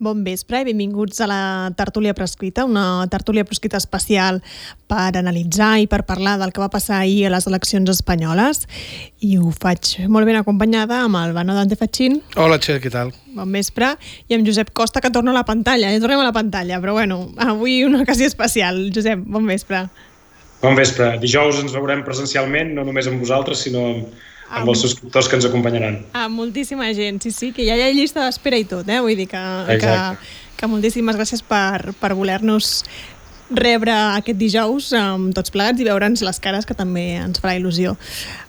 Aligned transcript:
Bon 0.00 0.22
vespre 0.24 0.62
i 0.62 0.64
benvinguts 0.64 1.18
a 1.20 1.26
la 1.28 1.42
Tertúlia 1.76 2.14
Prescrita, 2.16 2.62
una 2.64 3.04
tertúlia 3.12 3.42
prescrita 3.44 3.76
especial 3.76 4.38
per 4.88 5.10
analitzar 5.20 5.74
i 5.82 5.88
per 5.92 6.06
parlar 6.08 6.38
del 6.40 6.54
que 6.56 6.62
va 6.62 6.70
passar 6.72 7.02
ahir 7.02 7.26
a 7.28 7.32
les 7.34 7.44
eleccions 7.44 7.92
espanyoles. 7.92 8.62
I 9.20 9.36
ho 9.36 9.50
faig 9.52 9.98
molt 10.08 10.24
ben 10.24 10.38
acompanyada 10.40 11.02
amb 11.04 11.20
el 11.20 11.34
Bano 11.36 11.52
Dante 11.52 11.76
Fatxin. 11.76 12.16
Hola, 12.40 12.56
Txell, 12.56 12.80
què 12.80 12.88
tal? 12.94 13.12
Bon 13.36 13.52
vespre. 13.52 13.92
I 14.32 14.38
amb 14.38 14.48
Josep 14.48 14.72
Costa, 14.72 15.04
que 15.04 15.12
torna 15.12 15.34
a 15.34 15.38
la 15.42 15.44
pantalla. 15.44 15.92
Ja 15.92 16.00
tornem 16.00 16.24
a 16.24 16.30
la 16.30 16.32
pantalla, 16.32 16.80
però 16.80 16.96
bueno, 16.96 17.26
avui 17.36 17.82
una 17.84 18.00
ocasió 18.00 18.24
especial. 18.32 18.86
Josep, 18.96 19.20
bon 19.20 19.44
vespre. 19.52 19.84
Bon 20.64 20.80
vespre. 20.80 21.12
Dijous 21.20 21.60
ens 21.60 21.76
veurem 21.76 22.06
presencialment, 22.08 22.72
no 22.72 22.88
només 22.88 23.12
amb 23.12 23.20
vosaltres, 23.20 23.68
sinó 23.68 23.84
amb 23.92 24.16
amb 24.50 24.72
els 24.72 24.82
subscriptors 24.82 25.30
que 25.30 25.38
ens 25.38 25.46
acompanyaran. 25.46 26.00
A 26.18 26.26
moltíssima 26.32 26.90
gent, 26.96 27.22
sí, 27.22 27.30
sí, 27.30 27.52
que 27.56 27.64
ja 27.68 27.78
hi 27.78 27.86
ha 27.86 27.94
llista 27.94 28.26
d'espera 28.26 28.58
i 28.58 28.66
tot, 28.68 28.88
eh? 28.90 28.98
Vull 29.04 29.18
dir 29.18 29.28
que, 29.30 29.42
que, 29.80 29.96
que 30.58 30.70
moltíssimes 30.70 31.18
gràcies 31.18 31.44
per, 31.46 31.94
per 32.00 32.12
voler-nos 32.18 32.80
rebre 33.50 33.92
aquest 33.92 34.38
dijous 34.38 34.92
amb 34.94 35.34
tots 35.34 35.50
plegats 35.54 35.82
i 35.82 35.86
veure'ns 35.86 36.22
les 36.26 36.40
cares, 36.42 36.66
que 36.66 36.76
també 36.78 37.12
ens 37.18 37.42
farà 37.42 37.56
il·lusió. 37.58 37.96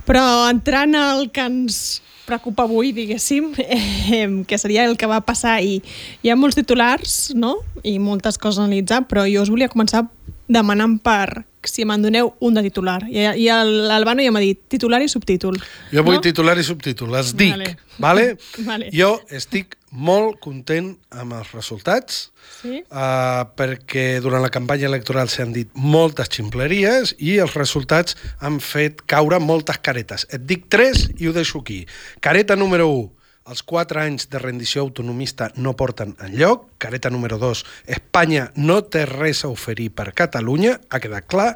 Però 0.06 0.23
entrant 0.50 0.98
al 0.98 1.30
que 1.34 1.45
ens 1.45 2.02
preocupa 2.26 2.64
avui, 2.64 2.92
diguéssim, 2.95 3.52
eh, 3.59 4.44
que 4.48 4.58
seria 4.62 4.86
el 4.86 4.98
que 4.98 5.09
va 5.09 5.22
passar 5.26 5.58
ahir. 5.58 5.81
Hi 6.22 6.31
ha 6.31 6.38
molts 6.40 6.58
titulars, 6.59 7.31
no?, 7.36 7.58
i 7.84 7.98
moltes 8.00 8.38
coses 8.42 8.62
a 8.62 8.68
analitzar, 8.68 9.04
però 9.09 9.26
jo 9.30 9.42
us 9.44 9.52
volia 9.52 9.72
començar 9.72 10.06
demanant 10.52 11.00
per 11.04 11.46
si 11.68 11.86
me'n 11.86 12.02
doneu 12.02 12.32
un 12.41 12.55
de 12.58 12.64
titular. 12.66 13.04
I, 13.09 13.28
i 13.44 13.46
l'Albano 13.48 14.23
ja 14.26 14.32
m'ha 14.34 14.42
dit 14.44 14.64
titular 14.72 15.02
i 15.04 15.09
subtítol. 15.12 15.59
Jo 15.94 16.04
vull 16.05 16.18
no? 16.18 16.23
titular 16.26 16.58
i 16.58 16.66
subtítol. 16.66 17.12
Les 17.14 17.36
dic, 17.38 17.54
vale? 17.54 17.76
vale? 18.00 18.26
vale. 18.70 18.90
Jo 18.95 19.14
estic 19.30 19.78
molt 19.92 20.40
content 20.42 20.94
amb 21.20 21.36
els 21.36 21.52
resultats 21.52 22.22
sí? 22.62 22.80
uh, 22.80 23.44
perquè 23.59 24.22
durant 24.23 24.42
la 24.42 24.52
campanya 24.54 24.88
electoral 24.88 25.30
s'han 25.30 25.52
dit 25.52 25.70
moltes 25.75 26.31
ximpleries 26.31 27.16
i 27.20 27.36
els 27.44 27.58
resultats 27.59 28.16
han 28.40 28.62
fet 28.64 29.03
caure 29.06 29.42
moltes 29.44 29.81
caretes. 29.84 30.25
Et 30.31 30.44
dic 30.47 30.70
tres 30.72 31.09
i 31.20 31.28
ho 31.28 31.36
deixo 31.36 31.62
aquí. 31.62 31.84
Careta 32.23 32.56
número 32.56 32.90
1 32.90 33.20
els 33.50 33.64
quatre 33.66 34.03
anys 34.03 34.28
de 34.30 34.39
rendició 34.39 34.84
autonomista 34.86 35.50
no 35.58 35.73
porten 35.78 36.14
en 36.22 36.36
lloc. 36.38 36.67
Careta 36.81 37.09
número 37.09 37.39
2, 37.42 37.64
Espanya 37.89 38.52
no 38.56 38.81
té 38.86 39.06
res 39.09 39.44
a 39.45 39.52
oferir 39.52 39.89
per 39.95 40.11
Catalunya, 40.17 40.78
ha 40.89 41.02
quedat 41.02 41.28
clar. 41.31 41.50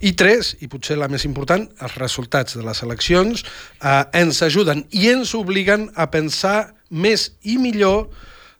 I 0.00 0.14
tres, 0.18 0.54
i 0.62 0.70
potser 0.70 0.98
la 1.00 1.10
més 1.10 1.26
important, 1.26 1.66
els 1.82 1.98
resultats 1.98 2.58
de 2.58 2.62
les 2.66 2.82
eleccions 2.86 3.44
eh, 3.44 4.04
ens 4.14 4.42
ajuden 4.46 4.84
i 4.94 5.08
ens 5.10 5.34
obliguen 5.34 5.90
a 5.94 6.06
pensar 6.10 6.74
més 6.90 7.32
i 7.42 7.58
millor 7.58 8.06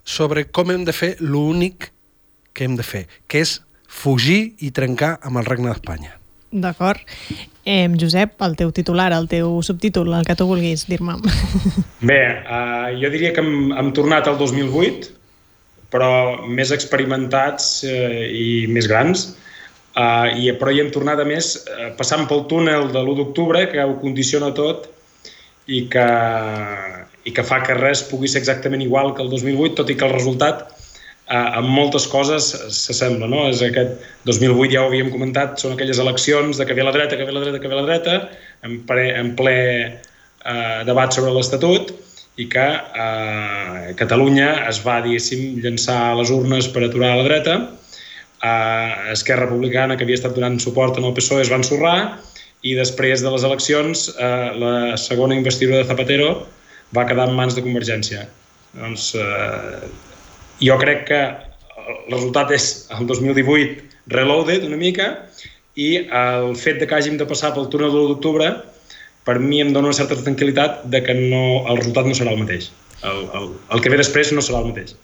sobre 0.05 0.48
com 0.50 0.75
hem 0.75 0.84
de 0.84 0.92
fer 0.92 1.14
l'únic 1.20 1.92
que 2.55 2.67
hem 2.67 2.77
de 2.78 2.86
fer, 2.86 3.06
que 3.27 3.41
és 3.45 3.61
fugir 3.89 4.55
i 4.61 4.75
trencar 4.75 5.17
amb 5.22 5.41
el 5.41 5.48
regne 5.48 5.70
d'Espanya. 5.70 6.23
D'acord. 6.55 7.00
Eh, 7.66 7.88
Josep, 7.98 8.36
el 8.47 8.55
teu 8.55 8.70
titular, 8.70 9.10
el 9.16 9.27
teu 9.27 9.58
subtítol, 9.66 10.12
el 10.14 10.27
que 10.28 10.36
tu 10.38 10.47
vulguis 10.47 10.84
dir-me. 10.86 11.16
Bé, 12.11 12.20
uh, 12.46 12.92
jo 13.00 13.11
diria 13.11 13.33
que 13.34 13.42
hem, 13.42 13.72
hem 13.74 13.91
tornat 13.96 14.28
al 14.30 14.38
2008, 14.38 15.11
però 15.91 16.11
més 16.46 16.70
experimentats 16.77 17.83
uh, 17.88 18.20
i 18.30 18.69
més 18.70 18.86
grans, 18.91 19.27
uh, 19.98 20.30
i, 20.30 20.52
però 20.61 20.70
hi 20.70 20.84
hem 20.84 20.92
tornat 20.94 21.24
a 21.24 21.27
més 21.27 21.56
uh, 21.64 21.91
passant 21.98 22.28
pel 22.30 22.46
túnel 22.50 22.92
de 22.94 23.02
l'1 23.02 23.18
d'octubre, 23.22 23.64
que 23.72 23.83
ho 23.83 23.98
condiciona 23.98 24.52
tot 24.55 24.86
i 25.66 25.86
que, 25.91 26.08
i 27.24 27.34
que 27.34 27.46
fa 27.48 27.64
que 27.66 27.74
res 27.80 28.05
pugui 28.06 28.30
ser 28.30 28.44
exactament 28.44 28.84
igual 28.84 29.14
que 29.16 29.27
el 29.27 29.33
2008, 29.33 29.80
tot 29.80 29.91
i 29.91 29.98
que 29.98 30.06
el 30.06 30.14
resultat 30.14 30.68
eh, 31.28 31.58
en 31.58 31.69
moltes 31.70 32.06
coses 32.11 32.50
s'assembla, 32.78 33.28
no? 33.30 33.47
És 33.50 33.62
aquest 33.64 34.00
2008 34.28 34.72
ja 34.75 34.84
ho 34.84 34.91
havíem 34.91 35.12
comentat, 35.12 35.58
són 35.61 35.75
aquelles 35.75 36.00
eleccions 36.03 36.61
de 36.61 36.67
que 36.69 36.77
ve 36.77 36.86
la 36.86 36.94
dreta, 36.94 37.19
que 37.19 37.28
ve 37.28 37.36
la 37.36 37.44
dreta, 37.44 37.61
que 37.62 37.70
ve 37.70 37.78
la 37.78 37.86
dreta, 37.89 38.19
en 38.67 38.80
ple, 38.89 39.07
en 39.20 39.33
ple 39.39 39.57
eh, 39.85 40.80
debat 40.89 41.14
sobre 41.14 41.33
l'Estatut, 41.36 41.95
i 42.36 42.48
que 42.51 42.67
eh, 42.67 43.95
Catalunya 43.98 44.51
es 44.68 44.80
va, 44.85 44.98
diguéssim, 45.05 45.61
llançar 45.62 46.01
a 46.11 46.14
les 46.18 46.33
urnes 46.35 46.68
per 46.74 46.83
aturar 46.86 47.14
la 47.18 47.27
dreta, 47.27 47.58
eh, 48.42 49.12
Esquerra 49.14 49.46
Republicana, 49.46 49.96
que 49.96 50.06
havia 50.06 50.18
estat 50.18 50.35
donant 50.36 50.58
suport 50.62 50.98
en 50.98 51.06
el 51.08 51.14
PSOE, 51.17 51.45
es 51.45 51.52
va 51.52 51.61
ensorrar, 51.62 51.98
i 52.64 52.73
després 52.79 53.23
de 53.23 53.30
les 53.30 53.45
eleccions 53.45 54.08
eh, 54.17 54.51
la 54.56 54.74
segona 55.01 55.36
investidura 55.36 55.83
de 55.83 55.89
Zapatero 55.91 56.30
va 56.96 57.06
quedar 57.06 57.29
en 57.29 57.36
mans 57.36 57.56
de 57.56 57.62
Convergència. 57.64 58.24
Doncs 58.74 59.12
eh, 59.20 59.85
jo 60.61 60.77
crec 60.81 61.07
que 61.09 61.20
el 61.85 62.13
resultat 62.13 62.53
és 62.55 62.69
el 62.97 63.07
2018 63.07 64.13
reloaded 64.15 64.65
una 64.69 64.79
mica 64.81 65.09
i 65.75 66.07
el 66.07 66.55
fet 66.61 66.79
de 66.81 66.87
que 66.87 66.97
hàgim 66.97 67.19
de 67.19 67.27
passar 67.27 67.55
pel 67.55 67.69
túnel 67.73 67.91
de 67.91 67.98
l'1 67.98 68.13
d'octubre 68.13 68.51
per 69.25 69.39
mi 69.41 69.63
em 69.65 69.73
dona 69.73 69.91
una 69.91 69.97
certa 69.97 70.19
tranquil·litat 70.20 70.85
de 70.92 71.01
que 71.03 71.17
no, 71.17 71.65
el 71.65 71.81
resultat 71.81 72.07
no 72.07 72.15
serà 72.17 72.35
el 72.35 72.42
mateix. 72.45 72.70
El, 73.03 73.25
el, 73.37 73.51
el 73.73 73.83
que 73.83 73.92
ve 73.92 73.98
després 74.01 74.33
no 74.37 74.45
serà 74.45 74.61
el 74.61 74.70
mateix. 74.70 74.95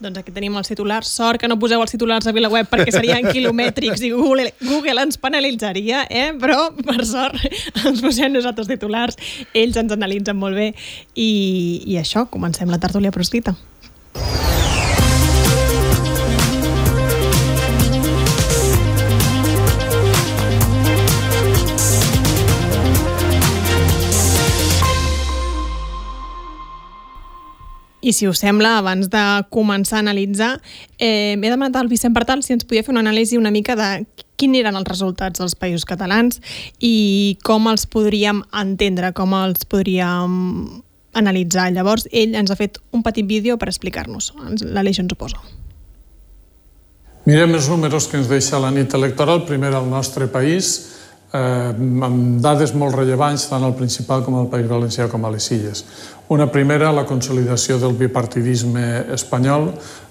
Doncs 0.00 0.16
aquí 0.16 0.32
tenim 0.32 0.54
els 0.56 0.70
titulars. 0.70 1.10
Sort 1.12 1.42
que 1.42 1.48
no 1.48 1.58
poseu 1.60 1.82
els 1.84 1.92
titulars 1.92 2.26
a 2.26 2.32
VilaWeb 2.32 2.70
perquè 2.72 2.90
serien 2.94 3.28
quilomètrics 3.34 4.02
i 4.06 4.12
Google, 4.14 4.48
Google 4.64 5.04
ens 5.04 5.20
penalitzaria, 5.20 6.06
eh? 6.08 6.30
però 6.40 6.70
per 6.74 7.04
sort 7.06 7.36
ens 7.84 8.00
posem 8.02 8.32
nosaltres 8.34 8.70
titulars. 8.70 9.20
Ells 9.52 9.78
ens 9.80 9.94
analitzen 9.94 10.40
molt 10.40 10.58
bé 10.58 10.70
i, 11.14 11.30
i 11.84 12.00
això, 12.00 12.26
comencem 12.32 12.72
la 12.72 12.80
tertúlia 12.82 13.14
proscrita. 13.14 13.54
I 28.00 28.14
si 28.16 28.28
us 28.28 28.40
sembla, 28.40 28.78
abans 28.78 29.10
de 29.12 29.22
començar 29.52 29.98
a 29.98 30.04
analitzar, 30.04 30.54
eh, 30.98 31.36
m'he 31.36 31.50
demanat 31.52 31.76
al 31.76 31.88
Vicent 31.88 32.14
Partal 32.16 32.42
si 32.42 32.54
ens 32.54 32.64
podia 32.64 32.82
fer 32.82 32.94
una 32.94 33.02
anàlisi 33.04 33.36
una 33.36 33.52
mica 33.52 33.76
de 33.76 34.06
quins 34.40 34.56
eren 34.56 34.76
els 34.78 34.88
resultats 34.88 35.38
dels 35.38 35.54
països 35.54 35.84
catalans 35.84 36.40
i 36.80 37.36
com 37.44 37.68
els 37.68 37.84
podríem 37.86 38.40
entendre, 38.56 39.12
com 39.12 39.34
els 39.36 39.66
podríem 39.68 40.80
analitzar. 41.12 41.70
Llavors, 41.74 42.08
ell 42.12 42.34
ens 42.38 42.50
ha 42.50 42.56
fet 42.56 42.78
un 42.96 43.02
petit 43.04 43.26
vídeo 43.26 43.58
per 43.58 43.68
explicar-nos. 43.68 44.32
L'Aleix 44.62 45.02
ens 45.02 45.12
ho 45.12 45.18
posa. 45.18 45.42
Mirem 47.28 47.52
els 47.52 47.68
números 47.68 48.08
que 48.08 48.16
ens 48.16 48.30
deixa 48.30 48.58
la 48.62 48.70
nit 48.72 48.94
electoral, 48.96 49.44
primer 49.44 49.74
al 49.76 49.90
nostre 49.90 50.26
país, 50.32 50.99
eh, 51.32 51.70
amb 52.06 52.40
dades 52.42 52.74
molt 52.74 52.96
rellevants 52.98 53.48
tant 53.50 53.64
al 53.64 53.76
Principal 53.78 54.24
com 54.26 54.38
al 54.38 54.50
País 54.52 54.68
Valencià 54.70 55.08
com 55.10 55.24
a 55.24 55.32
les 55.32 55.46
Illes. 55.54 55.84
Una 56.30 56.46
primera, 56.50 56.92
la 56.92 57.06
consolidació 57.06 57.78
del 57.78 57.96
bipartidisme 57.98 59.06
espanyol 59.14 59.70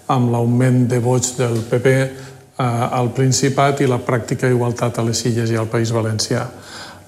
amb 0.10 0.32
l'augment 0.34 0.88
de 0.90 1.00
vots 1.04 1.36
del 1.38 1.62
PP 1.70 1.94
eh, 1.96 2.10
al 2.64 3.12
Principat 3.16 3.84
i 3.84 3.88
la 3.90 4.02
pràctica 4.04 4.50
igualtat 4.50 5.00
a 5.00 5.06
les 5.08 5.24
Illes 5.26 5.52
i 5.52 5.60
al 5.60 5.70
País 5.72 5.94
Valencià. 5.96 6.48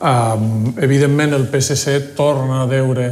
Eh, 0.01 0.37
evidentment, 0.83 1.33
el 1.33 1.49
PSC 1.51 2.15
torna 2.15 2.61
a 2.61 2.69
veure 2.69 3.09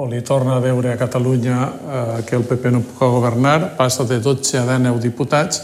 o 0.00 0.06
li 0.08 0.22
torna 0.24 0.56
a 0.56 0.60
veure 0.64 0.94
a 0.94 0.96
Catalunya 0.96 1.56
eh, 1.60 2.22
que 2.24 2.36
el 2.36 2.46
PP 2.48 2.70
no 2.72 2.80
puc 2.80 3.02
governar, 3.04 3.74
passa 3.76 4.06
de 4.08 4.20
12 4.20 4.56
a 4.58 4.64
19 4.64 5.00
diputats, 5.02 5.60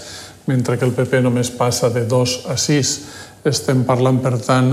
mentre 0.47 0.76
que 0.78 0.84
el 0.84 0.92
PP 0.92 1.22
només 1.25 1.50
passa 1.50 1.88
de 1.91 2.04
2 2.06 2.34
a 2.53 2.56
6 2.60 2.91
estem 3.47 3.84
parlant, 3.87 4.21
per 4.23 4.37
tant, 4.43 4.73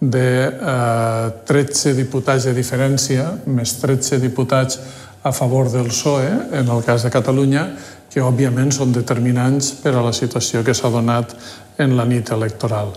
de 0.00 0.28
eh, 0.48 1.28
13 1.48 1.94
diputats 1.96 2.48
de 2.48 2.54
diferència, 2.56 3.30
més 3.46 3.76
13 3.80 4.20
diputats 4.22 4.80
a 5.24 5.32
favor 5.32 5.70
del 5.72 5.88
PSOE, 5.88 6.32
en 6.60 6.68
el 6.68 6.84
cas 6.84 7.06
de 7.06 7.12
Catalunya, 7.12 7.68
que 8.12 8.22
òbviament 8.22 8.70
són 8.74 8.92
determinants 8.94 9.72
per 9.82 9.94
a 9.96 10.02
la 10.04 10.12
situació 10.12 10.62
que 10.62 10.74
s'ha 10.76 10.90
donat 10.92 11.32
en 11.82 11.96
la 11.96 12.04
nit 12.06 12.30
electoral. 12.30 12.92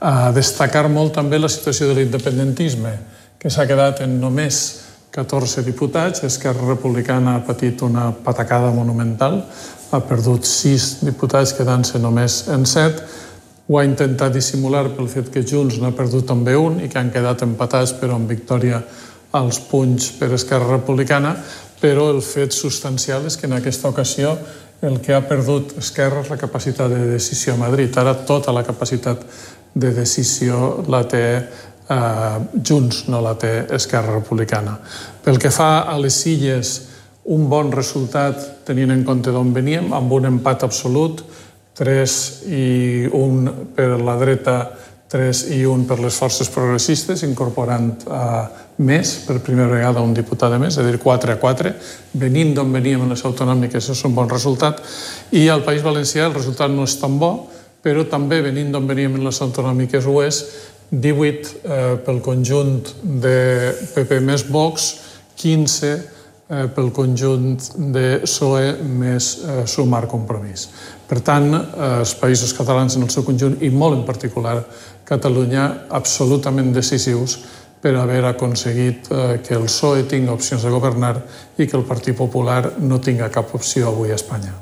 A 0.00 0.30
destacar 0.34 0.88
molt 0.88 1.12
també 1.18 1.38
la 1.38 1.50
situació 1.52 1.90
de 1.90 1.98
l'independentisme, 1.98 2.94
que 3.38 3.50
s'ha 3.50 3.66
quedat 3.66 4.00
en 4.06 4.16
només 4.22 4.62
14 5.12 5.64
diputats. 5.66 6.22
Esquerra 6.24 6.64
Republicana 6.70 7.36
ha 7.36 7.44
patit 7.44 7.82
una 7.82 8.10
patacada 8.24 8.70
monumental, 8.72 9.42
ha 9.92 10.00
perdut 10.08 10.48
6 10.48 11.02
diputats 11.04 11.52
quedant-se 11.58 12.00
només 12.00 12.46
en 12.48 12.64
7, 12.64 13.02
ho 13.68 13.78
ha 13.78 13.84
intentat 13.86 14.34
dissimular 14.34 14.88
pel 14.96 15.08
fet 15.08 15.30
que 15.32 15.44
Junts 15.46 15.78
n'ha 15.80 15.92
perdut 15.96 16.26
també 16.28 16.56
un 16.58 16.80
i 16.82 16.88
que 16.90 16.98
han 16.98 17.12
quedat 17.14 17.44
empatats 17.46 17.94
però 18.00 18.18
amb 18.18 18.30
victòria 18.30 18.82
als 19.32 19.60
punys 19.70 20.10
per 20.18 20.32
Esquerra 20.36 20.74
Republicana, 20.74 21.36
però 21.80 22.10
el 22.12 22.20
fet 22.22 22.52
substancial 22.54 23.26
és 23.26 23.38
que 23.38 23.48
en 23.48 23.56
aquesta 23.56 23.88
ocasió 23.88 24.36
el 24.82 24.98
que 25.00 25.14
ha 25.14 25.22
perdut 25.24 25.76
Esquerra 25.78 26.24
és 26.24 26.30
la 26.30 26.38
capacitat 26.40 26.90
de 26.90 27.06
decisió 27.14 27.54
a 27.54 27.60
Madrid. 27.60 27.96
Ara 27.96 28.16
tota 28.26 28.52
la 28.52 28.64
capacitat 28.66 29.22
de 29.74 29.92
decisió 29.94 30.82
la 30.90 31.04
té 31.08 31.24
eh, 31.38 32.38
Junts, 32.58 33.06
no 33.08 33.22
la 33.22 33.36
té 33.38 33.52
Esquerra 33.78 34.18
Republicana. 34.18 34.76
Pel 35.22 35.38
que 35.38 35.52
fa 35.54 35.86
a 35.86 35.94
les 36.02 36.18
illes, 36.26 36.74
un 37.30 37.46
bon 37.48 37.70
resultat 37.72 38.66
tenint 38.66 38.90
en 38.90 39.04
compte 39.06 39.30
d'on 39.30 39.52
veníem, 39.54 39.92
amb 39.94 40.12
un 40.12 40.26
empat 40.32 40.66
absolut, 40.66 41.22
3 41.78 42.16
i 42.52 42.66
1 43.12 43.52
per 43.76 43.88
la 44.00 44.16
dreta, 44.20 44.56
3 45.12 45.44
i 45.56 45.62
1 45.68 45.86
per 45.88 45.98
les 46.00 46.16
forces 46.16 46.48
progressistes, 46.52 47.22
incorporant 47.26 47.90
uh, 48.08 48.44
més, 48.80 49.14
per 49.26 49.42
primera 49.44 49.68
vegada 49.68 50.04
un 50.04 50.14
diputat 50.16 50.52
de 50.52 50.60
més, 50.60 50.76
és 50.76 50.80
a 50.80 50.86
dir, 50.86 51.00
4 51.00 51.34
a 51.34 51.38
4. 51.40 51.72
Venint 52.20 52.54
d'on 52.56 52.72
veníem 52.72 53.04
en 53.04 53.12
les 53.12 53.24
autonòmiques, 53.28 53.90
és 53.92 54.04
un 54.08 54.16
bon 54.16 54.30
resultat. 54.30 54.80
I 55.36 55.48
al 55.52 55.64
País 55.66 55.84
Valencià 55.84 56.28
el 56.28 56.36
resultat 56.36 56.72
no 56.72 56.88
és 56.88 56.96
tan 57.00 57.18
bo, 57.20 57.34
però 57.82 58.06
també 58.08 58.40
venint 58.44 58.72
d'on 58.72 58.86
veníem 58.88 59.18
en 59.18 59.26
les 59.26 59.40
autonòmiques 59.44 60.06
ho 60.06 60.20
és, 60.24 60.44
18 60.92 61.52
eh, 61.64 61.96
pel 62.04 62.20
conjunt 62.20 62.82
de 63.02 63.36
PP 63.94 64.20
més 64.20 64.44
Vox, 64.52 64.90
15 65.40 65.88
eh, 65.88 66.00
pel 66.74 66.90
conjunt 66.92 67.54
de 67.94 68.18
PSOE 68.24 68.74
més 68.84 69.28
eh, 69.40 69.62
Sumar 69.66 70.04
Compromís. 70.10 70.66
Per 71.08 71.20
tant, 71.24 71.48
eh, 71.54 71.62
els 72.02 72.12
països 72.20 72.52
catalans 72.56 72.96
en 72.98 73.06
el 73.06 73.12
seu 73.14 73.24
conjunt 73.24 73.56
i 73.64 73.70
molt 73.72 74.00
en 74.00 74.06
particular 74.08 74.58
Catalunya 75.08 75.88
absolutament 75.90 76.70
decisius 76.72 77.38
per 77.82 77.94
haver 77.98 78.22
aconseguit 78.28 79.08
eh, 79.10 79.38
que 79.44 79.56
el 79.56 79.66
PSOE 79.66 80.04
tingui 80.10 80.32
opcions 80.32 80.62
de 80.62 80.70
governar 80.70 81.16
i 81.58 81.66
que 81.66 81.76
el 81.78 81.86
Partit 81.88 82.16
Popular 82.16 82.76
no 82.80 83.00
tinga 83.00 83.32
cap 83.32 83.54
opció 83.56 83.88
avui 83.88 84.12
a 84.12 84.20
Espanya. 84.20 84.54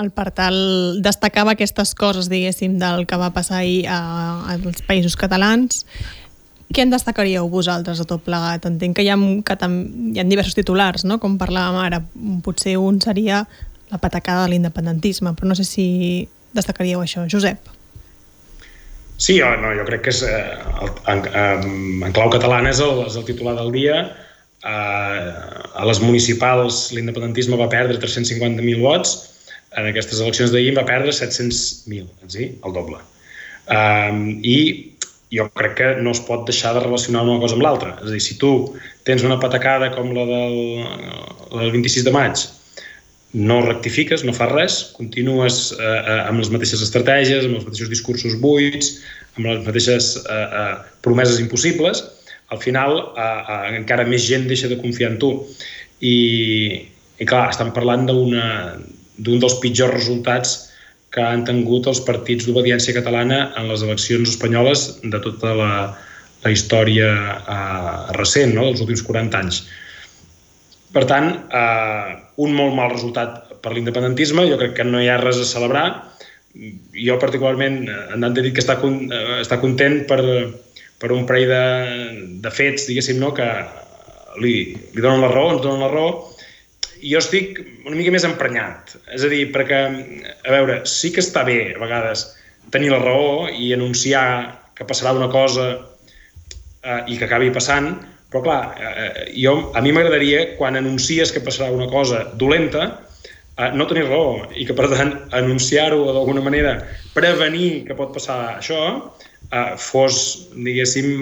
El 0.00 0.10
Partal 0.10 0.56
destacava 1.04 1.52
aquestes 1.54 1.92
coses, 1.94 2.26
diguéssim, 2.26 2.80
del 2.80 3.04
que 3.06 3.18
va 3.20 3.30
passar 3.30 3.60
ahir 3.60 3.84
als 3.86 4.82
països 4.88 5.14
catalans 5.14 5.84
què 6.74 6.82
en 6.82 6.90
destacaríeu 6.92 7.46
vosaltres 7.50 8.00
a 8.02 8.06
tot 8.08 8.24
plegat? 8.26 8.66
Entenc 8.68 8.98
que 8.98 9.04
hi 9.06 9.10
ha, 9.12 9.16
que 9.16 9.56
hi 9.56 10.20
ha 10.20 10.26
diversos 10.26 10.56
titulars, 10.58 11.06
no? 11.06 11.20
com 11.22 11.38
parlàvem 11.40 11.78
ara. 11.80 12.02
Potser 12.44 12.76
un 12.80 13.00
seria 13.04 13.44
la 13.92 14.00
patacada 14.02 14.44
de 14.44 14.54
l'independentisme, 14.54 15.34
però 15.38 15.50
no 15.52 15.56
sé 15.58 15.66
si 15.68 15.86
destacaríeu 16.54 17.02
això. 17.04 17.26
Josep. 17.30 17.70
Sí, 19.16 19.38
o 19.40 19.52
no, 19.62 19.70
jo 19.78 19.86
crec 19.86 20.02
que 20.08 20.12
és, 20.12 20.22
eh, 20.26 20.88
en, 21.12 21.22
en, 21.30 21.68
en 22.02 22.14
clau 22.16 22.32
catalana 22.34 22.72
és 22.74 22.82
el, 22.82 23.04
és 23.06 23.16
el 23.20 23.26
titular 23.28 23.54
del 23.60 23.70
dia. 23.74 24.00
Eh, 24.64 25.30
a 25.78 25.86
les 25.86 26.02
municipals 26.02 26.88
l'independentisme 26.96 27.58
va 27.60 27.70
perdre 27.70 28.00
350.000 28.02 28.82
vots, 28.82 29.14
en 29.78 29.90
aquestes 29.90 30.20
eleccions 30.22 30.50
d'ahir 30.54 30.74
va 30.76 30.86
perdre 30.88 31.14
700.000, 31.14 32.10
és 32.26 32.34
a 32.34 32.38
dir, 32.38 32.50
el 32.66 32.74
doble. 32.74 32.98
Um, 33.64 34.42
I 34.44 34.93
jo 35.34 35.46
crec 35.58 35.76
que 35.78 35.88
no 36.02 36.12
es 36.14 36.20
pot 36.24 36.44
deixar 36.48 36.74
de 36.76 36.82
relacionar 36.84 37.24
una 37.26 37.40
cosa 37.42 37.56
amb 37.58 37.64
l'altra. 37.66 37.94
És 38.00 38.10
a 38.10 38.12
dir, 38.14 38.22
si 38.22 38.36
tu 38.40 38.52
tens 39.08 39.24
una 39.26 39.40
patacada 39.42 39.90
com 39.94 40.12
la 40.16 40.26
del, 40.28 40.58
la 41.52 41.64
del 41.64 41.72
26 41.74 42.06
de 42.06 42.14
maig, 42.14 42.44
no 43.34 43.60
rectifiques, 43.64 44.22
no 44.22 44.32
fas 44.36 44.52
res, 44.52 44.74
continues 44.94 45.72
eh, 45.74 45.82
eh, 45.82 46.20
amb 46.30 46.38
les 46.38 46.50
mateixes 46.54 46.82
estratègies, 46.86 47.48
amb 47.48 47.58
els 47.58 47.66
mateixos 47.66 47.90
discursos 47.90 48.36
buits, 48.40 48.92
amb 49.34 49.48
les 49.50 49.64
mateixes 49.66 50.12
eh, 50.22 50.44
eh, 50.44 50.74
promeses 51.02 51.40
impossibles, 51.42 52.04
al 52.54 52.60
final 52.62 53.00
eh, 53.00 53.24
eh, 53.24 53.76
encara 53.80 54.06
més 54.06 54.22
gent 54.28 54.46
deixa 54.50 54.70
de 54.70 54.78
confiar 54.78 55.14
en 55.14 55.18
tu. 55.22 55.32
I, 56.04 56.14
i 57.18 57.26
clar, 57.26 57.48
estan 57.50 57.72
parlant 57.74 58.06
d'un 58.06 59.42
dels 59.42 59.58
pitjors 59.62 59.94
resultats 59.96 60.54
que 61.14 61.22
han 61.22 61.44
tingut 61.46 61.86
els 61.86 62.00
partits 62.02 62.48
d'obediència 62.48 62.96
catalana 62.96 63.52
en 63.60 63.68
les 63.70 63.84
eleccions 63.86 64.32
espanyoles 64.32 64.86
de 65.04 65.20
tota 65.22 65.54
la, 65.54 65.72
la 66.42 66.52
història 66.52 67.10
eh, 67.38 68.14
recent, 68.18 68.54
no? 68.56 68.66
dels 68.68 68.82
últims 68.82 69.04
40 69.06 69.42
anys. 69.44 69.60
Per 70.94 71.04
tant, 71.10 71.30
eh, 71.54 72.16
un 72.42 72.56
molt 72.58 72.74
mal 72.74 72.90
resultat 72.92 73.54
per 73.62 73.72
l'independentisme, 73.74 74.48
jo 74.50 74.58
crec 74.60 74.74
que 74.78 74.88
no 74.88 75.00
hi 75.02 75.08
ha 75.10 75.20
res 75.22 75.38
a 75.40 75.48
celebrar. 75.48 75.86
Jo 76.98 77.16
particularment, 77.22 77.80
en 77.88 78.22
Dante 78.22 78.42
ha 78.42 78.46
dit 78.46 78.54
que 78.54 78.62
està, 78.62 78.76
eh, 78.82 79.40
està 79.40 79.60
content 79.62 80.02
per, 80.10 80.20
per 80.98 81.14
un 81.14 81.24
parell 81.30 81.50
de, 81.50 81.64
de 82.42 82.54
fets, 82.54 82.88
diguéssim, 82.90 83.22
no? 83.22 83.30
que 83.38 83.48
li, 84.42 84.54
li 84.94 85.02
donen 85.02 85.22
la 85.22 85.30
raó, 85.30 85.54
ens 85.54 85.62
donen 85.62 85.86
la 85.86 85.94
raó, 85.94 86.33
jo 87.04 87.20
estic 87.20 87.60
una 87.84 87.96
mica 87.96 88.12
més 88.14 88.26
emprenyat. 88.26 88.96
És 89.14 89.24
a 89.26 89.30
dir, 89.32 89.46
perquè, 89.54 89.80
a 90.44 90.54
veure, 90.54 90.80
sí 90.88 91.12
que 91.14 91.22
està 91.24 91.44
bé 91.46 91.74
a 91.74 91.80
vegades 91.82 92.26
tenir 92.74 92.90
la 92.92 93.00
raó 93.02 93.48
i 93.50 93.72
anunciar 93.76 94.26
que 94.74 94.86
passarà 94.88 95.12
una 95.14 95.28
cosa 95.30 95.68
eh, 95.74 97.00
i 97.12 97.18
que 97.18 97.28
acabi 97.28 97.52
passant, 97.54 97.92
però 98.32 98.42
clar, 98.42 98.60
eh, 98.80 99.26
jo, 99.38 99.54
a 99.76 99.82
mi 99.84 99.92
m'agradaria 99.94 100.56
quan 100.58 100.78
anuncies 100.80 101.30
que 101.30 101.44
passarà 101.44 101.70
una 101.70 101.86
cosa 101.92 102.24
dolenta, 102.40 102.88
eh, 103.54 103.70
no 103.78 103.86
tenir 103.86 104.08
raó 104.08 104.48
i 104.58 104.66
que 104.66 104.74
per 104.74 104.88
tant 104.90 105.14
anunciar-ho 105.38 106.00
d'alguna 106.08 106.42
manera, 106.42 106.74
prevenir 107.14 107.84
que 107.86 107.94
pot 107.98 108.10
passar 108.16 108.40
això, 108.56 108.80
eh, 109.50 109.74
fos, 109.78 110.18
diguéssim, 110.56 111.12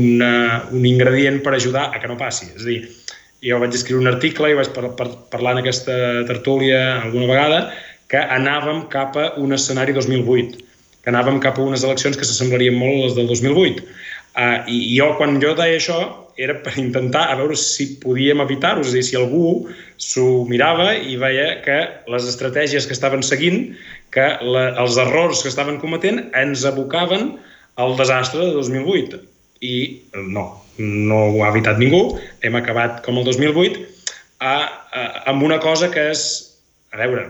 una, 0.00 0.32
un 0.72 0.86
ingredient 0.88 1.42
per 1.44 1.54
ajudar 1.54 1.90
a 1.92 2.02
que 2.02 2.10
no 2.10 2.18
passi. 2.18 2.50
És 2.56 2.64
a 2.64 2.70
dir, 2.72 2.80
jo 3.44 3.58
vaig 3.60 3.74
escriure 3.76 4.04
un 4.04 4.12
article 4.12 4.50
i 4.50 4.56
vaig 4.58 4.70
par 4.74 4.92
par 4.98 5.08
parlar 5.32 5.56
en 5.56 5.62
aquesta 5.64 5.96
tertúlia 6.28 7.02
alguna 7.02 7.28
vegada 7.30 7.60
que 8.10 8.20
anàvem 8.38 8.86
cap 8.92 9.16
a 9.18 9.32
un 9.42 9.52
escenari 9.56 9.94
2008, 9.96 10.60
que 11.02 11.10
anàvem 11.10 11.40
cap 11.42 11.58
a 11.58 11.64
unes 11.64 11.82
eleccions 11.86 12.16
que 12.18 12.26
s'assemblarien 12.28 12.76
molt 12.78 13.00
a 13.00 13.08
les 13.08 13.16
del 13.18 13.26
2008. 13.32 13.82
Uh, 13.82 14.38
ah, 14.42 14.56
i, 14.68 14.78
I 14.92 14.98
jo, 15.00 15.10
quan 15.18 15.40
jo 15.42 15.54
deia 15.58 15.80
això, 15.80 15.98
era 16.36 16.58
per 16.60 16.74
intentar 16.78 17.24
a 17.32 17.36
veure 17.38 17.56
si 17.56 17.88
podíem 18.02 18.42
evitar-ho, 18.44 18.84
és 18.84 18.92
a 18.92 18.98
dir, 18.98 19.04
si 19.08 19.16
algú 19.16 19.66
s'ho 20.02 20.44
mirava 20.50 20.90
i 20.94 21.16
veia 21.20 21.62
que 21.64 21.78
les 22.12 22.28
estratègies 22.28 22.86
que 22.86 22.94
estaven 22.96 23.24
seguint, 23.24 23.72
que 24.12 24.26
la, 24.44 24.68
els 24.82 25.00
errors 25.00 25.42
que 25.42 25.50
estaven 25.52 25.80
cometent 25.80 26.26
ens 26.36 26.66
abocaven 26.68 27.34
al 27.80 27.96
desastre 27.96 28.44
de 28.44 28.52
2008. 28.58 29.22
I 29.64 29.74
no, 30.36 30.50
no 30.78 31.20
ho 31.32 31.44
ha 31.44 31.52
evitat 31.54 31.80
ningú, 31.80 32.18
hem 32.44 32.58
acabat 32.58 33.02
com 33.06 33.18
el 33.20 33.26
2008 33.28 33.82
a, 34.40 34.54
a, 34.54 35.06
amb 35.32 35.42
una 35.46 35.58
cosa 35.62 35.90
que 35.92 36.10
és, 36.12 36.26
a 36.92 37.00
veure, 37.00 37.28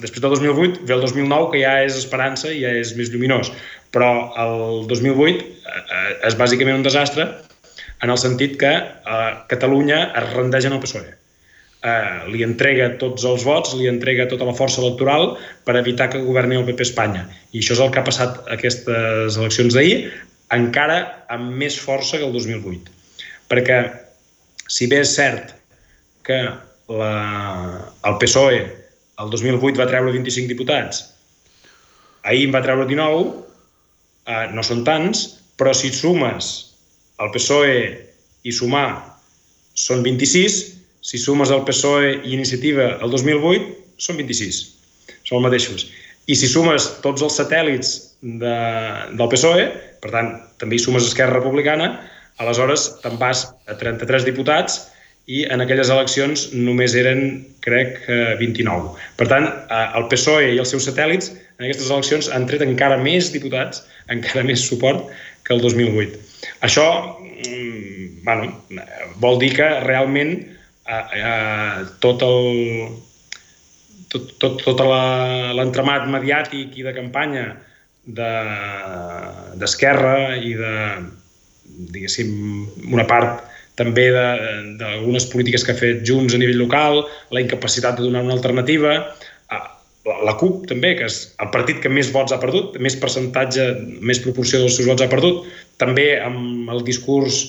després 0.00 0.22
del 0.22 0.32
2008 0.32 0.86
ve 0.88 0.96
el 0.96 1.04
2009 1.04 1.52
que 1.52 1.62
ja 1.62 1.76
és 1.84 1.98
esperança 1.98 2.50
i 2.52 2.62
ja 2.62 2.72
és 2.80 2.94
més 2.96 3.12
lluminós, 3.12 3.52
però 3.94 4.10
el 4.40 4.86
2008 4.90 5.46
eh, 5.46 6.12
és 6.28 6.36
bàsicament 6.38 6.80
un 6.80 6.86
desastre 6.86 7.28
en 8.00 8.12
el 8.12 8.20
sentit 8.20 8.56
que 8.60 8.72
eh, 8.80 9.30
Catalunya 9.50 10.06
es 10.16 10.30
rendeix 10.34 10.68
en 10.68 10.76
el 10.76 10.82
PSOE. 10.82 11.16
Eh, 11.80 12.16
li 12.32 12.42
entrega 12.44 12.90
tots 13.00 13.24
els 13.28 13.44
vots, 13.48 13.72
li 13.76 13.88
entrega 13.88 14.28
tota 14.28 14.48
la 14.48 14.56
força 14.56 14.82
electoral 14.82 15.34
per 15.64 15.78
evitar 15.80 16.10
que 16.12 16.20
governi 16.24 16.58
el 16.60 16.66
PP 16.68 16.84
Espanya. 16.84 17.26
I 17.52 17.62
això 17.62 17.76
és 17.76 17.84
el 17.84 17.92
que 17.92 18.02
ha 18.02 18.08
passat 18.08 18.42
aquestes 18.52 19.38
eleccions 19.40 19.76
d'ahir, 19.76 20.10
encara 20.54 20.98
amb 21.30 21.54
més 21.60 21.78
força 21.78 22.18
que 22.18 22.26
el 22.26 22.34
2008. 22.34 22.92
Perquè, 23.50 23.78
si 24.70 24.88
bé 24.90 25.00
és 25.04 25.14
cert 25.16 25.54
que 26.26 26.40
la, 26.90 27.14
el 28.06 28.18
PSOE 28.22 28.60
el 29.20 29.30
2008 29.32 29.78
va 29.78 29.88
treure 29.90 30.14
25 30.14 30.48
diputats, 30.48 31.02
ahir 32.24 32.46
en 32.48 32.54
va 32.54 32.62
treure 32.64 32.86
19, 32.88 33.30
eh, 34.26 34.46
no 34.54 34.64
són 34.64 34.84
tants, 34.86 35.26
però 35.60 35.74
si 35.76 35.92
sumes 35.92 36.50
el 37.20 37.32
PSOE 37.34 37.80
i 38.48 38.52
sumar 38.56 38.88
són 39.76 40.04
26, 40.06 40.60
si 41.04 41.20
sumes 41.20 41.52
el 41.52 41.64
PSOE 41.68 42.14
i 42.24 42.34
Iniciativa 42.36 42.94
el 43.00 43.12
2008, 43.12 43.76
són 44.00 44.20
26. 44.20 44.60
Són 45.28 45.40
els 45.40 45.46
mateixos. 45.46 45.86
I 46.30 46.36
si 46.36 46.48
sumes 46.48 46.86
tots 47.04 47.24
els 47.26 47.36
satèl·lits 47.36 47.92
de, 48.22 48.56
del 49.18 49.30
PSOE, 49.32 49.68
per 50.00 50.14
tant, 50.14 50.32
també 50.60 50.76
hi 50.76 50.82
sumes 50.82 51.06
Esquerra 51.06 51.38
Republicana, 51.38 51.92
aleshores 52.40 52.86
te'n 53.02 53.18
vas 53.20 53.44
a 53.68 53.76
33 53.80 54.24
diputats 54.28 54.80
i 55.30 55.44
en 55.52 55.62
aquelles 55.62 55.90
eleccions 55.92 56.48
només 56.56 56.96
eren, 56.98 57.44
crec, 57.64 58.00
29. 58.40 58.94
Per 59.20 59.28
tant, 59.30 59.46
el 59.70 60.08
PSOE 60.10 60.54
i 60.54 60.58
els 60.62 60.72
seus 60.72 60.88
satèl·lits 60.88 61.30
en 61.60 61.66
aquestes 61.66 61.90
eleccions 61.92 62.30
han 62.32 62.48
tret 62.48 62.64
encara 62.64 62.96
més 63.00 63.28
diputats, 63.34 63.84
encara 64.14 64.46
més 64.48 64.64
suport 64.66 65.10
que 65.44 65.54
el 65.54 65.62
2008. 65.62 66.18
Això 66.66 66.86
mm, 67.44 68.24
bueno, 68.24 68.50
vol 69.20 69.38
dir 69.42 69.52
que 69.58 69.68
realment 69.84 70.34
eh, 70.40 71.04
eh, 71.20 71.84
tot 72.00 72.24
el, 72.24 72.96
tot, 74.12 74.32
tot, 74.42 74.62
tot 74.64 74.82
l'entramat 75.56 76.08
mediàtic 76.10 76.78
i 76.80 76.86
de 76.86 76.96
campanya 76.96 77.44
d'esquerra 78.06 80.16
de, 80.36 80.48
i 80.48 80.50
de, 80.58 80.74
diguéssim, 81.94 82.30
una 82.92 83.06
part 83.08 83.30
també 83.80 84.06
d'algunes 84.12 85.24
polítiques 85.32 85.64
que 85.64 85.72
ha 85.72 85.78
fet 85.78 86.02
Junts 86.06 86.34
a 86.36 86.40
nivell 86.40 86.60
local, 86.60 86.94
la 87.32 87.40
incapacitat 87.40 87.96
de 87.96 88.04
donar 88.04 88.22
una 88.26 88.36
alternativa, 88.36 88.92
la 90.24 90.34
CUP 90.40 90.66
també, 90.68 90.94
que 90.98 91.06
és 91.08 91.16
el 91.44 91.50
partit 91.54 91.80
que 91.82 91.92
més 91.92 92.10
vots 92.12 92.32
ha 92.32 92.40
perdut, 92.42 92.76
més 92.82 92.96
percentatge, 93.00 93.66
més 94.00 94.20
proporció 94.24 94.62
dels 94.62 94.76
seus 94.78 94.88
vots 94.88 95.04
ha 95.04 95.08
perdut, 95.12 95.48
també 95.80 96.12
amb 96.20 96.70
el 96.72 96.84
discurs 96.84 97.40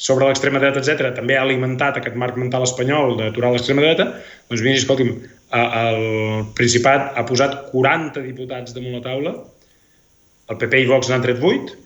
sobre 0.00 0.26
l'extrema 0.26 0.60
dreta, 0.62 0.80
etc 0.80 1.12
també 1.16 1.36
ha 1.36 1.44
alimentat 1.44 1.98
aquest 2.00 2.16
marc 2.16 2.38
mental 2.40 2.64
espanyol 2.64 3.18
d'aturar 3.18 3.52
l'extrema 3.52 3.84
dreta, 3.84 4.06
doncs 4.48 4.64
mira, 4.64 4.80
escolti'm, 4.80 5.12
el 5.60 6.04
Principat 6.56 7.18
ha 7.18 7.24
posat 7.28 7.56
40 7.72 8.24
diputats 8.24 8.76
damunt 8.76 8.96
la 8.96 9.04
taula, 9.04 9.34
el 10.50 10.58
PP 10.58 10.84
i 10.84 10.88
Vox 10.90 11.10
n'han 11.10 11.22
tret 11.24 11.42
8, 11.42 11.76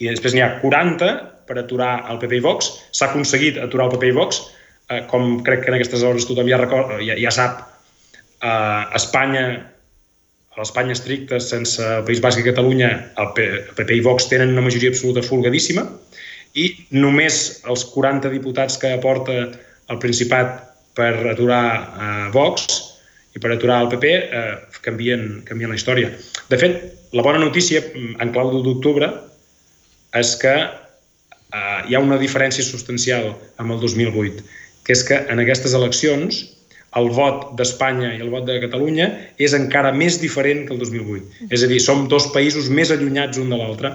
i 0.00 0.08
després 0.08 0.34
n'hi 0.34 0.44
ha 0.44 0.54
40 0.62 1.10
per 1.48 1.58
aturar 1.60 1.92
el 2.12 2.20
PP 2.22 2.38
i 2.38 2.44
Vox. 2.44 2.70
S'ha 2.96 3.10
aconseguit 3.10 3.58
aturar 3.60 3.88
el 3.88 3.96
PP 3.96 4.12
i 4.12 4.16
Vox, 4.16 4.40
eh, 4.88 5.02
com 5.10 5.40
crec 5.46 5.64
que 5.64 5.72
en 5.72 5.76
aquestes 5.78 6.04
hores 6.06 6.28
tothom 6.28 6.48
ja, 6.48 6.60
record, 6.60 6.94
ja, 7.04 7.18
ja 7.20 7.34
sap, 7.34 7.66
eh, 8.40 8.96
Espanya, 8.96 9.44
a 10.50 10.62
l'Espanya 10.62 10.96
estricta, 10.96 11.38
sense 11.40 11.84
el 11.84 12.04
País 12.08 12.22
Basc 12.24 12.40
i 12.40 12.46
Catalunya, 12.46 12.90
el 13.22 13.32
PP 13.36 13.98
i 13.98 14.04
Vox 14.06 14.26
tenen 14.32 14.56
una 14.56 14.64
majoria 14.64 14.90
absoluta 14.94 15.22
folgadíssima, 15.26 15.84
i 16.58 16.66
només 16.90 17.60
els 17.70 17.84
40 17.92 18.32
diputats 18.32 18.78
que 18.80 18.96
aporta 18.96 19.36
el 19.90 19.98
Principat 20.02 20.56
per 20.98 21.12
aturar 21.30 21.64
eh, 21.76 22.30
Vox 22.34 22.89
i 23.36 23.42
per 23.42 23.52
aturar 23.54 23.80
el 23.84 23.90
PP 23.92 24.12
eh, 24.12 24.54
canvien, 24.84 25.42
canvien 25.48 25.70
la 25.70 25.78
història. 25.78 26.10
De 26.50 26.58
fet, 26.60 26.80
la 27.14 27.24
bona 27.26 27.42
notícia 27.42 27.82
en 27.94 28.32
clau 28.34 28.52
d'octubre 28.64 29.10
és 30.18 30.32
que 30.40 30.54
eh, 30.60 31.80
hi 31.88 31.94
ha 31.94 32.02
una 32.02 32.18
diferència 32.20 32.66
substancial 32.66 33.32
amb 33.62 33.76
el 33.76 33.82
2008, 33.82 34.46
que 34.86 34.96
és 34.96 35.04
que 35.06 35.20
en 35.30 35.42
aquestes 35.42 35.76
eleccions 35.78 36.42
el 36.98 37.06
vot 37.14 37.52
d'Espanya 37.58 38.16
i 38.16 38.22
el 38.24 38.32
vot 38.32 38.48
de 38.48 38.58
Catalunya 38.64 39.06
és 39.38 39.54
encara 39.54 39.92
més 39.94 40.18
diferent 40.18 40.64
que 40.66 40.74
el 40.74 40.80
2008. 40.82 41.46
És 41.54 41.62
a 41.62 41.70
dir, 41.70 41.78
som 41.82 42.08
dos 42.10 42.26
països 42.34 42.66
més 42.66 42.90
allunyats 42.90 43.38
un 43.38 43.52
de 43.52 43.58
l'altre 43.60 43.94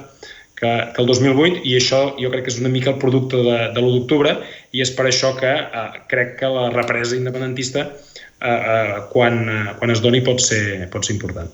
que, 0.60 0.72
que 0.96 1.04
el 1.04 1.08
2008 1.12 1.64
i 1.68 1.76
això 1.80 2.02
jo 2.20 2.32
crec 2.32 2.48
que 2.48 2.54
és 2.54 2.62
una 2.62 2.72
mica 2.72 2.94
el 2.94 3.02
producte 3.02 3.42
de, 3.44 3.58
de 3.76 3.82
l'1 3.82 3.98
d'octubre 3.98 4.38
i 4.76 4.84
és 4.86 4.94
per 4.96 5.10
això 5.10 5.34
que 5.40 5.52
eh, 5.52 5.86
crec 6.12 6.38
que 6.40 6.52
la 6.52 6.70
represa 6.74 7.18
independentista 7.20 7.86
eh, 7.86 8.50
eh, 8.50 8.98
quan, 9.12 9.44
eh, 9.50 9.76
quan 9.80 9.92
es 9.92 10.04
doni 10.06 10.24
pot 10.26 10.44
ser, 10.44 10.88
pot 10.94 11.08
ser 11.08 11.18
important. 11.18 11.52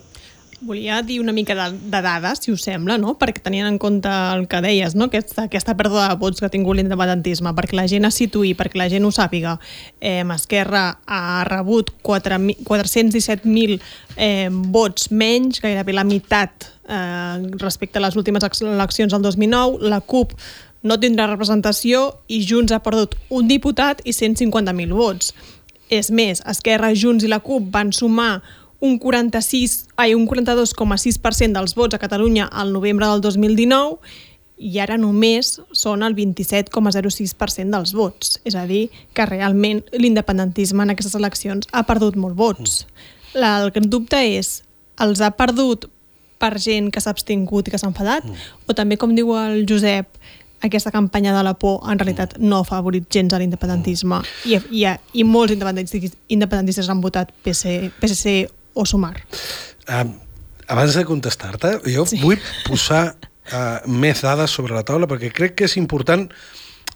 Volia 0.62 1.02
dir 1.02 1.20
una 1.20 1.34
mica 1.34 1.56
de, 1.56 1.78
de 1.90 2.02
dades, 2.06 2.40
si 2.44 2.52
us 2.54 2.62
sembla, 2.62 3.00
no? 3.02 3.16
perquè 3.18 3.42
tenien 3.42 3.66
en 3.66 3.80
compte 3.82 4.10
el 4.10 4.44
que 4.48 4.60
deies, 4.62 4.94
no? 4.94 5.08
aquesta, 5.10 5.48
aquesta 5.48 5.74
pèrdua 5.78 6.12
de 6.12 6.18
vots 6.22 6.38
que 6.38 6.46
ha 6.46 6.54
tingut 6.54 6.78
l'independentisme, 6.78 7.56
perquè 7.58 7.80
la 7.80 7.88
gent 7.90 8.06
es 8.06 8.20
situï, 8.22 8.52
perquè 8.60 8.78
la 8.78 8.86
gent 8.92 9.08
ho 9.08 9.10
sàpiga. 9.16 9.56
Eh, 9.98 10.22
Esquerra 10.36 10.84
ha 11.10 11.42
rebut 11.50 11.90
417.000 12.06 13.80
eh, 14.18 14.50
vots 14.76 15.10
menys, 15.10 15.64
gairebé 15.66 15.98
la 15.98 16.06
meitat 16.06 16.70
eh, 16.86 17.42
respecte 17.58 17.98
a 17.98 18.06
les 18.06 18.20
últimes 18.20 18.46
eleccions 18.62 19.18
del 19.18 19.26
2009. 19.26 19.82
La 19.90 20.04
CUP 20.06 20.38
no 20.86 21.00
tindrà 21.02 21.26
representació 21.30 22.12
i 22.30 22.44
Junts 22.46 22.74
ha 22.74 22.84
perdut 22.86 23.18
un 23.34 23.50
diputat 23.50 24.06
i 24.06 24.14
150.000 24.14 24.94
vots. 24.94 25.34
És 25.92 26.08
més, 26.14 26.40
Esquerra, 26.48 26.94
Junts 26.96 27.26
i 27.26 27.30
la 27.34 27.42
CUP 27.44 27.66
van 27.74 27.90
sumar 27.92 28.44
un 28.82 28.98
46, 29.00 29.88
ai, 29.96 30.16
un 30.18 30.26
42,6% 30.28 31.54
dels 31.54 31.76
vots 31.78 31.96
a 31.96 32.02
Catalunya 32.02 32.48
al 32.50 32.74
novembre 32.74 33.08
del 33.08 33.22
2019 33.22 34.02
i 34.62 34.78
ara 34.82 34.98
només 34.98 35.56
són 35.74 36.02
el 36.06 36.16
27,06% 36.18 37.70
dels 37.70 37.94
vots. 37.98 38.40
És 38.46 38.58
a 38.58 38.66
dir, 38.70 38.88
que 39.14 39.26
realment 39.30 39.84
l'independentisme 39.94 40.84
en 40.86 40.94
aquestes 40.94 41.16
eleccions 41.18 41.70
ha 41.72 41.86
perdut 41.86 42.18
molt 42.18 42.38
vots. 42.38 42.84
La, 43.34 43.60
el 43.62 43.72
que 43.74 43.86
dubte 43.86 44.20
és, 44.22 44.60
els 45.02 45.22
ha 45.22 45.32
perdut 45.38 45.88
per 46.42 46.56
gent 46.58 46.90
que 46.94 47.02
s'ha 47.02 47.14
abstingut 47.14 47.70
i 47.70 47.74
que 47.74 47.80
s'ha 47.82 47.90
enfadat? 47.90 48.26
Mm. 48.26 48.54
O 48.66 48.78
també, 48.78 48.98
com 48.98 49.14
diu 49.18 49.34
el 49.38 49.66
Josep, 49.70 50.18
aquesta 50.62 50.94
campanya 50.94 51.36
de 51.38 51.44
la 51.46 51.54
por 51.58 51.82
en 51.90 52.02
realitat 52.02 52.36
no 52.38 52.62
ha 52.62 52.66
favorit 52.66 53.08
gens 53.10 53.34
a 53.34 53.40
l'independentisme 53.42 54.20
i, 54.46 54.60
i, 54.70 54.84
i 55.18 55.24
molts 55.26 55.56
independentistes, 55.56 56.14
independentistes 56.30 56.90
han 56.90 57.02
votat 57.02 57.32
PC, 57.42 57.90
PSC 57.98 58.36
o 58.74 58.86
sumar? 58.86 59.18
Uh, 59.88 60.08
abans 60.72 60.96
de 60.96 61.06
contestar-te, 61.06 61.78
jo 61.92 62.06
sí. 62.08 62.22
vull 62.24 62.40
posar 62.68 63.04
uh, 63.12 63.82
més 63.88 64.24
dades 64.24 64.52
sobre 64.52 64.78
la 64.78 64.86
taula 64.88 65.10
perquè 65.10 65.32
crec 65.34 65.58
que 65.60 65.68
és 65.70 65.78
important 65.82 66.28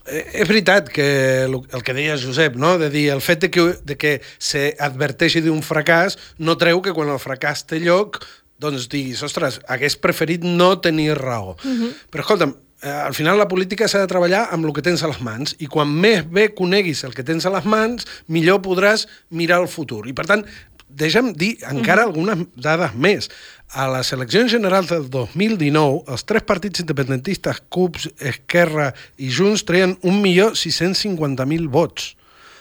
eh, 0.06 0.24
és 0.42 0.48
veritat 0.48 0.90
que 0.94 1.08
el, 1.46 1.60
que 1.84 1.98
deia 1.98 2.18
Josep, 2.22 2.56
no? 2.62 2.76
de 2.82 2.90
dir 2.94 3.10
el 3.14 3.24
fet 3.26 3.46
de 3.46 3.52
que, 3.52 3.68
de 3.84 4.00
que 4.00 4.18
s'adverteixi 4.40 5.44
d'un 5.46 5.62
fracàs 5.66 6.20
no 6.40 6.58
treu 6.62 6.82
que 6.86 6.96
quan 6.96 7.12
el 7.12 7.22
fracàs 7.22 7.66
té 7.70 7.82
lloc 7.84 8.22
doncs 8.62 8.88
diguis, 8.92 9.24
ostres, 9.26 9.60
hagués 9.68 9.98
preferit 10.00 10.46
no 10.48 10.78
tenir 10.80 11.18
raó. 11.18 11.58
Uh 11.64 11.72
-huh. 11.72 11.92
Però 12.12 12.24
escolta'm, 12.24 12.56
eh, 12.82 12.90
al 12.90 13.14
final 13.14 13.38
la 13.38 13.48
política 13.48 13.88
s'ha 13.88 14.00
de 14.00 14.08
treballar 14.08 14.48
amb 14.52 14.66
el 14.66 14.74
que 14.74 14.82
tens 14.82 15.04
a 15.04 15.08
les 15.08 15.22
mans 15.22 15.56
i 15.60 15.68
quan 15.68 15.90
més 15.90 16.24
bé 16.30 16.54
coneguis 16.54 17.04
el 17.04 17.14
que 17.14 17.24
tens 17.24 17.46
a 17.46 17.50
les 17.50 17.66
mans, 17.66 18.06
millor 18.28 18.62
podràs 18.62 19.08
mirar 19.30 19.62
el 19.62 19.68
futur. 19.68 20.08
I 20.08 20.14
per 20.14 20.26
tant, 20.26 20.46
deixa'm 20.96 21.34
dir 21.34 21.58
encara 21.70 22.06
uh 22.06 22.08
-huh. 22.08 22.08
algunes 22.08 22.48
dades 22.56 22.94
més. 22.96 23.30
A 23.70 23.88
les 23.98 24.12
eleccions 24.14 24.52
generals 24.52 24.88
del 24.88 25.10
2019, 25.10 26.04
els 26.08 26.24
tres 26.24 26.44
partits 26.44 26.80
independentistes, 26.80 27.62
CUPS, 27.70 28.10
Esquerra 28.20 28.94
i 29.18 29.30
Junts, 29.30 29.64
treien 29.66 29.98
1.650.000 30.02 31.68
vots. 31.68 32.16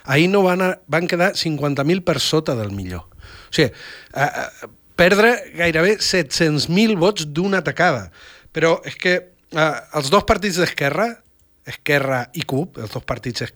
Ahir 0.04 0.28
no 0.28 0.42
van, 0.42 0.62
a, 0.62 0.78
van 0.86 1.06
quedar 1.06 1.32
50.000 1.32 2.00
per 2.04 2.20
sota 2.20 2.54
del 2.54 2.70
millor. 2.70 3.00
O 3.00 3.52
sigui, 3.54 3.70
eh, 3.70 4.22
eh, 4.22 4.68
perdre 4.96 5.52
gairebé 5.56 5.98
700.000 5.98 6.96
vots 6.98 7.26
d'una 7.26 7.62
tacada. 7.62 8.10
Però 8.52 8.80
és 8.84 8.96
que 8.96 9.14
eh, 9.14 9.74
els 9.94 10.10
dos 10.10 10.24
partits 10.24 10.56
d'Esquerra, 10.56 11.22
Esquerra 11.64 12.30
i 12.34 12.42
CUP, 12.42 12.78
els 12.78 12.90
dos 12.90 13.04
partits 13.04 13.46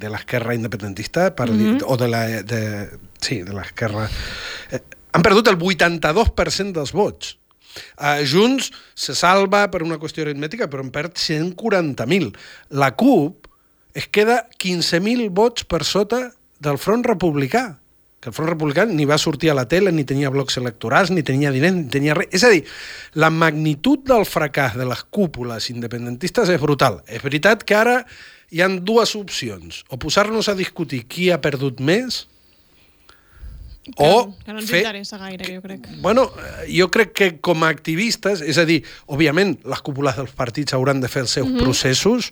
de 0.00 0.08
l'esquerra 0.08 0.54
independentista, 0.54 1.34
per 1.36 1.50
mm 1.50 1.54
-hmm. 1.54 1.78
dir, 1.78 1.84
o 1.86 1.96
de 1.96 2.08
la, 2.08 2.42
de, 2.42 2.88
sí, 3.22 3.42
de 3.46 3.54
l'esquerra, 3.56 4.08
eh, 4.70 4.82
han 5.12 5.26
perdut 5.26 5.50
el 5.50 5.58
82% 5.58 6.76
dels 6.76 6.94
vots. 6.96 7.36
Uh, 7.94 8.24
Junts 8.26 8.72
se 8.98 9.14
salva 9.14 9.62
per 9.70 9.84
una 9.86 10.00
qüestió 10.02 10.24
aritmètica, 10.24 10.66
però 10.70 10.82
en 10.82 10.90
perd 10.94 11.14
140.000. 11.14 12.32
La 12.82 12.90
CUP 12.98 13.46
es 13.94 14.08
queda 14.10 14.42
15.000 14.58 15.30
vots 15.34 15.66
per 15.70 15.84
sota 15.86 16.30
del 16.60 16.80
Front 16.82 17.06
Republicà 17.06 17.80
que 18.20 18.28
el 18.28 18.34
Front 18.36 18.50
Republicà 18.52 18.84
ni 18.84 19.06
va 19.08 19.16
sortir 19.18 19.48
a 19.50 19.56
la 19.56 19.64
tele, 19.68 19.90
ni 19.96 20.04
tenia 20.04 20.30
blocs 20.30 20.58
electorals, 20.60 21.10
ni 21.10 21.24
tenia 21.24 21.50
diners, 21.54 21.72
ni 21.72 21.86
tenia 21.88 22.14
res. 22.18 22.28
És 22.36 22.44
a 22.44 22.50
dir, 22.52 22.60
la 23.16 23.30
magnitud 23.32 24.04
del 24.04 24.26
fracàs 24.28 24.76
de 24.76 24.84
les 24.84 25.00
cúpules 25.08 25.70
independentistes 25.72 26.52
és 26.52 26.60
brutal. 26.60 27.00
És 27.08 27.24
veritat 27.24 27.64
que 27.64 27.78
ara 27.78 28.02
hi 28.52 28.60
han 28.60 28.82
dues 28.84 29.14
opcions. 29.16 29.86
O 29.88 29.96
posar-nos 29.96 30.50
a 30.52 30.56
discutir 30.58 31.06
qui 31.08 31.30
ha 31.32 31.40
perdut 31.40 31.80
més, 31.80 32.26
que, 33.84 33.92
o 33.96 34.32
que 34.44 34.52
no 34.52 34.60
ens 34.60 34.70
fer... 34.70 34.82
interessa 34.82 35.18
gaire, 35.18 35.46
jo 35.54 35.62
crec. 35.64 35.86
Bueno, 36.04 36.26
jo 36.68 36.90
crec 36.92 37.12
que 37.16 37.28
com 37.40 37.64
a 37.64 37.70
activistes, 37.72 38.42
és 38.44 38.60
a 38.60 38.66
dir, 38.68 38.82
òbviament, 39.08 39.56
les 39.64 39.80
cúpules 39.86 40.18
dels 40.20 40.34
partits 40.36 40.76
hauran 40.76 41.00
de 41.00 41.08
fer 41.08 41.24
els 41.24 41.32
seus 41.32 41.48
mm 41.48 41.56
-hmm. 41.56 41.64
processos 41.64 42.30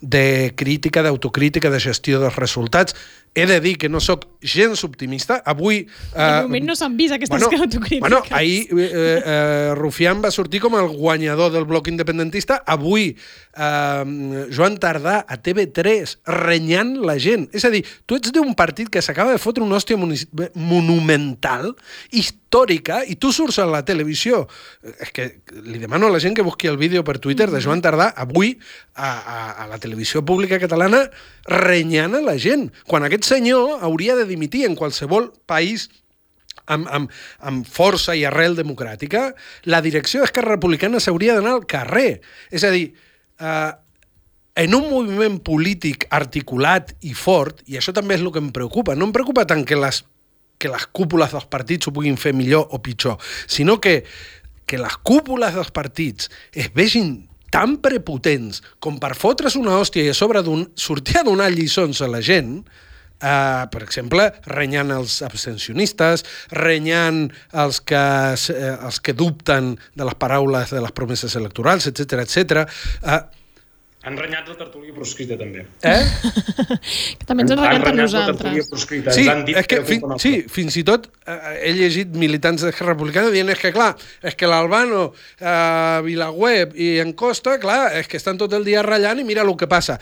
de 0.00 0.52
crítica, 0.56 1.02
d'autocrítica, 1.02 1.70
de 1.70 1.80
gestió 1.80 2.20
dels 2.20 2.36
resultats. 2.36 2.94
He 3.38 3.46
de 3.46 3.60
dir 3.60 3.76
que 3.78 3.88
no 3.88 4.00
sóc 4.02 4.26
gens 4.42 4.82
optimista. 4.84 5.42
Avui... 5.46 5.86
Eh, 6.14 6.18
de 6.18 6.42
moment 6.48 6.66
no 6.66 6.74
s'han 6.78 6.96
vist 6.98 7.14
aquestes 7.14 7.44
bueno, 7.46 7.62
autocrítiques. 7.64 8.00
Bueno, 8.02 8.22
ahir 8.30 8.66
eh, 8.74 8.88
eh, 8.90 9.74
Rufián 9.78 10.22
va 10.24 10.32
sortir 10.34 10.60
com 10.60 10.74
el 10.78 10.88
guanyador 10.90 11.52
del 11.54 11.64
bloc 11.68 11.86
independentista. 11.86 12.62
Avui 12.66 13.12
eh, 13.14 14.46
Joan 14.50 14.78
Tardà 14.82 15.20
a 15.22 15.38
TV3 15.38 16.16
renyant 16.34 16.96
la 17.06 17.18
gent. 17.22 17.46
És 17.54 17.66
a 17.68 17.70
dir, 17.74 17.84
tu 18.06 18.18
ets 18.18 18.34
d'un 18.34 18.54
partit 18.58 18.90
que 18.90 19.02
s'acaba 19.02 19.34
de 19.34 19.42
fotre 19.42 19.62
una 19.62 19.78
hòstia 19.78 19.98
monumental, 19.98 21.72
històrica, 22.10 23.04
i 23.06 23.18
tu 23.20 23.30
surts 23.34 23.60
a 23.62 23.68
la 23.70 23.84
televisió. 23.86 24.46
És 24.98 25.14
que 25.14 25.30
li 25.62 25.78
demano 25.78 26.10
a 26.10 26.16
la 26.16 26.22
gent 26.22 26.34
que 26.34 26.46
busqui 26.46 26.70
el 26.70 26.78
vídeo 26.80 27.04
per 27.06 27.18
Twitter 27.22 27.50
de 27.52 27.62
Joan 27.62 27.82
Tardà 27.84 28.10
avui 28.18 28.56
a, 28.94 29.10
a, 29.10 29.38
a 29.64 29.70
la 29.70 29.78
televisió 29.78 30.24
pública 30.26 30.58
catalana 30.58 31.06
renyant 31.48 32.18
a 32.18 32.22
la 32.24 32.36
gent, 32.40 32.68
quan 32.88 33.06
aquest 33.06 33.27
senyor 33.28 33.82
hauria 33.84 34.16
de 34.16 34.26
dimitir 34.28 34.64
en 34.66 34.76
qualsevol 34.78 35.32
país 35.46 35.88
amb, 36.68 36.88
amb, 36.92 37.12
amb 37.40 37.66
força 37.68 38.14
i 38.16 38.24
arrel 38.28 38.56
democràtica, 38.58 39.32
la 39.68 39.82
direcció 39.84 40.22
d'Esquerra 40.22 40.56
Republicana 40.56 41.00
s'hauria 41.00 41.36
d'anar 41.36 41.56
al 41.56 41.66
carrer. 41.68 42.20
És 42.50 42.64
a 42.64 42.72
dir, 42.74 42.90
eh, 43.40 43.72
en 44.58 44.74
un 44.74 44.88
moviment 44.90 45.38
polític 45.44 46.08
articulat 46.10 46.94
i 47.06 47.14
fort, 47.14 47.62
i 47.70 47.78
això 47.78 47.94
també 47.94 48.16
és 48.18 48.24
el 48.24 48.32
que 48.34 48.42
em 48.42 48.50
preocupa, 48.54 48.96
no 48.98 49.08
em 49.08 49.14
preocupa 49.14 49.46
tant 49.46 49.64
que 49.64 49.78
les, 49.78 50.02
que 50.58 50.70
les 50.72 50.86
cúpules 50.90 51.32
dels 51.32 51.46
partits 51.46 51.88
ho 51.88 51.94
puguin 51.94 52.18
fer 52.18 52.34
millor 52.34 52.66
o 52.74 52.82
pitjor, 52.82 53.16
sinó 53.46 53.78
que, 53.80 54.02
que 54.66 54.80
les 54.80 54.98
cúpules 55.06 55.54
dels 55.54 55.70
partits 55.70 56.32
es 56.52 56.72
vegin 56.74 57.28
tan 57.54 57.78
prepotents 57.80 58.60
com 58.82 58.98
per 59.00 59.14
fotre's 59.16 59.56
una 59.56 59.78
hòstia 59.78 60.04
i 60.04 60.10
a 60.12 60.16
sobre 60.16 60.42
sortir 60.76 61.20
a 61.22 61.24
donar 61.24 61.48
lliçons 61.54 62.02
a 62.02 62.10
la 62.10 62.20
gent, 62.20 62.58
Uh, 63.18 63.64
per 63.72 63.82
exemple, 63.82 64.28
renyant 64.46 64.92
els 64.94 65.16
abstencionistes, 65.26 66.22
renyant 66.54 67.24
els 67.50 67.80
que, 67.82 67.98
uh, 67.98 68.76
els 68.86 69.00
que 69.02 69.16
dubten 69.18 69.72
de 69.98 70.06
les 70.06 70.14
paraules 70.14 70.70
de 70.70 70.84
les 70.84 70.94
promeses 70.94 71.34
electorals, 71.34 71.88
etc 71.90 72.22
etc. 72.22 72.62
Uh, 73.02 73.18
Han 74.06 74.14
renyat 74.14 74.46
la 74.46 74.54
tertúlia 74.54 74.94
proscrita, 74.94 75.34
també. 75.36 75.64
Eh? 75.82 76.02
que 77.18 77.26
també 77.26 77.42
ens 77.42 77.52
han 77.52 77.60
renyat 77.64 77.88
a 77.90 77.94
nosaltres. 77.98 78.68
Proscrita. 78.70 79.14
Sí, 79.16 79.24
han 79.28 79.42
dit 79.48 79.58
és 79.58 79.66
que, 79.66 79.80
fin, 79.82 79.98
culpa 79.98 80.14
nostra. 80.14 80.30
sí, 80.30 80.52
fins 80.54 80.76
i 80.78 80.84
tot 80.86 81.08
eh, 81.26 81.38
he 81.66 81.72
llegit 81.74 82.14
militants 82.14 82.62
d'Esquerra 82.62 82.94
Republicana 82.94 83.32
dient 83.34 83.50
és 83.50 83.58
que, 83.58 83.72
clar, 83.74 83.90
és 84.22 84.38
que 84.38 84.48
l'Albano, 84.48 85.08
eh, 85.42 85.98
Vilaweb 86.06 86.78
i 86.78 86.92
en 87.02 87.10
Costa, 87.18 87.56
clar, 87.58 87.88
és 87.98 88.06
que 88.06 88.20
estan 88.22 88.38
tot 88.38 88.54
el 88.54 88.64
dia 88.68 88.86
ratllant 88.86 89.18
i 89.18 89.26
mira 89.26 89.42
el 89.42 89.50
que 89.58 89.66
passa. 89.68 89.98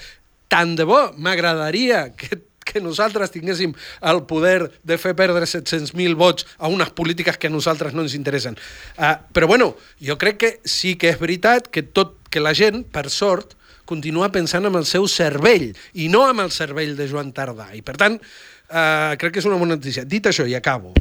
Tant 0.53 0.77
de 0.77 0.85
bo, 0.87 1.01
m'agradaria 1.17 2.11
que 2.21 2.37
que 2.67 2.83
nosaltres 2.83 3.33
tinguéssim 3.35 3.73
el 4.11 4.23
poder 4.29 4.73
de 4.87 4.99
fer 5.01 5.15
perdre 5.19 5.47
700.000 5.47 6.19
vots 6.19 6.47
a 6.59 6.71
unes 6.73 6.91
polítiques 6.91 7.39
que 7.39 7.49
a 7.49 7.55
nosaltres 7.55 7.95
no 7.95 8.05
ens 8.05 8.17
interessen. 8.19 8.59
Uh, 8.99 9.15
però 9.33 9.49
bueno, 9.51 9.75
jo 10.03 10.19
crec 10.19 10.41
que 10.43 10.53
sí 10.67 10.97
que 10.99 11.15
és 11.15 11.21
veritat 11.23 11.71
que 11.71 11.87
tot 11.87 12.19
que 12.31 12.43
la 12.43 12.55
gent, 12.59 12.83
per 12.91 13.07
sort, 13.13 13.55
continua 13.87 14.33
pensant 14.35 14.67
amb 14.67 14.81
el 14.81 14.87
seu 14.89 15.07
cervell 15.09 15.71
i 15.95 16.11
no 16.13 16.25
amb 16.27 16.43
el 16.43 16.51
cervell 16.51 16.97
de 16.99 17.07
Joan 17.09 17.31
Tardà. 17.33 17.71
I 17.79 17.85
per 17.87 17.95
tant, 18.01 18.19
uh, 18.19 19.15
crec 19.21 19.37
que 19.37 19.43
és 19.45 19.49
una 19.49 19.61
bona 19.61 19.79
notícia. 19.79 20.05
Dit 20.05 20.27
això, 20.27 20.45
i 20.45 20.59
acabo. 20.59 20.93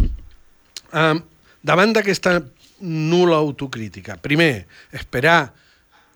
Uh, 0.93 1.17
davant 1.65 1.95
d'aquesta 1.97 2.37
nula 2.85 3.39
autocrítica, 3.41 4.19
primer, 4.21 4.67
esperar, 4.93 5.49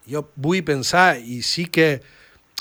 jo 0.09 0.27
vull 0.37 0.61
pensar, 0.65 1.17
i 1.17 1.41
sí 1.45 1.65
que 1.71 1.97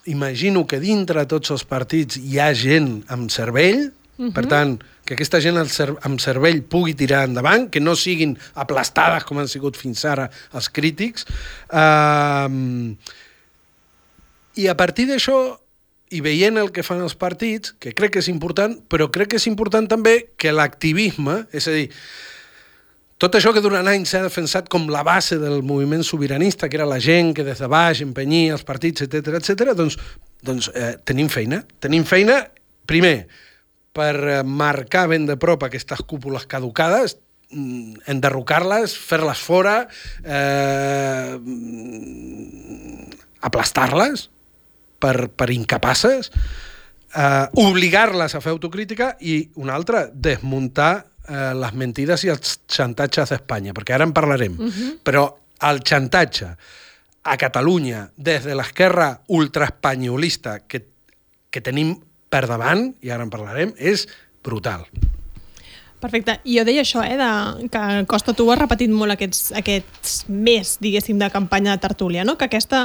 imagino 0.09 0.67
que 0.67 0.81
dintre 0.81 1.23
de 1.23 1.31
tots 1.31 1.53
els 1.55 1.65
partits 1.69 2.19
hi 2.19 2.41
ha 2.41 2.51
gent 2.57 3.05
amb 3.13 3.31
cervell, 3.31 3.93
uh 4.17 4.27
-huh. 4.27 4.33
per 4.33 4.47
tant, 4.47 4.79
que 5.05 5.15
aquesta 5.15 5.41
gent 5.41 5.57
amb 5.57 6.21
cervell 6.21 6.63
pugui 6.63 6.95
tirar 6.95 7.25
endavant, 7.25 7.71
que 7.71 7.81
no 7.81 7.95
siguin 7.97 8.37
aplastades 8.55 9.25
com 9.25 9.39
han 9.39 9.49
sigut 9.49 9.77
fins 9.77 10.05
ara 10.05 10.31
els 10.53 10.69
crítics. 10.69 11.25
Uh, 11.73 12.93
I 14.55 14.67
a 14.69 14.77
partir 14.77 15.07
d'això, 15.09 15.59
i 16.11 16.21
veient 16.25 16.57
el 16.61 16.71
que 16.73 16.85
fan 16.85 17.01
els 17.05 17.15
partits, 17.15 17.75
que 17.79 17.95
crec 17.97 18.13
que 18.13 18.23
és 18.23 18.29
important, 18.29 18.75
però 18.89 19.11
crec 19.13 19.29
que 19.33 19.41
és 19.41 19.47
important 19.47 19.89
també 19.89 20.31
que 20.37 20.53
l'activisme, 20.53 21.47
és 21.53 21.69
a 21.69 21.73
dir, 21.73 21.89
tot 23.19 23.35
això 23.35 23.51
que 23.51 23.63
durant 23.63 23.89
anys 23.91 24.13
s'ha 24.13 24.23
defensat 24.23 24.69
com 24.71 24.85
la 24.95 25.03
base 25.03 25.41
del 25.43 25.65
moviment 25.67 26.05
sobiranista, 26.07 26.69
que 26.71 26.79
era 26.79 26.87
la 26.87 27.01
gent 27.03 27.33
que 27.35 27.43
des 27.43 27.59
de 27.59 27.67
baix 27.67 28.03
empenyia 28.05 28.55
els 28.55 28.63
partits, 28.63 29.03
etc 29.09 29.41
etc, 29.41 29.73
doncs, 29.75 29.99
doncs 30.47 30.71
eh, 30.71 30.93
tenim 31.03 31.27
feina. 31.33 31.65
Tenim 31.83 32.07
feina, 32.07 32.45
primer, 32.87 33.27
per 33.91 34.15
eh, 34.15 34.39
marcar 34.47 35.09
ben 35.11 35.27
de 35.27 35.35
prop 35.35 35.67
aquestes 35.67 36.05
cúpules 36.07 36.47
caducades, 36.47 37.17
mm, 37.51 38.07
enderrocar-les, 38.15 38.95
fer-les 38.95 39.43
fora, 39.43 39.77
eh, 40.23 41.35
aplastar-les 43.51 44.29
per, 45.03 45.17
per 45.35 45.51
incapaces, 45.51 46.31
eh, 47.19 47.47
obligar-les 47.67 48.39
a 48.39 48.47
fer 48.47 48.55
autocrítica 48.55 49.17
i 49.19 49.41
una 49.59 49.75
altra, 49.75 50.07
desmuntar 50.15 51.09
eh, 51.29 51.53
les 51.55 51.75
mentides 51.75 52.25
i 52.25 52.33
els 52.33 52.59
xantatges 52.69 53.35
d'Espanya, 53.35 53.75
perquè 53.77 53.95
ara 53.95 54.05
en 54.09 54.13
parlarem. 54.17 54.57
Uh 54.59 54.67
-huh. 54.67 54.99
Però 55.05 55.29
el 55.69 55.83
xantatge 55.85 56.57
a 57.23 57.37
Catalunya 57.37 58.11
des 58.17 58.45
de 58.45 58.55
l'esquerra 58.55 59.21
ultraespanyolista 59.29 60.61
que, 60.67 60.85
que 61.51 61.61
tenim 61.61 61.97
per 62.29 62.47
davant, 62.47 62.95
i 63.01 63.11
ara 63.11 63.23
en 63.23 63.31
parlarem, 63.31 63.75
és 63.77 64.07
brutal. 64.45 64.87
Perfecte. 65.99 66.37
I 66.47 66.61
jo 66.61 66.65
deia 66.67 66.85
això, 66.85 67.03
eh, 67.03 67.17
de, 67.19 67.69
que 67.73 68.05
Costa, 68.07 68.33
tu 68.33 68.47
ho 68.47 68.53
has 68.55 68.61
repetit 68.61 68.93
molt 68.95 69.17
aquests, 69.17 69.51
aquests 69.59 70.21
més, 70.31 70.77
diguéssim, 70.83 71.19
de 71.19 71.27
campanya 71.35 71.75
de 71.75 71.83
tertúlia, 71.83 72.23
no? 72.25 72.37
que 72.39 72.47
aquesta 72.47 72.85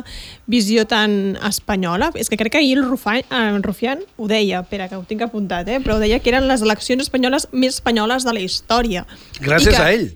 visió 0.50 0.88
tan 0.90 1.38
espanyola, 1.46 2.10
és 2.18 2.32
que 2.32 2.40
crec 2.42 2.56
que 2.56 2.64
ahir 2.64 2.80
el, 2.80 2.88
Rufai, 2.90 3.22
el 3.30 3.62
Rufián 3.62 4.02
ho 4.18 4.28
deia, 4.28 4.64
espera, 4.66 4.90
que 4.90 4.98
ho 4.98 5.06
tinc 5.06 5.22
apuntat, 5.22 5.70
eh, 5.70 5.78
però 5.84 6.00
deia 6.02 6.18
que 6.24 6.34
eren 6.34 6.50
les 6.50 6.66
eleccions 6.66 7.06
espanyoles 7.06 7.48
més 7.52 7.78
espanyoles 7.78 8.26
de 8.26 8.34
la 8.34 8.42
història. 8.42 9.06
Gràcies 9.38 9.78
que, 9.78 9.84
a 9.84 9.94
ell. 9.94 10.10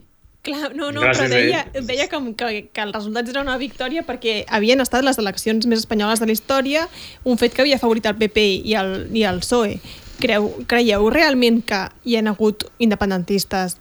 Clar, 0.47 0.73
no, 0.73 0.89
no, 0.95 1.05
Gràcies 1.05 1.21
però 1.21 1.29
deia, 1.35 1.61
deia 1.85 2.09
que, 2.09 2.23
que, 2.39 2.51
que 2.73 2.87
els 2.87 2.97
resultats 2.97 3.29
eren 3.29 3.45
una 3.45 3.59
victòria 3.61 4.01
perquè 4.07 4.39
havien 4.49 4.81
estat 4.81 5.05
les 5.05 5.21
eleccions 5.21 5.69
més 5.69 5.85
espanyoles 5.85 6.23
de 6.23 6.31
la 6.31 6.33
història, 6.33 6.87
un 7.29 7.37
fet 7.37 7.53
que 7.53 7.61
havia 7.61 7.77
favorit 7.77 8.09
el 8.09 8.17
PP 8.17 8.49
i 8.65 8.77
el, 8.79 8.93
i 9.13 9.27
el 9.27 9.45
PSOE. 9.45 9.77
Creu, 10.17 10.49
creieu 10.65 11.09
realment 11.13 11.61
que 11.65 11.83
hi 12.05 12.17
ha 12.17 12.25
hagut 12.31 12.65
independentistes 12.79 13.77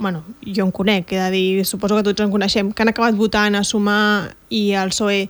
bueno, 0.00 0.24
jo 0.40 0.64
en 0.64 0.70
conec, 0.72 1.12
he 1.12 1.18
de 1.20 1.30
dir, 1.30 1.66
suposo 1.68 1.94
que 1.94 2.02
tots 2.02 2.24
en 2.24 2.30
coneixem, 2.32 2.72
que 2.72 2.82
han 2.82 2.88
acabat 2.88 3.14
votant 3.18 3.58
a 3.58 3.60
sumar 3.68 4.32
i 4.48 4.70
el 4.72 4.94
PSOE 4.94 5.26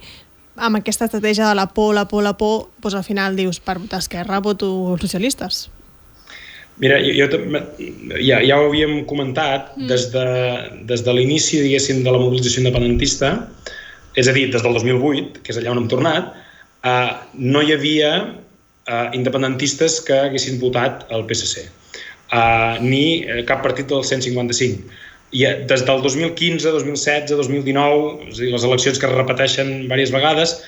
amb 0.60 0.78
aquesta 0.78 1.08
estratègia 1.08 1.48
de 1.48 1.56
la 1.58 1.66
por, 1.74 1.90
la 1.96 2.06
por, 2.08 2.22
la 2.22 2.36
por, 2.38 2.68
doncs 2.78 2.94
al 2.94 3.04
final 3.04 3.36
dius, 3.36 3.58
per 3.60 3.80
votar 3.80 3.98
Esquerra 3.98 4.38
voto 4.44 4.96
socialistes. 5.02 5.68
Mira, 6.80 6.96
jo, 7.02 7.26
ja, 8.22 8.38
ja 8.40 8.56
ho 8.56 8.68
havíem 8.70 9.02
comentat, 9.10 9.74
mm. 9.76 9.88
des 9.90 10.06
de, 10.14 10.26
des 10.88 11.02
de 11.04 11.14
l'inici, 11.16 11.60
diguéssim, 11.66 12.04
de 12.06 12.14
la 12.14 12.20
mobilització 12.22 12.62
independentista, 12.62 13.34
és 14.16 14.30
a 14.30 14.36
dir, 14.36 14.46
des 14.54 14.62
del 14.64 14.78
2008, 14.78 15.42
que 15.42 15.52
és 15.52 15.60
allà 15.60 15.74
on 15.74 15.82
hem 15.82 15.90
tornat, 15.90 16.30
eh, 16.86 17.10
no 17.36 17.60
hi 17.60 17.74
havia 17.74 18.14
eh, 18.90 19.06
independentistes 19.16 20.00
que 20.06 20.18
haguessin 20.26 20.58
votat 20.62 21.06
el 21.14 21.24
PSC, 21.28 21.64
eh, 22.32 22.74
ni 22.82 23.22
eh, 23.22 23.44
cap 23.46 23.62
partit 23.62 23.88
del 23.90 24.04
155. 24.04 24.98
I 25.30 25.46
eh, 25.46 25.54
des 25.70 25.86
del 25.86 26.02
2015, 26.02 26.74
2016, 26.74 27.36
2019, 27.38 28.28
és 28.28 28.36
a 28.36 28.44
dir, 28.44 28.52
les 28.54 28.66
eleccions 28.66 28.98
que 28.98 29.06
es 29.06 29.16
repeteixen 29.16 29.74
diverses 29.84 30.14
vegades, 30.14 30.58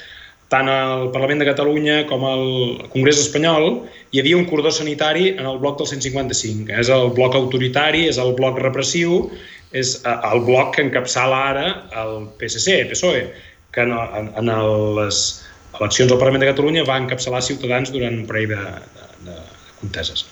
tant 0.53 0.69
al 0.69 1.09
Parlament 1.15 1.41
de 1.41 1.49
Catalunya 1.49 2.03
com 2.11 2.27
al 2.29 2.45
Congrés 2.93 3.19
espanyol, 3.23 3.87
hi 4.13 4.21
havia 4.21 4.37
un 4.37 4.45
cordó 4.51 4.71
sanitari 4.71 5.31
en 5.33 5.47
el 5.49 5.59
bloc 5.63 5.79
del 5.81 5.89
155, 5.95 6.67
que 6.69 6.77
és 6.83 6.93
el 6.93 7.09
bloc 7.17 7.35
autoritari, 7.39 8.05
és 8.11 8.21
el 8.21 8.35
bloc 8.39 8.61
repressiu, 8.61 9.25
és 9.73 9.97
eh, 10.05 10.19
el 10.31 10.45
bloc 10.47 10.77
que 10.77 10.85
encapçala 10.87 11.41
ara 11.55 11.67
el 12.05 12.29
PSC, 12.39 12.83
PSOE, 12.93 13.25
que 13.73 13.87
en, 13.87 13.97
en, 13.97 14.29
en 14.37 14.53
les 14.99 15.42
eleccions 15.83 16.13
al 16.13 16.21
Parlament 16.21 16.45
de 16.45 16.51
Catalunya 16.53 16.87
va 16.89 17.01
encapçalar 17.03 17.43
Ciutadans 17.45 17.93
durant 17.95 18.23
un 18.23 18.27
parell 18.29 18.55
de, 18.55 18.63
de, 18.97 19.11
de 19.31 19.39
conteses. 19.81 20.27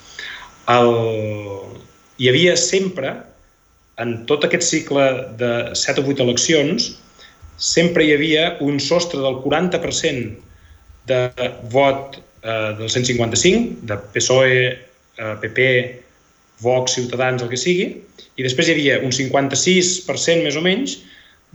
El... 0.71 0.95
Hi 2.21 2.27
havia 2.29 2.53
sempre, 2.59 3.15
en 4.03 4.11
tot 4.29 4.43
aquest 4.45 4.67
cicle 4.67 5.05
de 5.39 5.51
7 5.77 6.03
o 6.03 6.11
8 6.11 6.21
eleccions, 6.27 6.91
sempre 7.57 8.05
hi 8.05 8.11
havia 8.13 8.43
un 8.61 8.77
sostre 8.81 9.21
del 9.23 9.39
40% 9.41 10.35
de 11.09 11.49
vot 11.73 12.19
eh, 12.43 12.75
del 12.77 12.89
155, 12.89 13.87
de 13.89 13.97
PSOE, 14.13 14.61
eh, 15.17 15.33
PP, 15.41 15.67
Vox, 16.61 16.93
Ciutadans, 16.99 17.41
el 17.41 17.49
que 17.49 17.57
sigui, 17.57 17.89
i 18.37 18.45
després 18.45 18.69
hi 18.69 18.75
havia 18.77 18.99
un 19.01 19.13
56% 19.13 20.45
més 20.45 20.57
o 20.57 20.63
menys 20.65 20.99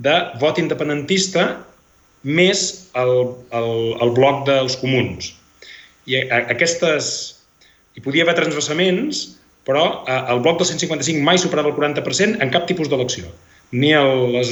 de 0.03 0.17
vot 0.43 0.59
independentista 0.59 1.47
més 2.27 2.67
el, 2.99 3.13
el, 3.55 3.73
el 4.03 4.13
bloc 4.19 4.45
dels 4.49 4.77
comuns. 4.83 5.33
I 6.11 6.23
a, 6.27 6.43
aquestes... 6.55 7.33
Hi 7.97 8.03
podia 8.05 8.27
haver 8.27 8.35
transversaments, 8.37 9.23
però 9.65 10.05
el 10.07 10.43
bloc 10.45 10.59
del 10.61 10.69
155 10.69 11.25
mai 11.25 11.39
superava 11.41 11.71
el 11.73 11.77
40% 11.79 12.43
en 12.45 12.51
cap 12.53 12.67
tipus 12.69 12.91
d'elecció, 12.93 13.31
ni 13.73 13.95
a 13.97 14.03
les 14.35 14.51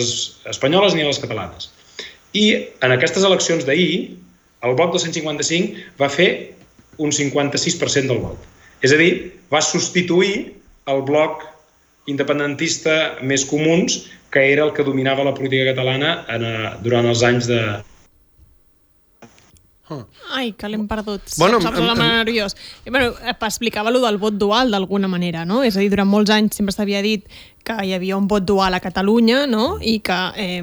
espanyoles 0.48 0.96
ni 0.96 1.04
a 1.04 1.10
les 1.10 1.20
catalanes. 1.20 1.68
I 2.32 2.46
en 2.80 2.94
aquestes 2.94 3.26
eleccions 3.28 3.66
d'ahir, 3.68 4.16
el 4.64 4.76
bloc 4.78 4.94
del 4.94 5.04
155 5.04 6.00
va 6.00 6.08
fer 6.08 6.30
un 6.96 7.12
56% 7.12 8.08
del 8.08 8.22
vot. 8.24 8.40
És 8.80 8.96
a 8.96 8.98
dir, 8.98 9.12
va 9.52 9.60
substituir 9.60 10.54
el 10.90 11.04
bloc 11.04 11.44
independentista 12.10 12.94
més 13.22 13.46
comuns, 13.48 14.04
que 14.34 14.42
era 14.52 14.64
el 14.66 14.72
que 14.76 14.84
dominava 14.86 15.24
la 15.26 15.34
política 15.36 15.72
catalana 15.72 16.24
en, 16.28 16.44
eh, 16.44 16.70
durant 16.84 17.06
els 17.08 17.22
anys 17.26 17.48
de, 17.50 17.60
Ai, 20.32 20.52
que 20.56 20.68
l'hem 20.68 20.86
perdut. 20.88 21.20
Bueno, 21.36 21.58
em- 21.58 21.66
em, 21.66 21.90
em- 21.90 21.98
nerviós. 21.98 22.54
I, 22.86 22.90
bueno, 22.90 23.12
explicava 23.46 23.90
lo 23.90 24.00
del 24.00 24.16
vot 24.18 24.32
dual 24.34 24.70
d'alguna 24.70 25.08
manera, 25.08 25.44
no? 25.44 25.62
És 25.62 25.76
a 25.76 25.80
dir, 25.80 25.90
durant 25.90 26.08
molts 26.08 26.30
anys 26.30 26.56
sempre 26.56 26.72
s'havia 26.72 27.02
dit 27.02 27.26
que 27.64 27.74
hi 27.84 27.92
havia 27.92 28.16
un 28.16 28.26
vot 28.28 28.44
dual 28.44 28.72
a 28.74 28.80
Catalunya, 28.80 29.46
no? 29.46 29.78
I 29.80 29.98
que 30.00 30.16
eh, 30.36 30.62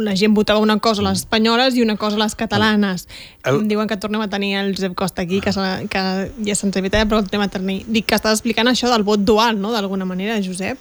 la 0.00 0.16
gent 0.16 0.34
votava 0.34 0.58
una 0.60 0.78
cosa 0.78 1.02
a 1.02 1.04
les 1.10 1.20
espanyoles 1.20 1.76
i 1.76 1.82
una 1.82 1.96
cosa 1.96 2.16
a 2.16 2.18
les 2.24 2.34
catalanes. 2.34 3.06
El-. 3.44 3.60
Em 3.62 3.68
diuen 3.68 3.88
que 3.88 3.96
tornem 3.96 4.20
a 4.20 4.28
tenir 4.28 4.54
el 4.56 4.74
Josep 4.74 4.94
Costa 4.94 5.22
aquí, 5.22 5.40
que, 5.40 5.50
que 5.52 6.04
ja 6.46 6.54
se'ns 6.56 6.76
ha 6.76 6.78
evitat, 6.80 7.08
però 7.08 7.18
el 7.20 7.28
tornem 7.28 7.46
a 7.46 7.48
tenir. 7.48 7.84
Dic 7.88 8.06
que 8.06 8.16
estàs 8.16 8.32
explicant 8.40 8.68
això 8.68 8.88
del 8.92 9.02
vot 9.04 9.20
dual, 9.20 9.60
no? 9.60 9.72
D'alguna 9.72 10.04
manera, 10.08 10.40
Josep. 10.44 10.78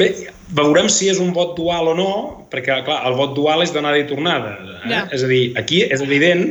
Bé, 0.00 0.08
veurem 0.56 0.88
si 0.88 1.10
és 1.12 1.20
un 1.20 1.32
vot 1.36 1.54
dual 1.58 1.90
o 1.92 1.94
no, 1.96 2.12
perquè, 2.52 2.78
clar, 2.86 3.02
el 3.08 3.16
vot 3.18 3.34
dual 3.36 3.64
és 3.64 3.74
d'anada 3.74 4.00
i 4.00 4.06
tornada. 4.08 4.56
Eh? 4.62 4.90
Ja. 4.92 5.02
És 5.12 5.24
a 5.24 5.30
dir, 5.30 5.42
aquí 5.60 5.82
és 5.84 6.04
evident 6.04 6.46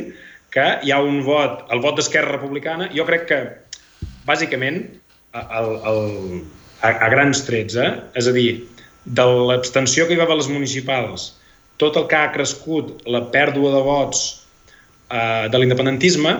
que 0.54 0.66
hi 0.84 0.92
ha 0.92 1.00
un 1.02 1.22
vot, 1.26 1.64
el 1.74 1.82
vot 1.82 1.98
d'Esquerra 1.98 2.36
Republicana, 2.36 2.90
jo 2.94 3.06
crec 3.08 3.26
que, 3.30 3.40
bàsicament, 4.28 4.82
el, 5.32 5.70
el, 5.90 6.02
a, 6.84 6.92
a 6.92 7.10
grans 7.10 7.42
trets, 7.48 7.78
eh? 7.80 7.92
és 8.18 8.28
a 8.28 8.34
dir, 8.36 8.50
de 9.02 9.24
l'abstenció 9.50 10.06
que 10.06 10.14
hi 10.14 10.20
va 10.20 10.28
haver 10.28 10.36
a 10.38 10.42
les 10.42 10.52
municipals 10.52 11.32
tot 11.82 11.96
el 11.98 12.06
que 12.10 12.18
ha 12.18 12.30
crescut 12.34 13.00
la 13.10 13.24
pèrdua 13.34 13.72
de 13.74 13.82
vots 13.82 14.20
eh, 15.10 15.48
de 15.50 15.58
l'independentisme, 15.58 16.36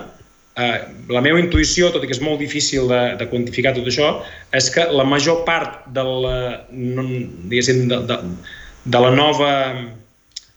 eh, 0.56 0.78
la 1.12 1.22
meva 1.24 1.40
intuïció, 1.40 1.90
tot 1.92 2.04
i 2.04 2.10
que 2.10 2.16
és 2.16 2.22
molt 2.24 2.40
difícil 2.42 2.88
de, 2.90 3.00
de 3.20 3.28
quantificar 3.30 3.74
tot 3.76 3.88
això, 3.88 4.12
és 4.54 4.68
que 4.74 4.86
la 4.92 5.06
major 5.08 5.42
part 5.48 5.82
de 5.96 6.04
la, 6.04 6.36
no, 6.70 7.06
de, 7.52 7.64
de, 8.12 8.20
de 8.84 9.02
la 9.06 9.12
nova 9.14 9.52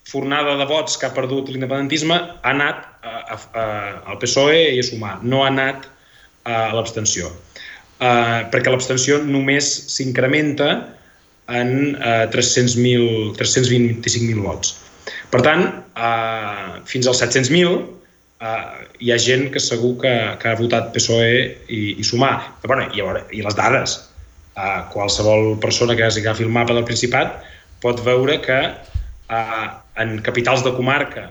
fornada 0.05 0.55
de 0.59 0.67
vots 0.69 0.99
que 0.99 1.07
ha 1.07 1.15
perdut 1.15 1.49
l'independentisme 1.49 2.15
ha 2.15 2.51
anat 2.51 2.85
a, 3.01 3.15
a, 3.35 3.37
a, 3.37 3.65
al 4.13 4.19
PSOE 4.21 4.61
i 4.75 4.81
a 4.81 4.85
Sumar, 4.85 5.17
no 5.23 5.43
ha 5.43 5.49
anat 5.51 5.89
a 6.45 6.69
l'abstenció. 6.75 7.31
Uh, 7.95 8.43
perquè 8.51 8.69
l'abstenció 8.69 9.21
només 9.23 9.65
s'incrementa 9.95 10.69
en 11.47 11.95
uh, 11.95 12.25
300.000 12.33 13.33
325.000 13.39 14.43
vots. 14.43 14.75
Per 15.31 15.41
tant, 15.45 15.63
uh, 15.95 16.81
fins 16.89 17.07
als 17.09 17.21
700.000 17.23 18.04
uh, 18.41 18.81
hi 18.99 19.13
ha 19.13 19.19
gent 19.21 19.49
que 19.53 19.61
segur 19.63 19.95
que, 20.01 20.15
que 20.41 20.51
ha 20.51 20.57
votat 20.59 20.91
PSOE 20.95 21.37
i, 21.67 21.81
i 21.99 22.03
Sumar. 22.03 22.35
Però, 22.63 22.75
bueno, 22.75 22.89
i, 22.91 23.03
veure, 23.03 23.25
I 23.31 23.45
les 23.45 23.57
dades. 23.57 23.97
Uh, 24.55 24.85
qualsevol 24.93 25.55
persona 25.63 25.97
que 25.99 26.07
agafat 26.07 26.45
el 26.45 26.53
mapa 26.53 26.75
del 26.75 26.87
Principat 26.87 27.41
pot 27.83 27.99
veure 28.05 28.39
que 28.43 28.59
uh, 28.71 29.65
en 29.99 30.19
capitals 30.23 30.63
de 30.63 30.71
comarca 30.77 31.29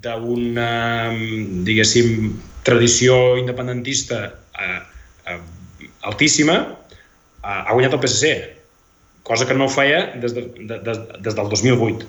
d'una, 0.00 0.70
diguéssim, 1.66 2.30
tradició 2.62 3.36
independentista 3.40 4.20
eh, 4.60 4.80
eh, 5.26 5.40
altíssima, 6.02 6.56
eh, 7.42 7.60
ha 7.66 7.72
guanyat 7.72 7.96
el 7.96 8.02
PSC, 8.04 8.32
cosa 9.26 9.46
que 9.48 9.56
no 9.56 9.68
feia 9.68 10.10
des, 10.20 10.34
de, 10.36 10.46
de, 10.58 10.78
de, 10.86 10.96
des 11.24 11.36
del 11.36 11.48
2008, 11.48 12.08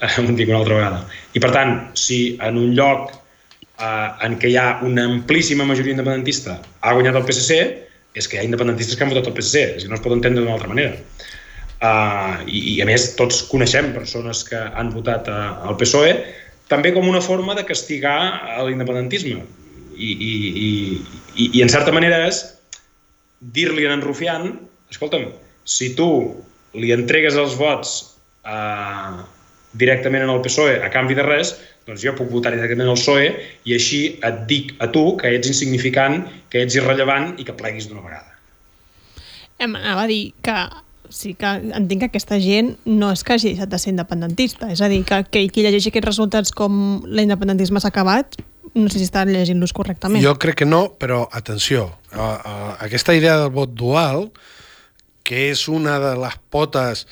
eh, 0.00 0.10
ho 0.22 0.26
dic 0.32 0.48
una 0.48 0.60
altra 0.62 0.78
vegada. 0.78 1.04
I 1.34 1.42
per 1.42 1.52
tant, 1.56 1.76
si 1.98 2.36
en 2.44 2.60
un 2.60 2.74
lloc 2.78 3.12
eh, 3.80 4.26
en 4.26 4.38
què 4.40 4.52
hi 4.52 4.56
ha 4.60 4.68
una 4.86 5.06
amplíssima 5.10 5.66
majoria 5.68 5.96
independentista 5.96 6.58
ha 6.80 6.94
guanyat 6.96 7.18
el 7.20 7.26
PSC, 7.28 7.60
és 8.16 8.28
que 8.28 8.38
hi 8.38 8.40
ha 8.40 8.48
independentistes 8.48 8.96
que 8.96 9.04
han 9.04 9.12
votat 9.12 9.28
el 9.30 9.36
PSC, 9.36 9.64
és 9.76 9.84
que 9.84 9.92
no 9.92 9.98
es 9.98 10.04
pot 10.04 10.14
entendre 10.16 10.42
d'una 10.42 10.56
altra 10.56 10.72
manera. 10.72 10.96
Uh, 11.76 12.40
i, 12.48 12.60
I, 12.72 12.74
a 12.80 12.86
més, 12.88 13.10
tots 13.18 13.42
coneixem 13.50 13.90
persones 13.92 14.40
que 14.48 14.56
han 14.56 14.88
votat 14.94 15.28
uh, 15.28 15.68
al 15.68 15.76
PSOE, 15.76 16.14
també 16.72 16.94
com 16.94 17.04
una 17.06 17.20
forma 17.20 17.54
de 17.54 17.66
castigar 17.68 18.16
l'independentisme. 18.66 19.42
I, 19.96 20.08
i, 20.08 20.30
i, 20.30 20.70
i, 21.36 21.50
I, 21.50 21.62
en 21.64 21.72
certa 21.72 21.92
manera, 21.92 22.22
és 22.30 22.40
dir-li 23.54 23.84
a 23.84 23.92
en 23.92 24.04
Rufián, 24.04 24.54
escolta'm, 24.92 25.28
si 25.68 25.92
tu 25.98 26.08
li 26.76 26.92
entregues 26.96 27.36
els 27.36 27.56
vots 27.60 27.92
uh, 28.48 29.20
directament 29.76 30.24
en 30.24 30.32
el 30.32 30.40
PSOE 30.44 30.80
a 30.80 30.90
canvi 30.92 31.16
de 31.18 31.28
res, 31.28 31.52
doncs 31.86 32.02
jo 32.02 32.14
puc 32.18 32.30
votar 32.32 32.52
directament 32.54 32.90
al 32.90 32.98
PSOE 32.98 33.28
i 33.68 33.76
així 33.76 34.00
et 34.26 34.42
dic 34.50 34.74
a 34.82 34.90
tu 34.92 35.04
que 35.20 35.30
ets 35.36 35.50
insignificant, 35.52 36.24
que 36.50 36.64
ets 36.66 36.78
irrellevant 36.78 37.36
i 37.38 37.46
que 37.46 37.54
pleguis 37.56 37.86
d'una 37.90 38.02
vegada. 38.02 38.34
Em 39.62 39.72
anava 39.78 40.04
a 40.04 40.10
dir 40.10 40.34
que 40.44 40.56
sí 41.10 41.34
que 41.38 41.46
entenc 41.46 42.02
que 42.02 42.08
aquesta 42.10 42.38
gent 42.42 42.74
no 42.84 43.12
és 43.14 43.22
que 43.22 43.36
hagi 43.36 43.52
deixat 43.52 43.70
de 43.70 43.78
ser 43.78 43.92
independentista, 43.94 44.70
és 44.72 44.82
a 44.82 44.90
dir, 44.90 45.02
que, 45.06 45.22
que 45.30 45.44
qui 45.52 45.64
llegeixi 45.64 45.92
aquests 45.92 46.10
resultats 46.10 46.52
com 46.52 47.04
l'independentisme 47.06 47.80
s'ha 47.80 47.92
acabat, 47.94 48.38
no 48.74 48.90
sé 48.90 49.00
si 49.00 49.06
està 49.08 49.24
llegint-los 49.28 49.72
correctament. 49.76 50.22
Jo 50.24 50.34
crec 50.42 50.60
que 50.62 50.68
no, 50.68 50.88
però 50.98 51.24
atenció, 51.32 51.86
uh, 52.12 52.18
uh, 52.18 52.72
aquesta 52.84 53.14
idea 53.16 53.38
del 53.40 53.54
vot 53.54 53.72
dual, 53.78 54.28
que 55.26 55.48
és 55.52 55.66
una 55.70 55.96
de 56.02 56.12
les 56.20 56.36
potes 56.50 57.06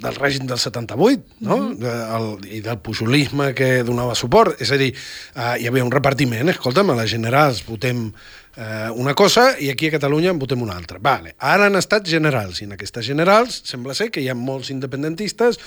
del 0.00 0.14
règim 0.16 0.46
del 0.46 0.58
78 0.58 1.22
no? 1.40 1.56
Mm 1.56 1.62
-hmm. 1.62 1.78
de, 1.78 1.92
el, 2.16 2.56
i 2.56 2.60
del 2.60 2.78
pujolisme 2.78 3.54
que 3.54 3.82
donava 3.82 4.14
suport. 4.14 4.60
És 4.60 4.70
a 4.70 4.76
dir, 4.76 4.94
uh, 5.36 5.54
hi 5.58 5.66
havia 5.66 5.84
un 5.84 5.90
repartiment, 5.90 6.48
escolta'm, 6.48 6.90
a 6.90 6.96
les 7.02 7.10
generals 7.10 7.64
votem 7.66 8.12
eh, 8.56 8.90
una 8.94 9.14
cosa 9.14 9.58
i 9.58 9.70
aquí 9.70 9.88
a 9.88 9.90
Catalunya 9.90 10.30
en 10.30 10.38
votem 10.38 10.62
una 10.62 10.76
altra. 10.76 10.98
Vale. 11.00 11.34
Ara 11.38 11.66
han 11.66 11.76
estat 11.76 12.06
generals 12.08 12.60
i 12.60 12.68
en 12.68 12.72
aquestes 12.76 13.06
generals 13.06 13.62
sembla 13.64 13.94
ser 13.94 14.10
que 14.10 14.22
hi 14.22 14.28
ha 14.28 14.34
molts 14.34 14.70
independentistes, 14.70 15.58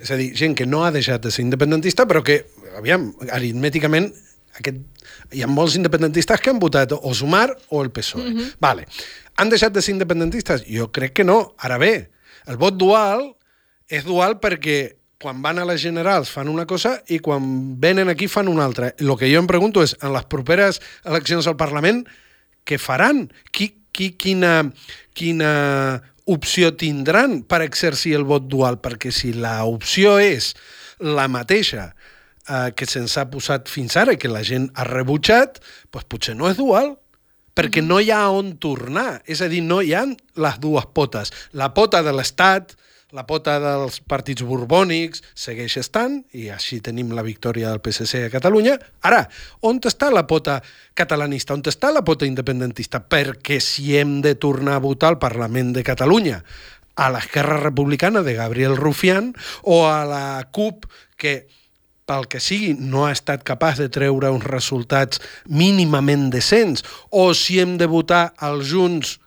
és 0.00 0.10
a 0.10 0.16
dir, 0.16 0.32
gent 0.36 0.54
que 0.56 0.66
no 0.66 0.84
ha 0.84 0.90
deixat 0.90 1.22
de 1.22 1.30
ser 1.30 1.44
independentista 1.44 2.06
però 2.08 2.22
que, 2.24 2.46
aviam, 2.78 3.10
aritmèticament 3.30 4.12
aquest, 4.58 4.78
hi 5.32 5.42
ha 5.44 5.50
molts 5.50 5.76
independentistes 5.78 6.40
que 6.40 6.50
han 6.50 6.60
votat 6.62 6.94
o 6.96 7.14
Sumar 7.14 7.50
o 7.68 7.82
el 7.82 7.90
PSOE. 7.90 8.30
Mm 8.30 8.36
-hmm. 8.36 8.54
vale. 8.60 8.86
Han 9.36 9.48
deixat 9.48 9.72
de 9.72 9.82
ser 9.82 9.92
independentistes? 9.92 10.64
Jo 10.68 10.90
crec 10.92 11.12
que 11.12 11.24
no. 11.24 11.54
Ara 11.58 11.78
bé, 11.78 12.10
el 12.46 12.56
vot 12.56 12.76
dual 12.76 13.36
és 13.90 14.06
dual 14.06 14.38
perquè 14.40 14.78
quan 15.20 15.42
van 15.44 15.58
a 15.60 15.66
les 15.68 15.82
generals 15.82 16.30
fan 16.32 16.48
una 16.48 16.64
cosa 16.64 16.94
i 17.12 17.18
quan 17.20 17.42
venen 17.80 18.08
aquí 18.08 18.28
fan 18.30 18.48
una 18.48 18.64
altra. 18.64 18.94
El 18.96 19.12
que 19.20 19.28
jo 19.28 19.42
em 19.42 19.50
pregunto 19.50 19.82
és, 19.84 19.92
en 20.00 20.14
les 20.14 20.24
properes 20.32 20.80
eleccions 21.04 21.46
al 21.50 21.58
Parlament, 21.60 22.06
què 22.64 22.78
faran? 22.80 23.26
Qui, 23.52 23.68
qui, 23.92 24.14
quina, 24.16 24.70
quina 25.12 25.50
opció 26.30 26.72
tindran 26.78 27.42
per 27.44 27.60
exercir 27.66 28.14
el 28.16 28.24
vot 28.24 28.48
dual? 28.48 28.80
Perquè 28.80 29.12
si 29.12 29.34
l'opció 29.36 30.16
és 30.22 30.54
la 31.04 31.28
mateixa 31.28 31.90
eh, 31.90 32.70
que 32.72 32.88
se'ns 32.88 33.18
ha 33.20 33.28
posat 33.28 33.68
fins 33.68 33.98
ara 34.00 34.16
i 34.16 34.20
que 34.20 34.32
la 34.32 34.44
gent 34.46 34.70
ha 34.72 34.88
rebutjat, 34.88 35.60
doncs 35.92 36.08
potser 36.08 36.36
no 36.38 36.48
és 36.48 36.56
dual, 36.56 36.94
perquè 37.52 37.82
no 37.84 38.00
hi 38.00 38.08
ha 38.14 38.22
on 38.32 38.54
tornar. 38.62 39.20
És 39.28 39.44
a 39.44 39.50
dir, 39.52 39.60
no 39.66 39.82
hi 39.84 39.92
ha 39.92 40.06
les 40.08 40.60
dues 40.62 40.88
potes. 40.96 41.34
La 41.52 41.74
pota 41.76 42.00
de 42.06 42.16
l'Estat, 42.16 42.72
la 43.16 43.24
pota 43.26 43.56
dels 43.62 44.00
partits 44.06 44.44
borbònics 44.46 45.22
segueix 45.34 45.76
estant, 45.80 46.20
i 46.36 46.48
així 46.54 46.80
tenim 46.84 47.10
la 47.16 47.24
victòria 47.26 47.70
del 47.70 47.82
PSC 47.82 48.24
a 48.26 48.32
Catalunya. 48.32 48.76
Ara, 49.06 49.24
on 49.66 49.80
està 49.82 50.10
la 50.14 50.26
pota 50.30 50.60
catalanista? 50.94 51.54
On 51.56 51.64
està 51.66 51.90
la 51.94 52.04
pota 52.06 52.28
independentista? 52.28 53.02
Perquè 53.02 53.60
si 53.62 53.96
hem 53.98 54.20
de 54.22 54.36
tornar 54.38 54.78
a 54.78 54.84
votar 54.84 55.14
al 55.14 55.22
Parlament 55.22 55.74
de 55.76 55.86
Catalunya 55.86 56.42
a 57.00 57.08
l'Esquerra 57.10 57.58
Republicana 57.62 58.22
de 58.22 58.34
Gabriel 58.34 58.76
Rufián 58.76 59.32
o 59.62 59.86
a 59.88 60.04
la 60.04 60.44
CUP, 60.52 60.86
que 61.16 61.48
pel 62.10 62.26
que 62.26 62.40
sigui, 62.42 62.74
no 62.74 63.06
ha 63.06 63.14
estat 63.14 63.44
capaç 63.46 63.78
de 63.78 63.88
treure 63.92 64.32
uns 64.34 64.46
resultats 64.46 65.20
mínimament 65.46 66.28
decents, 66.34 66.82
o 67.10 67.30
si 67.38 67.60
hem 67.62 67.76
de 67.78 67.86
votar 67.86 68.32
als 68.36 68.66
Junts 68.72 69.18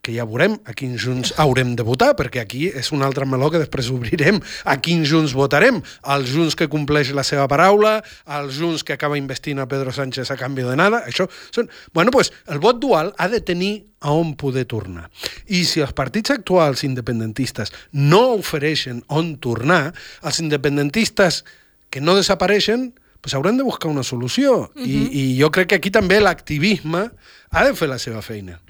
que 0.00 0.14
ja 0.14 0.24
veurem 0.24 0.56
a 0.64 0.72
quins 0.76 1.00
junts 1.02 1.32
haurem 1.40 1.74
de 1.76 1.84
votar, 1.84 2.14
perquè 2.16 2.40
aquí 2.40 2.68
és 2.72 2.90
un 2.96 3.04
altre 3.04 3.26
meló 3.28 3.50
que 3.52 3.60
després 3.60 3.90
obrirem 3.92 4.40
a 4.64 4.76
quins 4.80 5.08
junts 5.08 5.34
votarem. 5.36 5.82
Els 6.14 6.32
junts 6.32 6.56
que 6.56 6.70
compleix 6.72 7.12
la 7.16 7.24
seva 7.26 7.46
paraula, 7.50 7.98
els 8.38 8.56
junts 8.56 8.84
que 8.86 8.96
acaba 8.96 9.18
investint 9.20 9.60
a 9.60 9.68
Pedro 9.68 9.92
Sánchez 9.92 10.32
a 10.32 10.38
canvi 10.40 10.64
de 10.64 10.76
nada, 10.80 11.04
això 11.06 11.28
són... 11.52 11.68
Bueno, 11.92 12.10
pues, 12.10 12.32
el 12.48 12.62
vot 12.62 12.80
dual 12.80 13.12
ha 13.18 13.28
de 13.28 13.42
tenir 13.44 13.74
a 14.00 14.14
on 14.16 14.32
poder 14.40 14.64
tornar. 14.64 15.10
I 15.52 15.64
si 15.68 15.84
els 15.84 15.92
partits 15.92 16.32
actuals 16.32 16.84
independentistes 16.86 17.74
no 17.92 18.38
ofereixen 18.38 19.04
on 19.08 19.36
tornar, 19.36 19.90
els 20.24 20.40
independentistes 20.40 21.44
que 21.90 22.00
no 22.00 22.16
desapareixen 22.16 22.94
pues 23.20 23.34
haurem 23.36 23.58
de 23.58 23.66
buscar 23.66 23.90
una 23.90 24.02
solució. 24.02 24.70
Uh 24.74 24.80
-huh. 24.80 24.86
I, 24.86 25.34
I 25.36 25.40
jo 25.42 25.50
crec 25.50 25.68
que 25.68 25.74
aquí 25.74 25.90
també 25.90 26.20
l'activisme 26.20 27.10
ha 27.50 27.64
de 27.64 27.74
fer 27.74 27.88
la 27.88 27.98
seva 27.98 28.22
feina. 28.22 28.60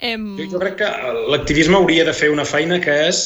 Em... 0.00 0.34
Jo, 0.38 0.48
jo 0.54 0.60
crec 0.62 0.78
que 0.82 0.90
l'activisme 1.32 1.78
hauria 1.78 2.04
de 2.06 2.14
fer 2.16 2.30
una 2.32 2.46
feina 2.48 2.80
que 2.82 2.94
és, 3.06 3.22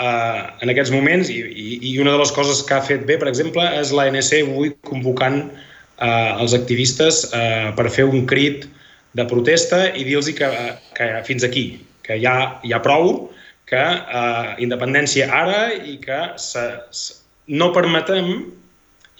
uh, 0.00 0.40
en 0.64 0.72
aquests 0.72 0.92
moments, 0.94 1.30
i, 1.30 1.40
i, 1.40 1.78
i 1.90 1.94
una 2.02 2.14
de 2.16 2.22
les 2.22 2.32
coses 2.34 2.62
que 2.66 2.76
ha 2.76 2.82
fet 2.84 3.06
bé, 3.08 3.18
per 3.20 3.30
exemple, 3.30 3.64
és 3.80 3.92
l'ANC 3.94 4.32
avui 4.40 4.74
convocant 4.88 5.44
uh, 5.44 6.40
els 6.40 6.56
activistes 6.56 7.24
uh, 7.30 7.70
per 7.78 7.90
fer 7.94 8.08
un 8.10 8.26
crit 8.30 8.66
de 9.14 9.26
protesta 9.30 9.86
i 9.94 10.02
dir-los 10.02 10.32
que, 10.34 10.50
que 10.96 11.10
fins 11.28 11.46
aquí, 11.46 11.66
que 12.02 12.18
ja 12.22 12.34
hi 12.66 12.74
ha 12.74 12.82
prou, 12.82 13.30
que 13.70 13.80
uh, 13.80 14.54
independència 14.60 15.30
ara 15.32 15.68
i 15.74 15.96
que 16.02 16.18
se, 16.42 16.64
se, 16.92 17.20
no 17.48 17.70
permetem, 17.72 18.34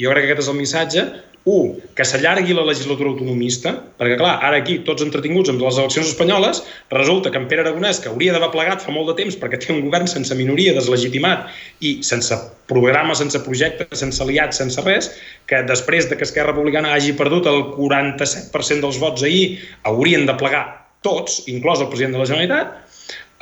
jo 0.01 0.11
crec 0.11 0.27
que 0.27 0.33
aquest 0.33 0.45
és 0.45 0.51
el 0.51 0.59
missatge, 0.59 1.05
un, 1.45 1.75
que 1.93 2.05
s'allargui 2.09 2.55
la 2.57 2.65
legislatura 2.65 3.11
autonomista, 3.11 3.75
perquè 4.01 4.17
clar, 4.17 4.39
ara 4.47 4.63
aquí 4.63 4.79
tots 4.87 5.05
entretinguts 5.05 5.51
amb 5.53 5.61
les 5.61 5.77
eleccions 5.81 6.09
espanyoles, 6.09 6.63
resulta 6.93 7.31
que 7.31 7.37
en 7.37 7.49
Pere 7.51 7.67
Aragonès, 7.67 8.01
que 8.01 8.09
hauria 8.09 8.33
d'haver 8.33 8.49
plegat 8.55 8.81
fa 8.85 8.95
molt 8.95 9.11
de 9.13 9.17
temps 9.19 9.37
perquè 9.41 9.61
té 9.61 9.73
un 9.75 9.83
govern 9.85 10.09
sense 10.09 10.33
minoria, 10.39 10.73
deslegitimat 10.77 11.51
i 11.85 11.99
sense 12.07 12.39
programa, 12.71 13.17
sense 13.19 13.41
projecte, 13.45 13.91
sense 13.93 14.23
aliats, 14.25 14.63
sense 14.63 14.81
res, 14.87 15.11
que 15.51 15.61
després 15.69 16.09
de 16.09 16.17
que 16.17 16.25
Esquerra 16.25 16.55
Republicana 16.55 16.95
hagi 16.97 17.13
perdut 17.19 17.51
el 17.51 17.61
47% 17.77 18.81
dels 18.81 19.03
vots 19.03 19.29
ahir, 19.29 19.61
haurien 19.85 20.25
de 20.25 20.39
plegar 20.41 20.65
tots, 21.05 21.43
inclòs 21.53 21.85
el 21.85 21.93
president 21.93 22.17
de 22.17 22.25
la 22.25 22.31
Generalitat, 22.33 22.81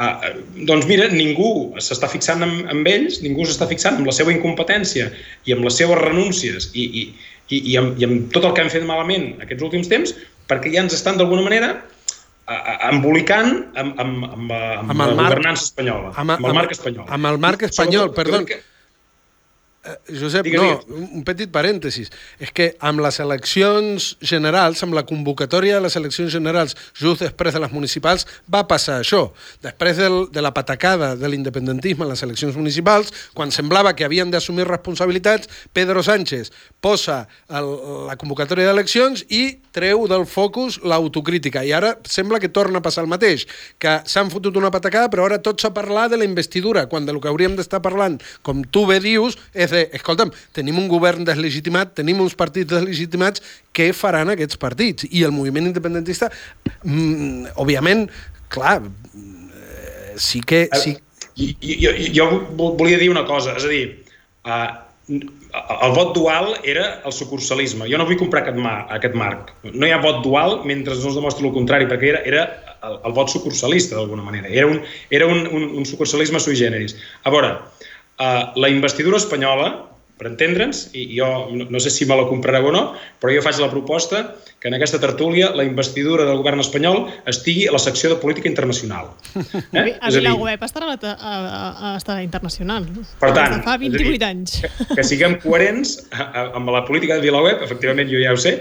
Uh, 0.00 0.32
doncs 0.66 0.86
mira, 0.88 1.04
ningú 1.12 1.76
s'està 1.84 2.08
fixant 2.10 2.40
en, 2.42 2.54
en 2.72 2.80
ells, 2.88 3.20
ningú 3.22 3.44
s'està 3.46 3.68
fixant 3.70 3.98
en 4.00 4.06
la 4.08 4.14
seva 4.16 4.32
incompetència 4.32 5.10
i 5.46 5.52
amb 5.54 5.68
les 5.68 5.76
seves 5.78 6.00
renúncies 6.00 6.70
i, 6.72 6.86
i, 7.02 7.02
i, 7.52 7.62
i, 7.72 7.78
amb, 7.80 7.98
i 8.00 8.08
amb 8.08 8.30
tot 8.34 8.46
el 8.48 8.54
que 8.56 8.64
han 8.64 8.72
fet 8.72 8.86
malament 8.88 9.32
aquests 9.44 9.66
últims 9.68 9.90
temps, 9.92 10.14
perquè 10.50 10.72
ja 10.74 10.84
ens 10.84 10.96
estan 10.96 11.20
d'alguna 11.20 11.44
manera 11.46 11.74
embolicant 12.88 13.52
amb, 13.78 14.00
amb, 14.02 14.26
amb, 14.26 14.52
amb, 14.52 14.90
amb, 14.90 14.98
la 14.98 15.14
marc, 15.14 15.30
governança 15.30 15.68
espanyola, 15.70 16.12
amb, 16.16 16.34
amb, 16.34 16.36
amb 16.38 16.50
el 16.50 16.58
marc 16.58 16.74
espanyol. 16.74 17.06
Amb 17.16 17.30
el 17.30 17.40
marc 17.44 17.66
espanyol, 17.68 18.12
perdó. 18.16 18.42
Que... 18.48 18.58
Eh, 19.84 20.14
Josep, 20.20 20.44
digue, 20.44 20.58
no, 20.58 20.80
digue. 20.86 21.08
un 21.10 21.24
petit 21.26 21.50
parèntesis. 21.50 22.06
És 22.38 22.52
que 22.54 22.68
amb 22.86 23.02
les 23.02 23.16
eleccions 23.18 24.12
generals, 24.22 24.78
amb 24.86 24.94
la 24.94 25.02
convocatòria 25.02 25.80
de 25.80 25.82
les 25.82 25.96
eleccions 25.98 26.30
generals 26.30 26.76
just 26.94 27.24
després 27.24 27.56
de 27.56 27.62
les 27.64 27.72
municipals, 27.74 28.22
va 28.46 28.62
passar 28.70 29.00
això. 29.00 29.24
Després 29.64 29.98
del, 29.98 30.28
de 30.30 30.44
la 30.44 30.52
patacada 30.54 31.16
de 31.18 31.30
l'independentisme 31.32 32.06
en 32.06 32.12
les 32.12 32.22
eleccions 32.22 32.54
municipals, 32.54 33.10
quan 33.34 33.50
semblava 33.50 33.96
que 33.98 34.06
havien 34.06 34.30
d'assumir 34.30 34.68
responsabilitats, 34.70 35.50
Pedro 35.74 36.06
Sánchez 36.06 36.52
posa 36.78 37.24
el, 37.50 37.72
la 38.06 38.14
convocatòria 38.20 38.70
d'eleccions 38.70 39.26
i 39.34 39.58
treu 39.74 40.06
del 40.06 40.28
focus 40.30 40.78
l'autocrítica. 40.86 41.64
I 41.66 41.74
ara 41.74 41.96
sembla 42.06 42.38
que 42.38 42.52
torna 42.54 42.78
a 42.78 42.86
passar 42.86 43.02
el 43.02 43.10
mateix, 43.10 43.48
que 43.82 43.98
s'han 44.06 44.30
fotut 44.30 44.62
una 44.62 44.70
patacada, 44.70 45.10
però 45.10 45.26
ara 45.26 45.42
tots 45.42 45.66
a 45.66 45.74
parlar 45.74 46.06
de 46.12 46.22
la 46.22 46.28
investidura, 46.28 46.86
quan 46.86 47.02
del 47.08 47.18
que 47.18 47.32
hauríem 47.32 47.58
d'estar 47.58 47.82
parlant, 47.82 48.20
com 48.46 48.62
tu 48.62 48.86
bé 48.86 49.00
dius, 49.02 49.34
és 49.50 49.71
de, 49.72 49.86
escolta'm, 49.98 50.32
tenim 50.56 50.78
un 50.80 50.88
govern 50.90 51.26
deslegitimat, 51.28 51.94
tenim 51.98 52.20
uns 52.24 52.36
partits 52.38 52.70
deslegitimats, 52.70 53.42
què 53.74 53.90
faran 53.96 54.32
aquests 54.34 54.60
partits? 54.60 55.08
I 55.10 55.24
el 55.28 55.34
moviment 55.34 55.70
independentista, 55.70 56.30
mm, 56.84 57.56
òbviament, 57.62 58.06
clar, 58.52 58.78
eh, 58.84 60.14
sí 60.16 60.44
que... 60.44 60.68
Eh, 60.68 60.82
sí... 60.82 60.96
Jo, 61.32 61.56
jo, 61.80 61.92
jo 62.12 62.24
volia 62.76 62.98
dir 63.00 63.08
una 63.08 63.24
cosa, 63.24 63.54
és 63.56 63.64
a 63.64 63.70
dir, 63.70 63.84
uh, 64.44 64.66
el 65.12 65.92
vot 65.92 66.14
dual 66.14 66.54
era 66.64 67.02
el 67.04 67.12
sucursalisme. 67.12 67.88
Jo 67.90 67.98
no 68.00 68.06
vull 68.08 68.18
comprar 68.20 68.42
aquest, 68.44 68.58
mar, 68.60 68.86
aquest 68.94 69.16
marc. 69.18 69.50
No 69.66 69.88
hi 69.88 69.92
ha 69.92 70.00
vot 70.02 70.22
dual 70.24 70.60
mentre 70.68 70.94
no 70.96 71.10
es 71.10 71.18
demostri 71.18 71.48
el 71.48 71.54
contrari, 71.56 71.88
perquè 71.90 72.12
era, 72.12 72.22
era 72.28 72.44
el, 72.88 72.98
el 73.08 73.16
vot 73.16 73.32
sucursalista, 73.32 73.98
d'alguna 73.98 74.24
manera. 74.24 74.48
Era, 74.48 74.68
un, 74.70 74.80
era 75.10 75.28
un, 75.28 75.44
un, 75.50 75.68
un 75.82 75.88
sucursalisme 75.88 76.40
sui 76.40 76.56
generis. 76.56 76.96
A 77.24 77.34
veure, 77.34 77.56
Uh, 78.20 78.52
la 78.60 78.68
investidura 78.68 79.18
espanyola, 79.18 79.70
per 80.20 80.28
entendre'ns, 80.30 80.84
i 80.94 81.08
jo 81.16 81.26
no, 81.50 81.66
no 81.72 81.80
sé 81.82 81.90
si 81.90 82.06
me 82.06 82.14
la 82.18 82.28
comprareu 82.28 82.68
o 82.68 82.72
no, 82.74 82.82
però 83.18 83.32
jo 83.34 83.42
faig 83.42 83.58
la 83.58 83.70
proposta 83.72 84.22
que 84.62 84.70
en 84.70 84.76
aquesta 84.76 85.00
tertúlia 85.02 85.48
la 85.58 85.64
investidura 85.66 86.22
del 86.28 86.38
govern 86.38 86.62
espanyol 86.62 87.08
estigui 87.26 87.64
a 87.66 87.72
la 87.74 87.80
secció 87.82 88.12
de 88.12 88.20
política 88.22 88.48
internacional. 88.48 89.10
Eh? 89.72 89.96
A 90.04 90.10
Vilaweb 90.12 90.60
estarà 90.62 90.86
a, 90.86 90.92
la, 90.92 91.12
a, 91.16 91.32
a, 91.72 91.90
estarà 91.96 92.20
internacional. 92.22 92.84
Per 93.18 93.30
tant, 93.34 93.56
fa 93.64 93.78
28 93.80 94.04
dir, 94.04 94.18
anys. 94.26 94.58
Que, 94.60 94.86
que 94.98 95.04
siguem 95.06 95.38
coherents 95.42 95.96
amb 96.12 96.70
la 96.70 96.84
política 96.86 97.16
de 97.16 97.24
Vilaweb, 97.24 97.64
efectivament 97.64 98.10
jo 98.12 98.20
ja 98.20 98.34
ho 98.36 98.38
sé, 98.38 98.58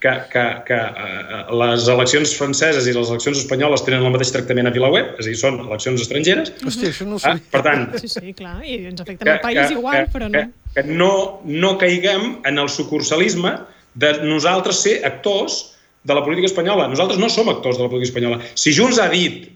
que, 0.00 0.12
que, 0.32 0.44
que 0.68 0.78
uh, 0.78 1.42
les 1.60 1.88
eleccions 1.92 2.34
franceses 2.38 2.88
i 2.90 2.94
les 2.96 3.12
eleccions 3.12 3.42
espanyoles 3.42 3.84
tenen 3.86 4.04
el 4.06 4.14
mateix 4.14 4.32
tractament 4.34 4.70
a 4.70 4.72
VilaWeb, 4.74 5.14
és 5.18 5.28
a 5.28 5.30
dir, 5.30 5.38
són 5.40 5.60
eleccions 5.66 6.02
estrangeres. 6.04 6.52
Hòstia, 6.64 6.90
això 6.94 7.06
no 7.08 7.18
ho 7.18 7.22
sé. 7.22 7.34
Uh, 7.36 7.44
per 7.54 7.62
tant... 7.66 7.86
Sí, 8.02 8.10
sí, 8.12 8.34
clar, 8.38 8.56
i 8.64 8.80
ens 8.90 9.04
afecten 9.04 9.26
que, 9.26 9.36
el 9.36 9.44
país 9.44 9.62
que, 9.62 9.78
igual, 9.78 10.00
que, 10.00 10.12
però 10.16 10.30
no. 10.32 10.44
Que, 10.44 10.74
que 10.80 10.86
no, 10.88 11.12
no 11.44 11.74
caiguem 11.80 12.28
en 12.48 12.60
el 12.62 12.72
sucursalisme 12.72 13.56
de 13.94 14.12
nosaltres 14.26 14.82
ser 14.82 14.98
actors 15.06 15.60
de 16.04 16.14
la 16.14 16.22
política 16.24 16.46
espanyola. 16.50 16.86
Nosaltres 16.90 17.18
no 17.20 17.30
som 17.32 17.48
actors 17.48 17.78
de 17.78 17.86
la 17.86 17.90
política 17.90 18.12
espanyola. 18.12 18.40
Si 18.58 18.74
Junts 18.76 19.00
ha 19.00 19.08
dit 19.12 19.48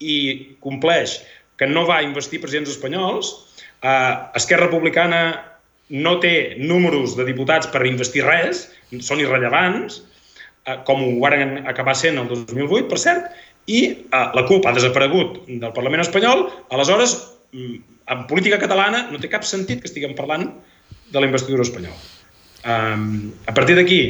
i 0.00 0.16
compleix 0.64 1.18
que 1.60 1.68
no 1.68 1.84
va 1.88 2.00
investir 2.04 2.40
presidents 2.40 2.72
espanyols, 2.72 3.32
eh, 3.82 4.14
Esquerra 4.38 4.68
Republicana 4.68 5.49
no 5.90 6.16
té 6.22 6.56
números 6.58 7.16
de 7.18 7.26
diputats 7.26 7.68
per 7.70 7.84
investir 7.88 8.22
res, 8.24 8.68
són 9.02 9.20
irrellevants, 9.22 10.00
eh, 10.66 10.78
com 10.86 11.02
ho 11.02 11.12
van 11.22 11.60
acabar 11.68 11.96
sent 11.98 12.18
el 12.22 12.30
2008, 12.30 12.88
per 12.90 12.98
cert, 13.02 13.30
i 13.66 13.80
eh, 13.90 14.26
la 14.34 14.46
CUP 14.48 14.66
ha 14.66 14.74
desaparegut 14.76 15.42
del 15.50 15.74
Parlament 15.76 16.04
espanyol, 16.06 16.46
aleshores, 16.70 17.16
mm, 17.52 17.76
en 18.10 18.26
política 18.30 18.58
catalana 18.58 19.04
no 19.10 19.20
té 19.22 19.30
cap 19.30 19.46
sentit 19.46 19.82
que 19.82 19.90
estiguem 19.90 20.16
parlant 20.18 20.48
de 21.10 21.20
la 21.20 21.26
investidura 21.26 21.66
espanyola. 21.66 21.98
Um, 22.60 23.30
a 23.48 23.54
partir 23.54 23.76
d'aquí, 23.78 24.00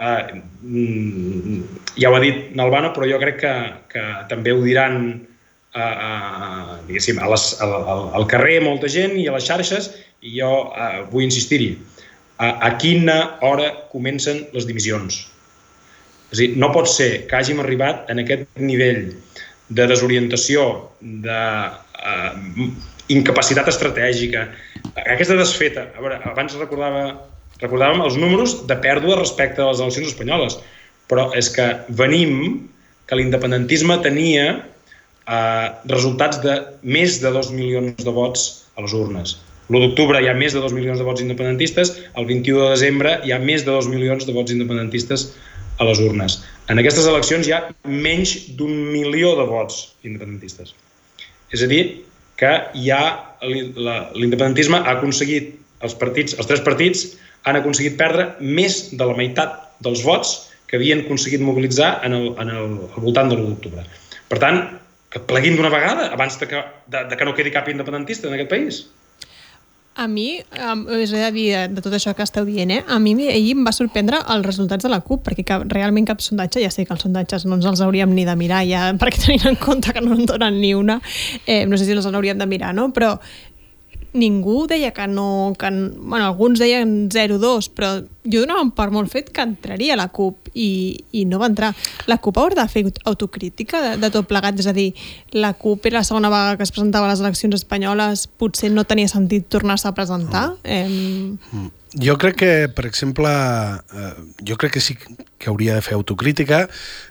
uh, 0.00 0.40
ja 1.98 2.10
ho 2.10 2.16
ha 2.16 2.22
dit 2.22 2.54
Nalbano, 2.56 2.92
però 2.94 3.08
jo 3.10 3.18
crec 3.20 3.42
que, 3.42 3.52
que 3.92 4.04
també 4.30 4.54
ho 4.54 4.62
diran 4.64 4.96
uh, 5.12 5.82
uh, 5.82 6.78
diguéssim, 6.86 7.18
a 7.20 7.28
les, 7.34 7.48
al, 7.60 7.74
al, 7.82 8.06
al 8.20 8.26
carrer 8.30 8.62
molta 8.64 8.90
gent 8.90 9.18
i 9.20 9.26
a 9.28 9.36
les 9.36 9.46
xarxes, 9.46 9.90
i 10.22 10.36
jo 10.38 10.50
uh, 10.70 11.02
vull 11.10 11.26
insistir-hi 11.26 11.72
a, 12.38 12.48
a 12.68 12.70
quina 12.82 13.18
hora 13.44 13.70
comencen 13.92 14.44
les 14.54 14.66
divisions. 14.68 15.22
És 16.32 16.38
a 16.38 16.42
dir, 16.44 16.50
no 16.62 16.72
pot 16.74 16.88
ser 16.88 17.26
que 17.28 17.38
hàgim 17.38 17.60
arribat 17.62 18.08
en 18.12 18.22
aquest 18.22 18.48
nivell 18.62 19.10
de 19.72 19.86
desorientació, 19.88 20.64
de 21.00 21.42
uh, 21.68 22.66
incapacitat 23.12 23.68
estratègica, 23.72 24.46
aquesta 25.04 25.36
desfeta. 25.38 25.88
A 25.96 26.04
veure, 26.04 26.18
abans 26.28 26.56
recordava, 26.60 27.04
recordàvem 27.60 28.02
els 28.04 28.18
números 28.20 28.60
de 28.68 28.78
pèrdua 28.84 29.20
respecte 29.20 29.62
a 29.62 29.70
les 29.70 29.82
eleccions 29.84 30.12
espanyoles, 30.12 30.58
però 31.10 31.28
és 31.38 31.50
que 31.52 31.68
venim 32.00 32.68
que 33.06 33.18
l'independentisme 33.18 33.98
tenia 34.04 34.46
eh, 34.56 35.66
resultats 35.90 36.40
de 36.44 36.58
més 36.82 37.18
de 37.22 37.32
2 37.34 37.50
milions 37.56 38.04
de 38.06 38.14
vots 38.14 38.46
a 38.76 38.86
les 38.86 38.94
urnes. 38.96 39.36
L'1 39.70 39.86
d'octubre 39.86 40.20
hi 40.20 40.28
ha 40.28 40.34
més 40.34 40.54
de 40.56 40.60
2 40.62 40.74
milions 40.74 40.98
de 40.98 41.06
vots 41.06 41.22
independentistes, 41.22 41.94
el 42.18 42.26
21 42.28 42.64
de 42.64 42.70
desembre 42.74 43.16
hi 43.24 43.32
ha 43.32 43.38
més 43.42 43.66
de 43.66 43.70
2 43.70 43.88
milions 43.92 44.26
de 44.26 44.34
vots 44.34 44.54
independentistes 44.54 45.28
a 45.78 45.86
les 45.88 46.00
urnes. 46.02 46.40
En 46.70 46.80
aquestes 46.82 47.06
eleccions 47.10 47.48
hi 47.48 47.54
ha 47.56 47.62
menys 47.86 48.34
d'un 48.58 48.72
milió 48.92 49.34
de 49.38 49.46
vots 49.48 49.82
independentistes. 50.02 50.74
És 51.52 51.62
a 51.62 51.68
dir, 51.70 51.82
que 52.40 52.52
ha 52.96 53.02
l'independentisme 53.42 54.80
ha 54.80 54.96
aconseguit, 54.98 55.54
els 55.82 55.94
partits, 55.98 56.36
els 56.38 56.48
tres 56.50 56.62
partits 56.64 57.04
han 57.48 57.58
aconseguit 57.58 57.98
perdre 57.98 58.28
més 58.40 58.88
de 58.94 59.06
la 59.06 59.16
meitat 59.18 59.58
dels 59.82 60.02
vots 60.06 60.34
que 60.70 60.78
havien 60.78 61.02
aconseguit 61.04 61.42
mobilitzar 61.44 61.98
en 62.06 62.14
el, 62.16 62.28
en 62.40 62.50
el, 62.50 62.76
al 62.96 63.04
voltant 63.04 63.30
de 63.30 63.36
l'1 63.36 63.50
d'octubre. 63.50 63.84
Per 64.30 64.38
tant, 64.42 64.62
que 65.12 65.20
pleguin 65.28 65.58
d'una 65.58 65.72
vegada 65.72 66.08
abans 66.14 66.38
de 66.40 66.48
que, 66.48 66.62
de, 66.88 67.02
de 67.10 67.18
que 67.18 67.26
no 67.28 67.34
quedi 67.36 67.52
cap 67.52 67.68
independentista 67.68 68.30
en 68.30 68.38
aquest 68.38 68.50
país. 68.50 68.78
A 69.94 70.06
mi, 70.08 70.40
he 70.40 71.06
de 71.06 71.30
dir 71.34 71.48
de 71.68 71.82
tot 71.84 71.92
això 71.92 72.14
que 72.16 72.24
esteu 72.24 72.46
dient, 72.48 72.70
eh? 72.72 72.80
a 72.88 72.96
mi 72.98 73.12
ahir 73.28 73.52
em 73.52 73.66
va 73.66 73.74
sorprendre 73.76 74.22
els 74.32 74.46
resultats 74.46 74.86
de 74.86 74.88
la 74.88 75.02
CUP, 75.04 75.20
perquè 75.26 75.44
cap, 75.44 75.66
realment 75.68 76.08
cap 76.08 76.22
sondatge, 76.24 76.62
ja 76.64 76.70
sé 76.72 76.86
que 76.86 76.96
els 76.96 77.04
sondatges 77.04 77.44
no 77.44 77.58
ens 77.58 77.68
els 77.68 77.82
hauríem 77.84 78.14
ni 78.16 78.24
de 78.24 78.34
mirar 78.40 78.62
ja, 78.64 78.86
perquè 79.02 79.20
tenint 79.26 79.50
en 79.52 79.60
compte 79.60 79.92
que 79.92 80.00
no 80.00 80.16
en 80.16 80.24
donen 80.24 80.56
ni 80.62 80.72
una, 80.72 80.96
eh, 81.44 81.66
no 81.68 81.76
sé 81.76 81.84
si 81.84 81.92
els 81.92 82.08
hauríem 82.08 82.40
de 82.40 82.48
mirar, 82.48 82.72
no? 82.72 82.88
però 82.96 83.18
ningú 84.12 84.66
deia 84.68 84.92
que 84.92 85.06
no... 85.08 85.54
Que, 85.58 85.70
bueno, 85.70 86.24
alguns 86.26 86.60
deien 86.60 87.08
0-2, 87.10 87.70
però 87.74 87.94
jo 88.22 88.44
donava 88.44 88.64
per 88.76 88.90
molt 88.94 89.10
fet 89.12 89.32
que 89.34 89.44
entraria 89.44 89.96
la 89.98 90.08
CUP 90.12 90.52
i, 90.54 90.70
i 91.16 91.24
no 91.26 91.40
va 91.42 91.48
entrar. 91.50 91.72
La 92.10 92.20
CUP 92.22 92.38
haurà 92.38 92.62
de 92.62 92.68
fer 92.70 92.84
autocrítica 93.08 93.82
de, 93.82 93.92
de 94.02 94.12
tot 94.14 94.28
plegat, 94.30 94.60
és 94.60 94.68
a 94.68 94.76
dir, 94.76 94.90
la 95.34 95.54
CUP 95.58 95.88
era 95.90 96.00
la 96.00 96.06
segona 96.08 96.30
vegada 96.32 96.56
que 96.58 96.66
es 96.68 96.74
presentava 96.74 97.08
a 97.08 97.12
les 97.14 97.24
eleccions 97.24 97.56
espanyoles, 97.58 98.26
potser 98.38 98.72
no 98.72 98.84
tenia 98.84 99.10
sentit 99.10 99.48
tornar-se 99.52 99.88
a 99.88 99.96
presentar. 99.96 100.50
Mm. 100.64 101.38
Eh... 101.62 101.70
Jo 101.92 102.14
crec 102.16 102.38
que, 102.40 102.52
per 102.72 102.86
exemple, 102.88 103.28
eh, 103.28 104.12
jo 104.48 104.56
crec 104.56 104.72
que 104.72 104.80
sí 104.80 104.94
que 104.96 105.50
hauria 105.50 105.74
de 105.74 105.82
fer 105.84 105.92
autocrítica. 105.98 106.62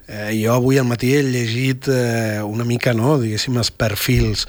Eh, 0.08 0.32
jo 0.40 0.56
avui 0.56 0.80
al 0.80 0.88
matí 0.88 1.12
he 1.14 1.20
llegit 1.22 1.86
eh, 1.86 2.42
una 2.42 2.66
mica, 2.66 2.90
no, 2.90 3.14
diguéssim, 3.22 3.60
els 3.62 3.70
perfils 3.70 4.48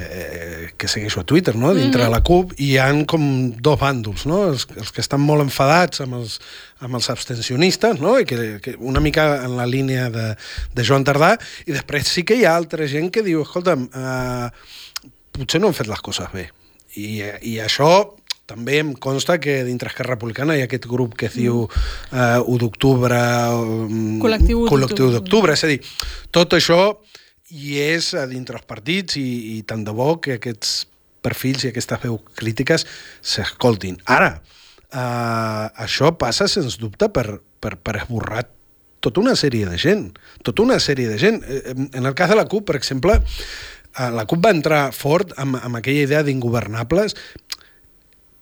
eh, 0.00 0.70
que 0.76 0.88
segueixo 0.88 1.20
a 1.20 1.24
Twitter, 1.24 1.54
no? 1.56 1.74
dintre 1.74 2.02
mm 2.02 2.06
-hmm. 2.06 2.08
de 2.08 2.16
la 2.16 2.22
CUP, 2.22 2.52
i 2.58 2.72
hi 2.72 2.78
han 2.78 3.04
com 3.04 3.52
dos 3.56 3.78
bàndols, 3.78 4.26
no? 4.26 4.48
els, 4.48 4.66
els 4.76 4.92
que 4.92 5.00
estan 5.00 5.20
molt 5.20 5.42
enfadats 5.42 6.00
amb 6.00 6.14
els, 6.14 6.40
amb 6.80 6.94
els 6.94 7.10
abstencionistes, 7.10 8.00
no? 8.00 8.18
I 8.18 8.24
que, 8.24 8.60
que 8.60 8.76
una 8.78 9.00
mica 9.00 9.44
en 9.44 9.56
la 9.56 9.66
línia 9.66 10.10
de, 10.10 10.36
de 10.74 10.84
Joan 10.84 11.04
Tardà, 11.04 11.38
i 11.66 11.72
després 11.72 12.08
sí 12.08 12.24
que 12.24 12.34
hi 12.34 12.44
ha 12.44 12.56
altra 12.56 12.86
gent 12.86 13.10
que 13.10 13.22
diu, 13.22 13.42
escolta'm, 13.42 13.90
eh, 13.94 14.48
potser 15.32 15.60
no 15.60 15.68
hem 15.68 15.74
fet 15.74 15.88
les 15.88 16.00
coses 16.00 16.32
bé. 16.32 16.50
I, 16.96 17.22
i 17.42 17.60
això 17.60 18.16
també 18.50 18.80
em 18.82 18.94
consta 18.98 19.38
que 19.38 19.62
dintre 19.64 19.92
Esquerra 19.92 20.16
Republicana 20.16 20.56
hi 20.56 20.64
ha 20.64 20.66
aquest 20.66 20.88
grup 20.90 21.14
que 21.14 21.28
es 21.30 21.36
diu 21.38 21.68
eh, 22.10 22.40
1 22.40 22.58
d'octubre... 22.58 23.20
Col·lectiu 24.72 25.12
d'octubre. 25.14 25.54
És 25.54 25.64
a 25.64 25.70
dir, 25.70 25.78
tot 26.34 26.58
això 26.58 26.80
i 27.50 27.80
és 27.82 28.12
a 28.14 28.26
dintre 28.30 28.58
els 28.58 28.66
partits 28.68 29.18
i, 29.20 29.58
i 29.58 29.62
tant 29.66 29.82
de 29.86 29.94
bo 29.94 30.14
que 30.22 30.38
aquests 30.38 30.86
perfils 31.24 31.66
i 31.66 31.70
aquestes 31.70 32.00
veus 32.02 32.22
crítiques 32.38 32.86
s'escoltin. 33.20 33.98
Ara, 34.08 34.36
eh, 34.92 35.66
això 35.84 36.14
passa, 36.18 36.48
sens 36.48 36.78
dubte, 36.80 37.10
per, 37.12 37.40
per, 37.60 37.76
per 37.76 37.98
esborrar 38.02 38.46
tota 39.00 39.22
una 39.22 39.34
sèrie 39.36 39.68
de 39.68 39.78
gent. 39.80 40.06
Tota 40.46 40.64
una 40.64 40.78
sèrie 40.80 41.08
de 41.10 41.18
gent. 41.20 41.42
Eh, 41.44 41.74
en 41.74 42.06
el 42.06 42.14
cas 42.14 42.30
de 42.30 42.38
la 42.38 42.46
CUP, 42.48 42.66
per 42.68 42.76
exemple, 42.78 43.16
eh, 43.18 44.10
la 44.14 44.26
CUP 44.28 44.44
va 44.44 44.54
entrar 44.54 44.82
fort 44.96 45.34
amb, 45.40 45.58
amb 45.60 45.80
aquella 45.80 46.06
idea 46.06 46.24
d'ingovernables 46.26 47.16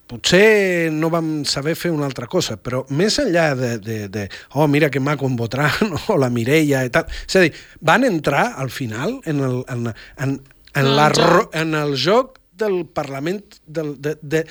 potser 0.08 0.90
no 0.94 1.10
vam 1.12 1.44
saber 1.48 1.76
fer 1.78 1.92
una 1.92 2.06
altra 2.08 2.26
cosa, 2.30 2.56
però 2.56 2.84
més 2.96 3.18
enllà 3.20 3.50
de, 3.58 3.72
de, 3.84 3.98
de 4.12 4.26
oh, 4.54 4.66
mira 4.70 4.90
que 4.90 5.02
maco 5.04 5.28
en 5.28 5.36
Botran 5.36 5.92
o 6.08 6.18
la 6.20 6.30
Mireia 6.32 6.84
i 6.86 6.92
tal, 6.94 7.08
és 7.28 7.36
a 7.36 7.44
dir, 7.44 7.52
van 7.84 8.08
entrar 8.08 8.54
al 8.56 8.72
final 8.72 9.18
en 9.28 9.44
el, 9.44 9.60
en, 9.68 9.92
en, 10.24 10.38
en, 10.74 10.90
la, 10.96 11.10
en 11.52 11.76
el 11.76 11.96
joc 12.00 12.38
del 12.58 12.84
Parlament 12.86 13.60
del, 13.66 13.94
de, 14.02 14.16
de, 14.22 14.46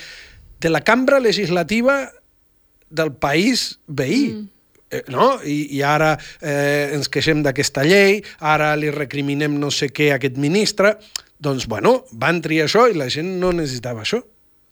de 0.60 0.70
la 0.70 0.82
cambra 0.86 1.20
legislativa 1.20 2.06
del 2.90 3.12
país 3.12 3.80
veí. 3.86 4.30
Mm. 4.32 4.48
Eh, 4.90 5.02
no? 5.12 5.34
I, 5.44 5.66
I 5.76 5.82
ara 5.84 6.14
eh, 6.40 6.94
ens 6.96 7.10
queixem 7.12 7.42
d'aquesta 7.44 7.84
llei, 7.84 8.22
ara 8.40 8.70
li 8.80 8.88
recriminem 8.94 9.58
no 9.60 9.68
sé 9.74 9.90
què 9.92 10.12
a 10.12 10.16
aquest 10.16 10.38
ministre. 10.40 10.94
Doncs, 11.38 11.68
bueno, 11.68 12.06
van 12.18 12.40
triar 12.42 12.66
això 12.66 12.86
i 12.88 12.96
la 12.96 13.10
gent 13.12 13.34
no 13.42 13.52
necessitava 13.52 14.02
això, 14.06 14.22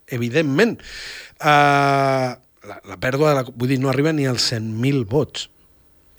evidentment. 0.08 0.80
Uh, 1.40 2.36
la, 2.66 2.80
la 2.84 2.96
pèrdua, 3.02 3.32
de 3.32 3.40
la, 3.40 3.44
vull 3.52 3.70
dir, 3.70 3.78
no 3.82 3.92
arriba 3.92 4.14
ni 4.14 4.26
als 4.26 4.50
100.000 4.52 5.06
vots. 5.10 5.50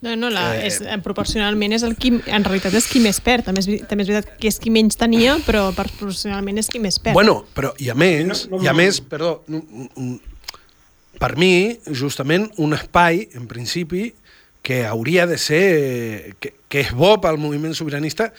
No, 0.06 0.14
no, 0.16 0.30
la, 0.30 0.52
eh, 0.60 0.68
és, 0.70 0.78
proporcionalment 1.02 1.74
és 1.74 1.82
el 1.84 1.96
qui, 1.98 2.12
en 2.14 2.46
realitat 2.46 2.76
és 2.78 2.86
qui 2.86 3.02
més 3.02 3.18
perd. 3.24 3.48
També 3.48 3.64
és, 3.64 3.88
també 3.90 4.06
és 4.06 4.12
veritat 4.12 4.36
que 4.38 4.52
és 4.52 4.60
qui 4.62 4.74
menys 4.74 5.00
tenia, 5.00 5.40
però 5.48 5.72
proporcionalment 5.76 6.62
és 6.62 6.70
qui 6.70 6.82
més 6.84 7.00
perd. 7.02 7.18
Bueno, 7.18 7.40
però 7.58 7.74
i 7.82 7.90
a 7.90 7.98
més, 7.98 8.46
no, 8.46 8.58
no, 8.58 8.62
i 8.64 8.70
a 8.70 8.76
més, 8.78 9.02
perdó, 9.02 9.40
per 11.18 11.34
mi, 11.42 11.80
justament, 11.98 12.46
un 12.62 12.78
espai, 12.78 13.26
en 13.40 13.50
principi, 13.50 14.12
que 14.62 14.84
hauria 14.86 15.26
de 15.26 15.40
ser, 15.42 15.64
que, 16.44 16.54
que 16.70 16.84
és 16.84 16.94
bo 16.94 17.16
pel 17.24 17.40
moviment 17.42 17.74
sobiranista, 17.78 18.30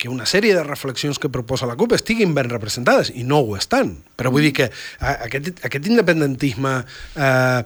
que 0.00 0.08
una 0.08 0.24
sèrie 0.24 0.54
de 0.56 0.62
reflexions 0.64 1.18
que 1.20 1.28
proposa 1.28 1.68
la 1.68 1.76
CUP 1.76 1.92
estiguin 1.92 2.32
ben 2.32 2.48
representades, 2.48 3.10
i 3.12 3.20
no 3.28 3.42
ho 3.44 3.52
estan. 3.58 3.92
Però 4.16 4.32
vull 4.32 4.46
dir 4.46 4.54
que 4.56 4.70
aquest, 5.04 5.60
aquest 5.68 5.90
independentisme 5.90 6.72
eh, 7.20 7.60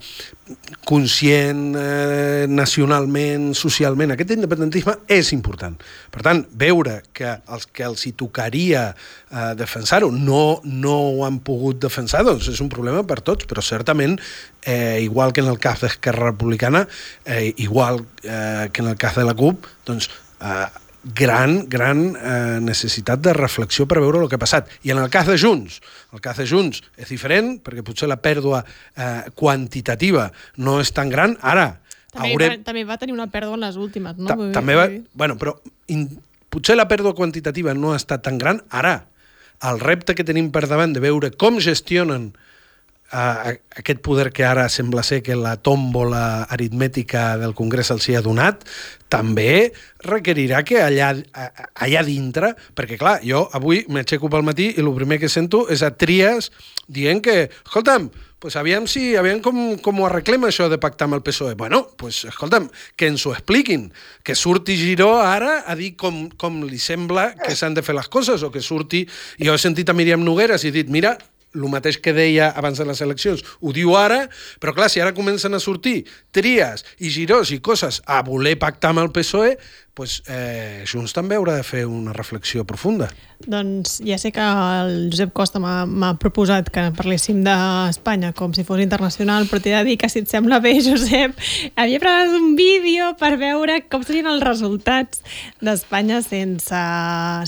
conscient, 0.82 1.62
eh, 1.78 2.48
nacionalment, 2.50 3.52
socialment, 3.54 4.16
aquest 4.16 4.34
independentisme 4.34 4.96
és 5.06 5.30
important. 5.36 5.78
Per 6.10 6.26
tant, 6.26 6.42
veure 6.58 6.98
que 7.14 7.36
els 7.54 7.70
que 7.70 7.86
els 7.86 8.02
hi 8.10 8.16
tocaria 8.18 8.88
eh, 8.90 9.54
defensar-ho 9.62 10.10
no, 10.10 10.58
no 10.66 10.98
ho 11.14 11.24
han 11.28 11.38
pogut 11.46 11.78
defensar, 11.86 12.26
doncs 12.26 12.50
és 12.50 12.62
un 12.66 12.72
problema 12.72 13.06
per 13.06 13.22
tots, 13.22 13.46
però 13.46 13.62
certament, 13.62 14.18
eh, 14.66 14.98
igual 15.06 15.30
que 15.30 15.46
en 15.46 15.54
el 15.54 15.62
cas 15.62 15.86
d'Esquerra 15.86 16.32
Republicana, 16.34 16.88
eh, 17.24 17.52
igual 17.62 18.02
eh, 18.24 18.70
que 18.72 18.82
en 18.82 18.90
el 18.90 18.98
cas 18.98 19.14
de 19.22 19.30
la 19.30 19.38
CUP, 19.38 19.70
doncs 19.86 20.10
eh, 20.42 20.66
gran, 21.04 21.68
gran 21.68 22.16
eh, 22.16 22.58
necessitat 22.64 23.20
de 23.20 23.34
reflexió 23.36 23.86
per 23.88 24.00
veure 24.00 24.22
el 24.24 24.28
que 24.30 24.38
ha 24.38 24.42
passat. 24.42 24.70
I 24.82 24.94
en 24.94 25.02
el 25.02 25.10
cas 25.12 25.28
de 25.28 25.36
Junts, 25.40 25.80
el 26.16 26.22
cas 26.24 26.40
de 26.40 26.46
Junts 26.48 26.80
és 26.96 27.12
diferent, 27.12 27.58
perquè 27.64 27.84
potser 27.84 28.08
la 28.08 28.20
pèrdua 28.22 28.64
eh, 28.64 29.24
quantitativa 29.36 30.30
no 30.56 30.78
és 30.80 30.92
tan 30.96 31.12
gran. 31.12 31.36
Ara, 31.42 31.74
també, 32.14 32.32
haurem... 32.32 32.54
va, 32.56 32.68
també 32.70 32.84
va 32.88 32.98
tenir 33.00 33.16
una 33.16 33.28
pèrdua 33.30 33.58
en 33.58 33.66
les 33.66 33.76
últimes, 33.76 34.16
no? 34.16 34.30
Ta 34.30 34.38
també 34.54 34.78
va... 34.78 34.88
Bueno, 35.12 35.36
però 35.40 35.58
in... 35.92 36.08
potser 36.48 36.78
la 36.78 36.88
pèrdua 36.88 37.14
quantitativa 37.18 37.74
no 37.74 37.92
ha 37.92 38.00
estat 38.00 38.24
tan 38.24 38.38
gran. 38.40 38.62
Ara, 38.70 39.02
el 39.64 39.80
repte 39.80 40.16
que 40.16 40.26
tenim 40.26 40.50
per 40.54 40.66
davant 40.70 40.94
de 40.94 41.02
veure 41.04 41.32
com 41.36 41.60
gestionen 41.62 42.32
a, 43.10 43.54
aquest 43.76 44.00
poder 44.04 44.30
que 44.34 44.44
ara 44.46 44.68
sembla 44.72 45.04
ser 45.06 45.22
que 45.22 45.36
la 45.38 45.56
tòmbola 45.56 46.44
aritmètica 46.52 47.34
del 47.40 47.54
Congrés 47.54 47.90
els 47.94 48.08
hi 48.08 48.16
ha 48.18 48.24
donat, 48.24 48.64
també 49.14 49.70
requerirà 50.04 50.64
que 50.66 50.82
allà, 50.82 51.14
allà 51.86 52.04
dintre, 52.06 52.54
perquè 52.74 52.98
clar, 53.00 53.20
jo 53.24 53.46
avui 53.54 53.84
m'aixeco 53.88 54.30
pel 54.32 54.46
matí 54.46 54.72
i 54.74 54.82
el 54.82 54.90
primer 54.96 55.20
que 55.22 55.30
sento 55.32 55.64
és 55.70 55.86
a 55.86 55.94
Trias 55.94 56.50
dient 56.90 57.22
que, 57.24 57.48
escolta'm, 57.64 58.10
pues 58.44 58.58
aviam 58.60 58.84
si, 58.90 59.14
aviam 59.16 59.38
com, 59.40 59.56
com 59.80 60.02
ho 60.02 60.04
arreglem 60.04 60.42
això 60.44 60.66
de 60.68 60.76
pactar 60.76 61.06
amb 61.08 61.16
el 61.16 61.22
PSOE. 61.24 61.54
Bueno, 61.56 61.86
pues 61.96 62.26
escolta'm, 62.28 62.66
que 62.92 63.08
ens 63.08 63.24
ho 63.24 63.32
expliquin, 63.32 63.86
que 64.20 64.36
surti 64.36 64.76
Giró 64.76 65.14
ara 65.22 65.62
a 65.64 65.76
dir 65.78 65.94
com, 65.96 66.26
com 66.36 66.58
li 66.68 66.76
sembla 66.82 67.30
que 67.38 67.54
s'han 67.56 67.78
de 67.78 67.86
fer 67.86 67.96
les 67.96 68.10
coses, 68.12 68.44
o 68.44 68.52
que 68.52 68.60
surti... 68.60 69.06
Jo 69.40 69.56
he 69.56 69.62
sentit 69.62 69.88
a 69.88 69.96
Míriam 69.96 70.20
Nogueras 70.26 70.66
i 70.66 70.68
he 70.68 70.76
dit, 70.76 70.92
mira, 70.92 71.16
el 71.54 71.66
mateix 71.72 71.98
que 72.02 72.14
deia 72.16 72.50
abans 72.50 72.78
de 72.80 72.86
les 72.88 73.00
eleccions, 73.04 73.44
ho 73.60 73.72
diu 73.74 73.94
ara, 73.98 74.24
però 74.60 74.74
clar, 74.76 74.90
si 74.90 75.02
ara 75.02 75.14
comencen 75.16 75.54
a 75.54 75.62
sortir 75.62 76.02
tries 76.34 76.84
i 76.98 77.12
girós 77.14 77.54
i 77.54 77.60
coses 77.64 78.02
a 78.06 78.20
voler 78.26 78.56
pactar 78.60 78.92
amb 78.92 79.04
el 79.04 79.12
PSOE, 79.14 79.54
pues, 79.94 80.22
eh, 80.28 80.84
Junts 80.90 81.14
també 81.14 81.38
haurà 81.38 81.56
de 81.58 81.64
fer 81.66 81.84
una 81.86 82.12
reflexió 82.12 82.64
profunda. 82.66 83.08
Doncs 83.44 83.98
ja 84.06 84.16
sé 84.18 84.30
que 84.32 84.42
el 84.42 85.10
Josep 85.12 85.32
Costa 85.36 85.60
m'ha 85.60 86.12
proposat 86.22 86.70
que 86.72 86.86
parléssim 86.96 87.42
d'Espanya 87.44 88.32
com 88.36 88.54
si 88.56 88.64
fos 88.64 88.80
internacional, 88.80 89.48
però 89.50 89.60
t'he 89.60 89.74
de 89.74 89.82
dir 89.88 89.96
que 90.00 90.08
si 90.08 90.22
et 90.22 90.30
sembla 90.30 90.60
bé, 90.64 90.76
Josep, 90.86 91.34
havia 91.76 92.00
preparat 92.00 92.34
un 92.38 92.54
vídeo 92.56 93.12
per 93.20 93.34
veure 93.40 93.80
com 93.90 94.04
serien 94.06 94.30
els 94.30 94.42
resultats 94.44 95.22
d'Espanya 95.64 96.22
sense, 96.24 96.82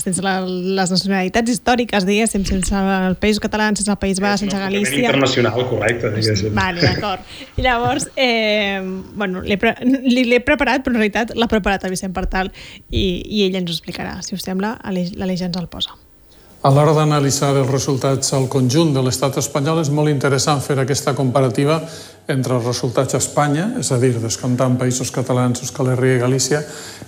sense 0.03 0.25
la, 0.25 0.39
les 0.45 0.93
nacionalitats 0.93 1.55
històriques, 1.55 2.05
diguéssim, 2.07 2.45
sense 2.47 2.75
el 2.75 3.17
País 3.19 3.41
Català, 3.43 3.71
sense 3.73 3.91
el 3.91 3.99
País 4.01 4.21
Basc, 4.23 4.45
sense 4.45 4.61
Galícia... 4.61 5.07
internacional, 5.07 5.65
correcte, 5.71 6.11
diguéssim. 6.13 6.53
Vale, 6.55 6.83
d'acord. 6.83 7.35
I 7.57 7.65
llavors, 7.65 8.09
eh, 8.15 8.79
bueno, 9.15 9.41
l'he 9.41 9.57
pre 9.57 9.73
preparat, 10.47 10.83
però 10.83 10.95
en 10.95 11.01
realitat 11.01 11.33
l'ha 11.37 11.49
preparat 11.49 11.83
el 11.85 11.93
Vicent 11.93 12.13
Partal 12.15 12.36
tal, 12.37 12.53
i, 12.89 13.05
i 13.25 13.45
ell 13.47 13.59
ens 13.59 13.71
ho 13.71 13.77
explicarà. 13.77 14.19
Si 14.25 14.37
us 14.37 14.45
sembla, 14.45 14.77
l'Aleix 14.87 15.47
ens 15.49 15.57
el 15.57 15.71
posa. 15.71 15.97
A 16.65 16.71
l'hora 16.73 16.91
d'analitzar 16.97 17.51
els 17.53 17.69
resultats 17.69 18.33
al 18.33 18.47
conjunt 18.49 18.89
de 18.95 19.03
l'estat 19.05 19.35
espanyol 19.37 19.83
és 19.83 19.91
molt 19.93 20.09
interessant 20.09 20.63
fer 20.65 20.79
aquesta 20.81 21.13
comparativa 21.15 21.77
entre 22.27 22.57
els 22.57 22.65
resultats 22.65 23.13
a 23.13 23.21
Espanya, 23.21 23.69
és 23.79 23.91
a 23.93 23.99
dir, 24.01 24.15
descomptant 24.19 24.75
països 24.79 25.13
catalans, 25.13 25.61
Euskal 25.63 25.93
Herria 25.93 26.17
i 26.17 26.23
Galícia, 26.25 26.63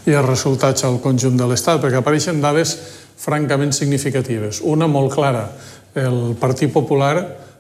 i 0.06 0.14
els 0.14 0.28
resultats 0.28 0.86
al 0.88 1.02
conjunt 1.04 1.36
de 1.42 1.50
l'estat, 1.50 1.82
perquè 1.82 2.00
apareixen 2.00 2.40
dades 2.40 2.76
francament 3.20 3.74
significatives. 3.76 4.62
Una 4.64 4.88
molt 4.88 5.12
clara, 5.18 5.50
el 5.98 6.38
Partit 6.40 6.72
Popular 6.72 7.16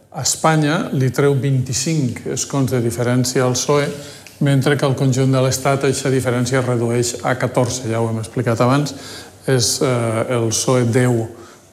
a 0.09 0.23
Espanya 0.23 0.85
li 0.93 1.09
treu 1.11 1.35
25 1.35 2.31
escons 2.37 2.71
de 2.71 2.79
diferència 2.85 3.43
al 3.43 3.57
PSOE 3.57 3.89
mentre 4.39 4.77
que 4.77 4.85
al 4.87 4.95
conjunt 4.95 5.31
de 5.33 5.41
l'Estat 5.43 5.83
aquesta 5.83 6.11
diferència 6.13 6.61
es 6.61 6.67
redueix 6.67 7.13
a 7.23 7.35
14, 7.39 7.89
ja 7.91 7.99
ho 7.99 8.09
hem 8.09 8.21
explicat 8.21 8.61
abans, 8.63 8.95
és 9.49 9.75
eh, 9.81 10.35
el 10.35 10.49
PSOE 10.53 10.85
10 10.87 11.19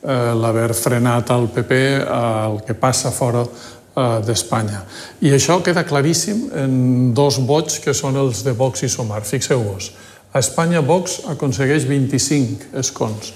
eh, 0.07 0.35
l'haver 0.41 0.73
frenat 0.75 1.31
al 1.35 1.49
PP 1.53 1.81
el 2.03 2.61
que 2.67 2.77
passa 2.79 3.13
fora 3.15 3.45
eh, 3.45 4.19
d'Espanya. 4.27 4.83
I 5.23 5.35
això 5.37 5.61
queda 5.65 5.87
claríssim 5.87 6.47
en 6.55 7.15
dos 7.15 7.41
vots 7.47 7.81
que 7.85 7.95
són 7.95 8.19
els 8.21 8.43
de 8.47 8.55
Vox 8.57 8.87
i 8.87 8.91
Sumar. 8.93 9.23
Fixeu-vos, 9.27 9.91
a 10.33 10.43
Espanya 10.43 10.83
Vox 10.85 11.23
aconsegueix 11.33 11.87
25 11.89 12.73
escons. 12.83 13.33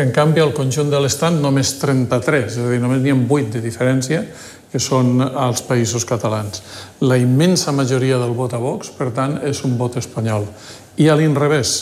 En 0.00 0.12
canvi, 0.14 0.40
al 0.40 0.54
conjunt 0.56 0.88
de 0.90 1.00
l'Estat 1.02 1.34
només 1.36 1.74
33, 1.80 2.46
és 2.46 2.62
a 2.62 2.70
dir, 2.70 2.78
només 2.80 3.02
n'hi 3.02 3.12
ha 3.12 3.18
8 3.18 3.56
de 3.58 3.60
diferència, 3.64 4.22
que 4.70 4.78
són 4.82 5.18
els 5.22 5.62
països 5.66 6.06
catalans. 6.06 6.62
La 7.02 7.18
immensa 7.18 7.72
majoria 7.74 8.20
del 8.22 8.34
vot 8.38 8.54
a 8.54 8.60
Vox, 8.62 8.92
per 8.94 9.10
tant, 9.16 9.40
és 9.46 9.64
un 9.66 9.76
vot 9.78 9.98
espanyol. 9.98 10.46
I 11.02 11.10
a 11.10 11.16
l'inrevés, 11.18 11.74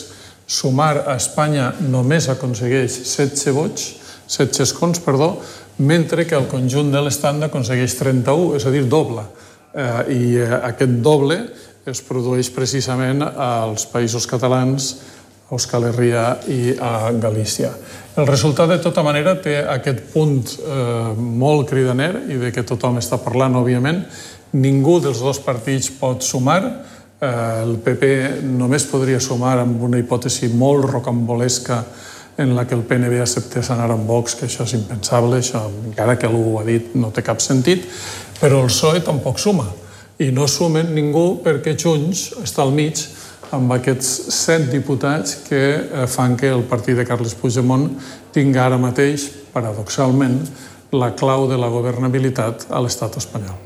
sumar 0.49 1.03
a 1.05 1.15
Espanya 1.19 1.71
només 1.85 2.29
aconsegueix 2.31 3.01
16 3.03 3.53
vots, 3.53 3.89
16 4.29 4.65
escons, 4.65 5.01
perdó, 5.05 5.35
mentre 5.79 6.25
que 6.27 6.37
el 6.37 6.49
conjunt 6.49 6.89
de 6.91 7.01
l'Estat 7.05 7.39
aconsegueix 7.45 7.95
31, 7.99 8.55
és 8.57 8.65
a 8.65 8.73
dir, 8.73 8.83
doble. 8.89 9.23
Eh, 9.73 10.01
I 10.09 10.21
eh, 10.41 10.49
aquest 10.73 10.99
doble 11.05 11.39
es 11.89 12.01
produeix 12.05 12.49
precisament 12.53 13.23
als 13.23 13.85
països 13.89 14.27
catalans, 14.29 14.95
a 15.49 15.55
Euskal 15.57 15.87
Herria 15.89 16.25
i 16.49 16.75
a 16.77 17.09
Galícia. 17.17 17.71
El 18.19 18.27
resultat, 18.27 18.67
de 18.67 18.81
tota 18.83 18.99
manera, 19.05 19.37
té 19.39 19.53
aquest 19.63 20.01
punt 20.11 20.41
eh, 20.59 21.11
molt 21.15 21.69
cridaner 21.69 22.09
i 22.27 22.39
de 22.41 22.49
què 22.51 22.65
tothom 22.67 22.97
està 22.99 23.15
parlant, 23.23 23.55
òbviament. 23.55 24.01
Ningú 24.59 24.97
dels 24.99 25.21
dos 25.23 25.39
partits 25.45 25.87
pot 26.01 26.25
sumar. 26.25 26.59
Eh, 26.67 27.29
el 27.63 27.77
PP 27.85 28.09
només 28.43 28.87
podria 28.91 29.21
sumar 29.23 29.55
amb 29.61 29.85
una 29.87 30.01
hipòtesi 30.01 30.49
molt 30.51 30.89
rocambolesca 30.89 31.79
en 32.43 32.57
la 32.57 32.65
que 32.67 32.75
el 32.75 32.83
PNB 32.87 33.21
acceptés 33.23 33.71
anar 33.71 33.87
amb 33.93 34.07
Vox, 34.07 34.35
que 34.35 34.49
això 34.49 34.67
és 34.67 34.75
impensable, 34.75 35.39
això, 35.39 35.63
encara 35.87 36.17
que 36.19 36.27
algú 36.27 36.57
ho 36.57 36.59
ha 36.59 36.65
dit, 36.67 36.91
no 36.99 37.13
té 37.15 37.23
cap 37.23 37.39
sentit, 37.43 37.87
però 38.41 38.65
el 38.65 38.71
PSOE 38.71 39.03
tampoc 39.07 39.39
suma. 39.39 39.67
I 40.19 40.33
no 40.35 40.47
sumen 40.51 40.91
ningú 40.95 41.39
perquè 41.43 41.77
Junts 41.79 42.33
està 42.43 42.65
al 42.65 42.75
mig 42.75 42.99
amb 43.55 43.71
aquests 43.73 44.09
set 44.33 44.67
diputats 44.71 45.37
que 45.47 45.61
eh, 45.77 46.07
fan 46.07 46.35
que 46.37 46.49
el 46.53 46.65
partit 46.69 46.97
de 46.99 47.05
Carles 47.07 47.35
Puigdemont 47.37 47.87
tingui 48.35 48.59
ara 48.61 48.77
mateix, 48.77 49.29
paradoxalment, 49.53 50.41
la 50.91 51.13
clau 51.17 51.47
de 51.49 51.57
la 51.57 51.69
governabilitat 51.69 52.67
a 52.69 52.81
l'estat 52.81 53.17
espanyol. 53.21 53.57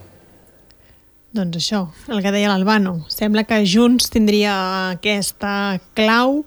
Doncs 1.33 1.57
això, 1.57 1.87
el 2.13 2.21
que 2.21 2.31
deia 2.31 2.51
l'Albano. 2.51 2.99
Sembla 3.09 3.43
que 3.49 3.63
Junts 3.65 4.11
tindria 4.13 4.53
aquesta 4.93 5.79
clau. 5.97 6.43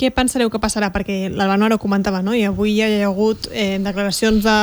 Què 0.00 0.08
pensareu 0.14 0.48
que 0.50 0.62
passarà? 0.62 0.88
Perquè 0.94 1.26
l'Albano 1.28 1.66
ara 1.68 1.76
ho 1.76 1.82
comentava, 1.82 2.22
no? 2.24 2.32
I 2.34 2.46
avui 2.48 2.78
hi 2.78 2.82
ha 2.82 3.10
hagut 3.10 3.50
eh, 3.52 3.76
declaracions 3.82 4.40
de 4.46 4.56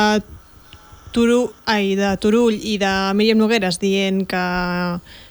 Turull, 1.14 1.48
ai, 1.70 1.94
de 1.98 2.10
Turull 2.22 2.58
i 2.58 2.76
de 2.82 2.90
Míriam 3.18 3.38
Nogueres 3.38 3.78
dient 3.82 4.24
que 4.30 4.42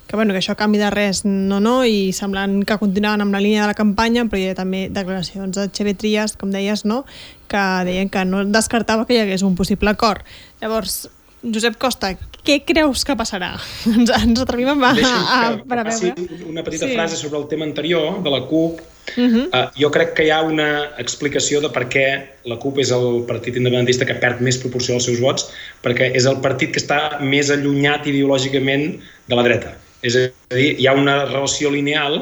que, 0.10 0.16
bueno, 0.16 0.34
que 0.34 0.39
això 0.41 0.55
canvi 0.57 0.80
de 0.82 0.89
res 0.89 1.22
no, 1.22 1.60
no, 1.62 1.84
i 1.86 2.10
semblant 2.18 2.64
que 2.66 2.80
continuaven 2.82 3.22
amb 3.22 3.36
la 3.36 3.41
línia 3.43 3.62
de 3.62 3.70
la 3.70 3.78
campanya, 3.78 4.24
però 4.26 4.41
hi 4.41 4.47
ha 4.49 4.55
també 4.57 4.88
declaracions 4.89 5.53
de 5.53 5.68
Xavier 5.70 5.93
Trias, 6.01 6.34
com 6.34 6.49
deies, 6.49 6.82
no? 6.82 7.03
que 7.49 7.62
deien 7.86 8.10
que 8.10 8.24
no 8.26 8.41
descartava 8.49 9.05
que 9.05 9.14
hi 9.14 9.22
hagués 9.22 9.45
un 9.45 9.53
possible 9.57 9.93
acord. 9.93 10.26
Llavors, 10.64 11.12
Josep 11.45 11.78
Costa, 11.78 12.16
què 12.41 12.57
creus 12.66 13.05
que 13.05 13.14
passarà? 13.20 13.51
Ens, 13.93 14.10
ens 14.10 14.41
atrevim 14.41 14.72
a, 14.74 14.93
Deixa'm 14.97 15.28
a, 15.30 15.41
que, 15.62 15.76
a, 15.78 15.84
a 15.84 15.86
faci 15.91 16.10
una 16.49 16.64
petita 16.66 16.88
sí. 16.88 16.95
frase 16.97 17.20
sobre 17.20 17.38
el 17.38 17.45
tema 17.51 17.68
anterior 17.70 18.18
de 18.24 18.34
la 18.34 18.41
CUP. 18.49 18.82
Uh 19.10 19.22
-huh. 19.22 19.45
Uh, 19.45 19.68
jo 19.78 19.91
crec 19.91 20.16
que 20.18 20.26
hi 20.26 20.32
ha 20.32 20.41
una 20.41 20.97
explicació 20.97 21.62
de 21.62 21.70
per 21.70 21.86
què 21.86 22.07
la 22.45 22.57
CUP 22.57 22.80
és 22.80 22.89
el 22.91 23.26
partit 23.28 23.57
independentista 23.57 24.05
que 24.05 24.18
perd 24.18 24.41
més 24.41 24.57
proporció 24.57 24.93
dels 24.93 25.05
seus 25.05 25.22
vots, 25.22 25.51
perquè 25.84 26.10
és 26.16 26.26
el 26.26 26.41
partit 26.41 26.72
que 26.74 26.80
està 26.80 27.22
més 27.22 27.49
allunyat 27.49 28.07
ideològicament 28.07 28.99
de 29.28 29.36
la 29.36 29.43
dreta. 29.43 29.78
És 30.05 30.15
a 30.15 30.27
dir, 30.55 30.75
hi 30.79 30.87
ha 30.87 30.93
una 30.95 31.25
relació 31.25 31.71
lineal 31.73 32.21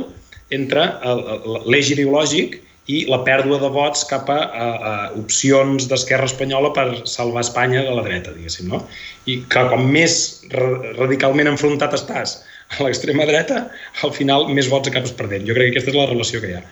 entre 0.50 0.86
el- 1.04 1.26
el- 1.36 1.62
l'eix 1.70 1.92
ideològic 1.94 2.62
i 2.88 3.02
la 3.12 3.20
pèrdua 3.28 3.60
de 3.60 3.68
vots 3.70 4.06
cap 4.08 4.30
a, 4.32 4.38
a, 4.48 4.68
a 4.90 4.94
opcions 5.20 5.90
d'Esquerra 5.90 6.26
Espanyola 6.30 6.72
per 6.74 6.86
salvar 7.06 7.42
Espanya 7.44 7.82
de 7.84 7.92
la 7.92 8.04
dreta, 8.06 8.32
diguéssim, 8.32 8.70
no? 8.72 8.80
I 9.28 9.42
que 9.52 9.64
com 9.70 9.84
més 9.92 10.44
ra- 10.54 10.94
radicalment 10.96 11.50
enfrontat 11.52 11.94
estàs 11.94 12.38
a 12.78 12.84
l'extrema 12.84 13.26
dreta, 13.28 13.66
al 14.04 14.12
final 14.16 14.48
més 14.56 14.70
vots 14.72 14.88
acabes 14.88 15.12
perdent. 15.12 15.46
Jo 15.48 15.54
crec 15.56 15.74
que 15.74 15.78
aquesta 15.80 15.92
és 15.92 16.00
la 16.00 16.08
relació 16.08 16.40
que 16.42 16.54
hi 16.54 16.58
ha. 16.58 16.64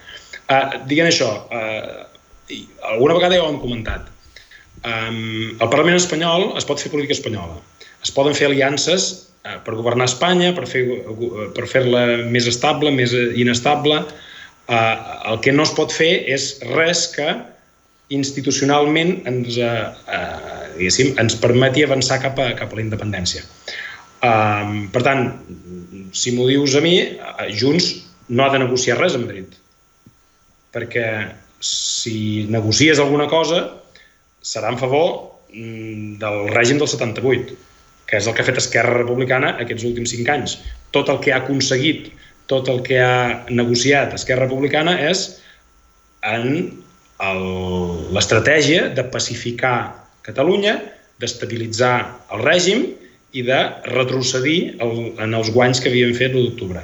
Uh, 0.45 0.87
dient 0.87 1.07
això, 1.11 1.29
uh, 1.51 2.07
alguna 2.93 3.15
vegada 3.19 3.35
ja 3.35 3.43
ho 3.43 3.51
hem 3.51 3.59
comentat, 3.59 4.07
um, 4.85 5.55
al 5.59 5.69
Parlament 5.69 5.95
espanyol 5.99 6.53
es 6.57 6.65
pot 6.67 6.79
fer 6.79 6.91
política 6.91 7.15
espanyola. 7.17 7.59
Es 8.03 8.11
poden 8.13 8.35
fer 8.37 8.47
aliances 8.47 9.24
per 9.65 9.75
governar 9.77 10.07
Espanya, 10.09 10.53
per 10.57 10.65
fer 10.69 10.83
uh, 10.89 11.49
per 11.55 11.67
fer-la 11.69 12.05
més 12.31 12.47
estable, 12.49 12.93
més 12.95 13.13
eh, 13.13 13.31
inestable. 13.41 14.01
Uh, 14.65 14.95
el 15.31 15.41
que 15.45 15.53
no 15.53 15.65
es 15.67 15.73
pot 15.77 15.93
fer 15.93 16.25
és 16.33 16.55
res 16.71 17.05
que 17.13 17.27
institucionalment 18.15 19.19
ens, 19.29 19.59
uh, 19.61 19.91
diguéssim, 20.77 21.13
ens 21.21 21.37
permeti 21.41 21.85
avançar 21.85 22.19
cap 22.23 22.39
a, 22.41 22.51
cap 22.57 22.73
a 22.73 22.79
la 22.79 22.85
independència. 22.85 23.45
Um, 24.25 24.87
per 24.93 25.03
tant, 25.05 25.27
si 26.15 26.33
m'ho 26.33 26.47
dius 26.49 26.75
a 26.77 26.81
mi, 26.81 26.95
eh, 27.03 27.47
Junts 27.53 27.91
no 28.29 28.45
ha 28.45 28.51
de 28.53 28.61
negociar 28.63 28.97
res 28.97 29.17
a 29.17 29.21
Madrid. 29.21 29.53
Perquè 30.73 31.07
si 31.61 32.45
negocies 32.51 32.99
alguna 32.99 33.27
cosa, 33.31 33.61
serà 34.41 34.71
en 34.73 34.79
favor 34.81 35.09
mm, 35.53 36.17
del 36.21 36.39
règim 36.53 36.81
del 36.81 36.89
78, 36.89 37.57
que 38.09 38.19
és 38.19 38.27
el 38.27 38.35
que 38.35 38.43
ha 38.43 38.47
fet 38.47 38.59
Esquerra 38.61 38.97
Republicana 38.99 39.55
aquests 39.61 39.85
últims 39.87 40.13
cinc 40.13 40.29
anys. 40.33 40.57
Tot 40.95 41.09
el 41.13 41.19
que 41.23 41.33
ha 41.33 41.41
aconseguit, 41.43 42.11
tot 42.51 42.69
el 42.69 42.81
que 42.85 42.99
ha 43.01 43.45
negociat 43.49 44.13
Esquerra 44.17 44.45
Republicana 44.45 44.97
és 45.09 45.27
en 46.25 46.73
l'estratègia 48.15 48.89
de 48.95 49.05
pacificar 49.11 49.77
Catalunya, 50.25 50.79
d'estabilitzar 51.21 51.95
el 52.33 52.41
règim 52.43 52.85
i 53.35 53.43
de 53.45 53.59
retrocedir 53.91 54.75
el, 54.83 55.13
en 55.21 55.35
els 55.37 55.51
guanys 55.53 55.81
que 55.83 55.91
havien 55.91 56.15
fet 56.17 56.33
l'1 56.33 56.49
d'octubre. 56.49 56.81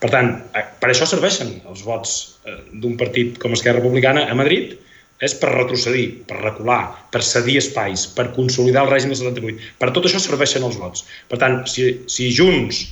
Per 0.00 0.10
tant, 0.12 0.30
eh, 0.56 0.64
per 0.80 0.90
això 0.92 1.08
serveixen 1.08 1.50
els 1.70 1.82
vots 1.84 2.14
eh, 2.44 2.56
d'un 2.72 2.96
partit 3.00 3.38
com 3.42 3.56
Esquerra 3.56 3.80
Republicana 3.80 4.26
a 4.30 4.36
Madrid, 4.38 4.76
és 5.22 5.34
per 5.38 5.52
retrocedir, 5.54 6.06
per 6.28 6.40
recular, 6.40 6.82
per 7.14 7.22
cedir 7.22 7.58
espais, 7.60 8.06
per 8.16 8.32
consolidar 8.34 8.84
el 8.84 8.90
règim 8.90 9.12
del 9.12 9.20
78. 9.20 9.70
Per 9.78 9.90
tot 9.94 10.08
això 10.08 10.20
serveixen 10.22 10.66
els 10.66 10.78
vots. 10.80 11.04
Per 11.30 11.38
tant, 11.40 11.60
si, 11.70 11.86
si 12.10 12.32
Junts 12.34 12.82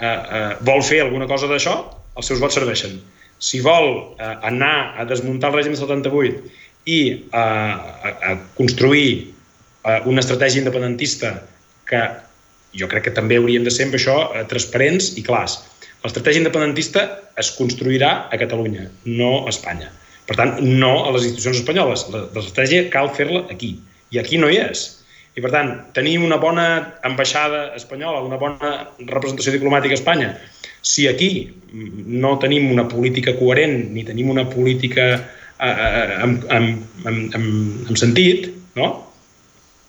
eh, 0.00 0.06
eh, 0.08 0.50
vol 0.66 0.82
fer 0.86 1.02
alguna 1.04 1.28
cosa 1.30 1.50
d'això, 1.50 1.76
els 2.16 2.30
seus 2.32 2.40
vots 2.40 2.56
serveixen. 2.56 2.96
Si 3.38 3.60
vol 3.64 4.16
eh, 4.16 4.32
anar 4.48 4.96
a 4.96 5.04
desmuntar 5.08 5.52
el 5.52 5.60
règim 5.60 5.76
del 5.76 5.82
78 5.82 6.40
i 6.88 7.00
eh, 7.12 7.36
a, 7.36 8.14
a 8.32 8.36
construir 8.56 9.10
eh, 9.84 10.00
una 10.08 10.24
estratègia 10.24 10.64
independentista 10.64 11.36
que 11.86 12.02
jo 12.76 12.88
crec 12.90 13.08
que 13.08 13.14
també 13.16 13.38
hauríem 13.38 13.64
de 13.64 13.72
ser 13.72 13.88
amb 13.88 13.96
això 13.98 14.16
eh, 14.32 14.44
transparents 14.48 15.12
i 15.20 15.24
clars. 15.26 15.60
L'estratègia 16.04 16.42
independentista 16.42 17.06
es 17.40 17.52
construirà 17.56 18.28
a 18.30 18.40
Catalunya, 18.40 18.88
no 19.10 19.30
a 19.44 19.52
Espanya. 19.52 19.92
Per 20.26 20.36
tant, 20.38 20.56
no 20.60 20.92
a 21.06 21.14
les 21.14 21.28
institucions 21.28 21.62
espanyoles. 21.62 22.06
L'estratègia 22.10 22.88
cal 22.90 23.12
fer-la 23.14 23.44
aquí. 23.52 23.76
I 24.14 24.20
aquí 24.22 24.40
no 24.42 24.50
hi 24.50 24.58
és. 24.62 24.86
I, 25.36 25.42
per 25.44 25.52
tant, 25.52 25.72
tenir 25.96 26.16
una 26.24 26.38
bona 26.40 26.66
ambaixada 27.04 27.66
espanyola, 27.76 28.22
una 28.24 28.38
bona 28.40 28.70
representació 29.04 29.52
diplomàtica 29.52 29.92
a 29.92 30.00
Espanya, 30.00 30.30
si 30.86 31.04
aquí 31.10 31.30
no 31.72 32.36
tenim 32.40 32.70
una 32.72 32.86
política 32.88 33.34
coherent 33.36 33.90
ni 33.92 34.04
tenim 34.06 34.30
una 34.30 34.46
política 34.48 35.06
eh, 35.16 35.68
eh, 35.68 36.16
amb, 36.22 36.46
amb, 36.54 37.02
amb, 37.10 37.90
amb 37.90 38.00
sentit, 38.00 38.48
no? 38.78 38.88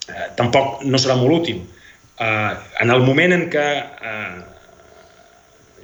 eh, 0.09 0.27
tampoc 0.39 0.83
no 0.83 0.99
serà 0.99 1.15
molt 1.21 1.43
útil. 1.43 1.63
Eh, 2.19 2.53
en 2.83 2.91
el 2.91 3.05
moment 3.05 3.37
en 3.37 3.47
què 3.53 3.67
eh, 4.11 4.37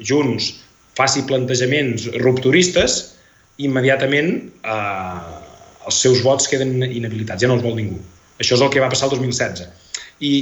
Junts 0.03 0.49
faci 0.97 1.23
plantejaments 1.29 2.09
rupturistes, 2.19 3.12
immediatament 3.61 4.35
eh, 4.65 5.39
els 5.87 5.99
seus 6.05 6.23
vots 6.25 6.47
queden 6.49 6.81
inhabilitats, 6.83 7.43
ja 7.43 7.49
no 7.49 7.57
els 7.59 7.65
vol 7.65 7.75
ningú. 7.77 7.99
Això 8.41 8.57
és 8.57 8.63
el 8.65 8.71
que 8.73 8.81
va 8.81 8.89
passar 8.91 9.09
el 9.09 9.17
2016. 9.17 9.89
I, 10.25 10.33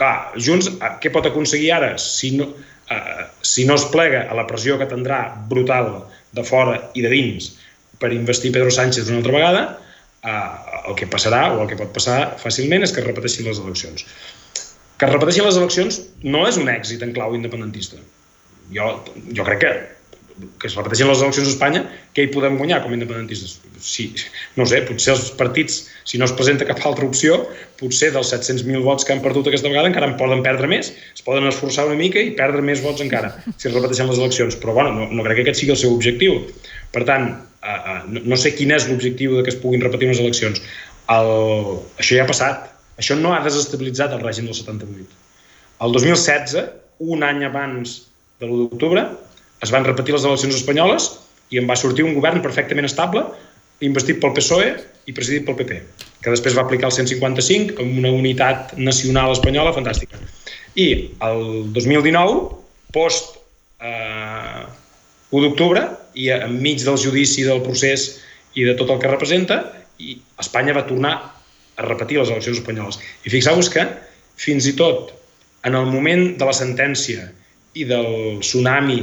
clar, 0.00 0.32
Junts, 0.40 0.70
eh, 0.74 0.92
què 1.02 1.12
pot 1.14 1.28
aconseguir 1.28 1.72
ara? 1.76 1.92
Si 2.02 2.32
no, 2.38 2.48
eh, 2.90 3.26
si 3.42 3.66
no 3.68 3.76
es 3.78 3.86
plega 3.92 4.26
a 4.30 4.38
la 4.38 4.46
pressió 4.48 4.78
que 4.80 4.88
tindrà 4.90 5.20
brutal 5.50 5.92
de 6.36 6.44
fora 6.44 6.78
i 6.94 7.04
de 7.04 7.12
dins 7.12 7.52
per 8.00 8.12
investir 8.12 8.52
Pedro 8.52 8.72
Sánchez 8.72 9.08
una 9.08 9.22
altra 9.22 9.36
vegada, 9.36 9.62
eh, 10.24 10.88
el 10.88 10.98
que 10.98 11.08
passarà, 11.10 11.46
o 11.54 11.62
el 11.62 11.70
que 11.70 11.78
pot 11.78 11.92
passar 11.94 12.36
fàcilment, 12.42 12.84
és 12.84 12.92
que 12.92 13.02
es 13.02 13.06
repeteixin 13.06 13.46
les 13.48 13.62
eleccions. 13.62 14.06
Que 14.96 15.06
es 15.06 15.12
repeteixin 15.12 15.46
les 15.46 15.58
eleccions 15.60 16.00
no 16.24 16.46
és 16.48 16.58
un 16.60 16.70
èxit 16.72 17.02
en 17.04 17.12
clau 17.16 17.34
independentista. 17.36 18.00
Jo, 18.74 18.90
jo 19.36 19.44
crec 19.46 19.62
que 19.62 19.72
que 20.60 20.68
es 20.68 20.74
repeteixin 20.76 21.08
les 21.08 21.22
eleccions 21.24 21.48
a 21.48 21.52
Espanya, 21.52 21.80
què 22.16 22.26
hi 22.26 22.30
podem 22.32 22.58
guanyar 22.60 22.82
com 22.84 22.92
a 22.92 22.96
independentistes? 22.96 23.56
Sí, 23.80 24.08
no 24.58 24.66
sé, 24.68 24.82
potser 24.88 25.14
els 25.14 25.30
partits, 25.38 25.78
si 26.08 26.20
no 26.20 26.28
es 26.28 26.34
presenta 26.36 26.66
cap 26.68 26.82
altra 26.88 27.06
opció, 27.08 27.38
potser 27.80 28.10
dels 28.14 28.32
700.000 28.34 28.84
vots 28.84 29.06
que 29.06 29.14
han 29.14 29.22
perdut 29.24 29.48
aquesta 29.48 29.70
vegada 29.72 29.88
encara 29.90 30.10
en 30.10 30.16
poden 30.20 30.44
perdre 30.44 30.68
més, 30.70 30.92
es 31.14 31.24
poden 31.24 31.48
esforçar 31.48 31.86
una 31.88 31.98
mica 31.98 32.20
i 32.20 32.34
perdre 32.36 32.64
més 32.64 32.84
vots 32.84 33.04
encara, 33.04 33.32
si 33.56 33.70
es 33.70 33.74
repeteixen 33.74 34.10
les 34.12 34.20
eleccions. 34.20 34.58
Però 34.60 34.76
bueno, 34.76 34.92
no, 34.96 35.08
no 35.08 35.26
crec 35.26 35.40
que 35.40 35.46
aquest 35.46 35.62
sigui 35.62 35.76
el 35.76 35.80
seu 35.80 35.94
objectiu. 35.96 36.40
Per 36.92 37.04
tant, 37.08 37.30
uh, 37.64 38.00
no, 38.08 38.24
no 38.32 38.40
sé 38.40 38.52
quin 38.56 38.74
és 38.76 38.88
l'objectiu 38.90 39.38
de 39.38 39.44
que 39.46 39.54
es 39.54 39.60
puguin 39.60 39.84
repetir 39.84 40.10
unes 40.10 40.20
eleccions. 40.24 40.60
El... 41.12 41.30
Això 42.00 42.18
ja 42.18 42.26
ha 42.26 42.32
passat. 42.32 42.66
Això 43.00 43.16
no 43.16 43.32
ha 43.36 43.44
desestabilitzat 43.44 44.12
el 44.16 44.24
règim 44.24 44.48
del 44.48 44.56
78. 44.56 45.22
El 45.84 45.96
2016, 45.96 46.60
un 47.12 47.24
any 47.24 47.44
abans 47.44 47.98
de 48.40 48.48
l'1 48.48 48.68
d'octubre, 48.70 49.02
es 49.62 49.72
van 49.72 49.86
repetir 49.86 50.14
les 50.14 50.24
eleccions 50.24 50.56
espanyoles 50.58 51.10
i 51.54 51.60
en 51.60 51.68
va 51.70 51.76
sortir 51.78 52.04
un 52.04 52.16
govern 52.16 52.42
perfectament 52.44 52.88
estable, 52.88 53.22
investit 53.84 54.20
pel 54.22 54.34
PSOE 54.36 54.72
i 55.06 55.14
presidit 55.14 55.46
pel 55.46 55.56
PP, 55.58 55.78
que 56.24 56.32
després 56.32 56.56
va 56.56 56.64
aplicar 56.64 56.90
el 56.90 56.96
155 56.96 57.76
amb 57.82 58.00
una 58.00 58.12
unitat 58.12 58.74
nacional 58.78 59.34
espanyola 59.34 59.74
fantàstica. 59.76 60.18
I 60.76 60.88
el 61.24 61.42
2019, 61.76 62.40
post 62.92 63.36
eh, 63.80 64.64
1 65.30 65.44
d'octubre, 65.44 65.84
i 66.16 66.30
enmig 66.32 66.82
del 66.84 66.98
judici 67.00 67.44
del 67.44 67.62
procés 67.64 68.08
i 68.56 68.64
de 68.64 68.74
tot 68.78 68.90
el 68.92 69.00
que 69.02 69.12
representa, 69.12 69.60
i 70.00 70.16
Espanya 70.40 70.74
va 70.76 70.86
tornar 70.88 71.14
a 71.76 71.84
repetir 71.84 72.18
les 72.18 72.32
eleccions 72.32 72.58
espanyoles. 72.60 72.98
I 73.24 73.32
fixeu-vos 73.32 73.68
que, 73.72 73.84
fins 74.40 74.68
i 74.68 74.74
tot 74.76 75.12
en 75.68 75.76
el 75.76 75.88
moment 75.90 76.36
de 76.40 76.48
la 76.48 76.56
sentència 76.56 77.28
i 77.76 77.84
del 77.88 78.40
tsunami 78.40 79.00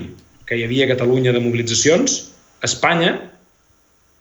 que 0.47 0.57
hi 0.57 0.65
havia 0.65 0.87
a 0.87 0.91
Catalunya 0.93 1.33
de 1.35 1.41
mobilitzacions, 1.43 2.17
Espanya 2.63 3.13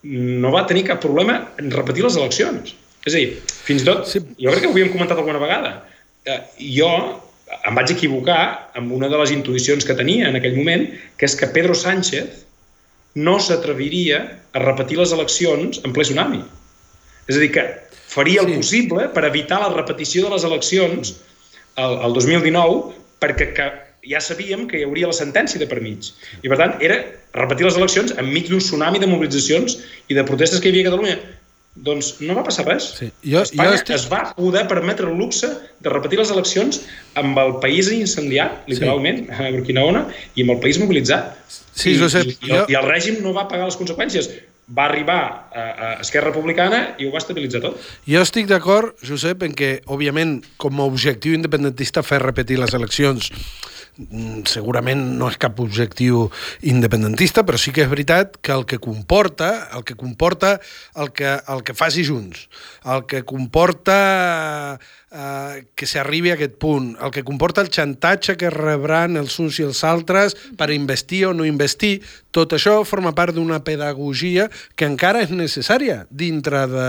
no 0.03 0.51
va 0.55 0.67
tenir 0.67 0.87
cap 0.89 1.03
problema 1.03 1.41
en 1.63 1.71
repetir 1.75 2.05
les 2.05 2.19
eleccions. 2.19 2.75
És 3.07 3.15
a 3.15 3.19
dir, 3.19 3.35
fins 3.67 3.83
i 3.83 3.87
tot, 3.87 4.07
sí. 4.11 4.23
jo 4.39 4.51
crec 4.51 4.65
que 4.65 4.71
ho 4.71 4.75
havíem 4.75 4.93
comentat 4.95 5.19
alguna 5.19 5.43
vegada, 5.43 5.75
eh, 6.27 6.41
jo 6.79 6.91
em 7.53 7.77
vaig 7.77 7.93
equivocar 7.95 8.71
amb 8.79 8.95
una 8.97 9.11
de 9.13 9.19
les 9.21 9.35
intuïcions 9.35 9.85
que 9.87 9.97
tenia 9.99 10.31
en 10.31 10.39
aquell 10.39 10.57
moment, 10.57 10.87
que 11.19 11.29
és 11.29 11.37
que 11.39 11.51
Pedro 11.55 11.75
Sánchez 11.79 12.45
no 13.19 13.37
s'atreviria 13.43 14.23
a 14.55 14.63
repetir 14.63 14.99
les 14.99 15.13
eleccions 15.13 15.83
en 15.85 15.95
ple 15.95 16.07
tsunami. 16.07 16.41
És 17.29 17.37
a 17.37 17.43
dir, 17.43 17.51
que 17.55 17.67
faria 18.13 18.43
el 18.43 18.51
sí. 18.51 18.59
possible 18.63 19.09
per 19.15 19.27
evitar 19.29 19.61
la 19.63 19.73
repetició 19.75 20.27
de 20.27 20.35
les 20.35 20.47
eleccions 20.49 21.15
el, 21.77 21.99
el 22.07 22.17
2019 22.17 22.99
perquè 23.23 23.53
que 23.57 23.69
ja 24.09 24.21
sabíem 24.21 24.67
que 24.71 24.81
hi 24.81 24.87
hauria 24.87 25.07
la 25.11 25.17
sentència 25.17 25.61
de 25.61 25.69
per 25.71 25.81
mig. 25.85 26.11
I, 26.43 26.49
per 26.51 26.59
tant, 26.59 26.75
era 26.83 26.97
repetir 27.37 27.67
les 27.69 27.77
eleccions 27.79 28.15
enmig 28.19 28.49
d'un 28.51 28.59
tsunami 28.63 28.99
de 28.99 29.07
mobilitzacions 29.07 29.79
i 30.11 30.15
de 30.19 30.25
protestes 30.27 30.61
que 30.61 30.69
hi 30.69 30.75
havia 30.75 30.89
a 30.89 30.91
Catalunya. 30.91 31.17
Doncs 31.73 32.19
no 32.21 32.35
va 32.37 32.43
passar 32.45 32.67
res. 32.67 32.91
Sí. 32.99 33.07
Jo, 33.25 33.41
Espanya 33.47 33.71
jo 33.71 33.77
estic... 33.79 33.95
es 33.97 34.03
va 34.11 34.19
poder 34.37 34.67
permetre 34.69 35.07
el 35.09 35.17
luxe 35.17 35.49
de 35.81 35.89
repetir 35.89 36.19
les 36.21 36.29
eleccions 36.35 36.83
amb 37.17 37.39
el 37.41 37.55
país 37.63 37.89
incendiat, 37.95 38.67
literalment, 38.69 39.23
sí. 39.25 39.33
a 39.41 39.51
Burkina 39.55 39.87
Ona, 39.89 40.03
i 40.37 40.45
amb 40.45 40.53
el 40.59 40.61
país 40.61 40.77
mobilitzat. 40.83 41.33
Sí, 41.73 41.95
I, 41.95 41.99
Josep, 42.03 42.27
i, 42.29 42.37
i, 42.43 42.51
el, 42.51 42.59
jo- 42.59 42.67
I 42.69 42.77
el 42.77 42.89
règim 42.91 43.23
no 43.25 43.33
va 43.33 43.47
pagar 43.49 43.71
les 43.71 43.79
conseqüències. 43.81 44.29
va 44.73 44.85
arribar 44.87 45.17
a, 45.53 45.63
a 45.63 45.89
Esquerra 46.01 46.31
Republicana 46.31 46.95
i 46.99 47.05
ho 47.07 47.11
va 47.13 47.19
estabilitzar 47.19 47.61
tot. 47.65 47.81
Jo 48.09 48.21
estic 48.23 48.47
d'acord, 48.49 48.93
Josep, 49.05 49.43
en 49.43 49.53
que, 49.59 49.81
òbviament, 49.87 50.39
com 50.57 50.79
a 50.81 50.85
objectiu 50.89 51.35
independentista, 51.35 52.03
fer 52.07 52.21
repetir 52.23 52.61
les 52.61 52.73
eleccions 52.77 53.33
segurament 54.49 55.03
no 55.19 55.29
és 55.29 55.37
cap 55.41 55.59
objectiu 55.61 56.25
independentista, 56.65 57.45
però 57.45 57.61
sí 57.61 57.75
que 57.75 57.85
és 57.85 57.91
veritat 57.91 58.39
que 58.41 58.55
el 58.55 58.65
que 58.65 58.81
comporta, 58.81 59.69
el 59.77 59.85
que 59.85 59.97
comporta 60.01 60.59
el 60.97 61.13
que, 61.13 61.37
el 61.49 61.63
que 61.63 61.77
faci 61.77 62.05
Junts, 62.09 62.49
el 62.89 63.05
que 63.07 63.23
comporta 63.29 64.81
eh, 65.13 65.65
que 65.77 65.87
s'arribi 65.87 66.33
a 66.33 66.37
aquest 66.39 66.57
punt, 66.61 66.95
el 67.03 67.13
que 67.13 67.25
comporta 67.25 67.63
el 67.63 67.71
xantatge 67.73 68.37
que 68.41 68.51
rebran 68.51 69.19
els 69.21 69.39
uns 69.43 69.59
i 69.61 69.67
els 69.67 69.83
altres 69.85 70.37
per 70.59 70.71
investir 70.73 71.27
o 71.29 71.35
no 71.37 71.47
investir, 71.49 72.01
tot 72.33 72.55
això 72.57 72.79
forma 72.89 73.13
part 73.15 73.37
d'una 73.37 73.61
pedagogia 73.65 74.49
que 74.75 74.89
encara 74.89 75.23
és 75.23 75.33
necessària 75.35 76.03
dintre 76.09 76.65
de, 76.71 76.89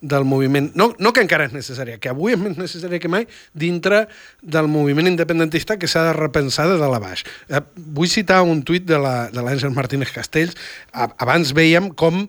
del 0.00 0.26
moviment. 0.28 0.70
No, 0.78 0.92
no 1.02 1.12
que 1.12 1.24
encara 1.24 1.48
és 1.50 1.56
necessària, 1.56 1.98
que 1.98 2.12
avui 2.12 2.36
és 2.36 2.40
més 2.40 2.56
necessària 2.60 3.02
que 3.02 3.10
mai 3.10 3.26
dintre 3.52 4.04
del 4.40 4.70
moviment 4.70 5.10
independentista 5.10 5.78
que 5.78 5.90
s'ha 5.90 6.06
de 6.10 6.16
repensar 6.18 6.68
de 6.70 6.78
dalt 6.78 7.00
a 7.00 7.02
baix. 7.02 7.24
Eh, 7.50 7.62
vull 7.74 8.10
citar 8.10 8.42
un 8.46 8.62
tuit 8.62 8.86
de 8.86 9.00
l'Àngel 9.00 9.74
Martínez 9.74 10.14
Castells. 10.14 10.54
Abans 10.92 11.52
veiem 11.56 11.90
com 11.90 12.28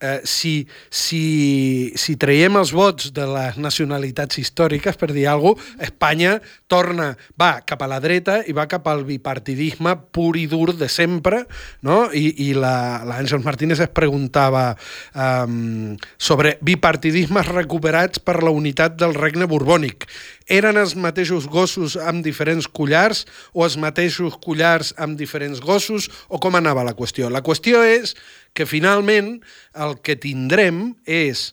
eh, 0.00 0.20
si, 0.24 0.66
si, 0.90 1.92
si 1.98 2.16
traiem 2.20 2.58
els 2.60 2.72
vots 2.74 3.10
de 3.14 3.26
les 3.28 3.58
nacionalitats 3.60 4.38
històriques, 4.40 4.96
per 4.98 5.10
dir 5.12 5.28
alguna 5.28 5.58
cosa, 5.58 5.76
Espanya 5.88 6.38
torna, 6.68 7.12
va 7.38 7.62
cap 7.66 7.82
a 7.82 7.88
la 7.90 7.98
dreta 8.02 8.40
i 8.46 8.54
va 8.56 8.66
cap 8.70 8.86
al 8.90 9.04
bipartidisme 9.08 9.94
pur 10.12 10.36
i 10.36 10.46
dur 10.50 10.74
de 10.76 10.88
sempre, 10.92 11.44
no? 11.86 12.08
I, 12.12 12.26
i 12.48 12.50
l'Àngel 12.56 13.42
Martínez 13.44 13.80
es 13.84 13.92
preguntava 13.94 14.72
um, 15.14 15.96
sobre 16.18 16.56
bipartidismes 16.64 17.48
recuperats 17.50 18.20
per 18.20 18.42
la 18.44 18.52
unitat 18.54 18.98
del 19.00 19.16
regne 19.16 19.48
borbònic. 19.50 20.08
Eren 20.48 20.80
els 20.80 20.94
mateixos 20.96 21.46
gossos 21.48 21.96
amb 22.00 22.24
diferents 22.24 22.68
collars 22.72 23.24
o 23.52 23.66
els 23.66 23.76
mateixos 23.80 24.38
collars 24.44 24.94
amb 24.96 25.18
diferents 25.20 25.60
gossos 25.60 26.08
o 26.28 26.40
com 26.40 26.56
anava 26.56 26.86
la 26.86 26.96
qüestió? 26.96 27.28
La 27.28 27.44
qüestió 27.44 27.82
és 27.84 28.14
que 28.58 28.66
finalment 28.66 29.36
el 29.86 30.00
que 30.02 30.18
tindrem 30.18 30.90
és... 31.06 31.52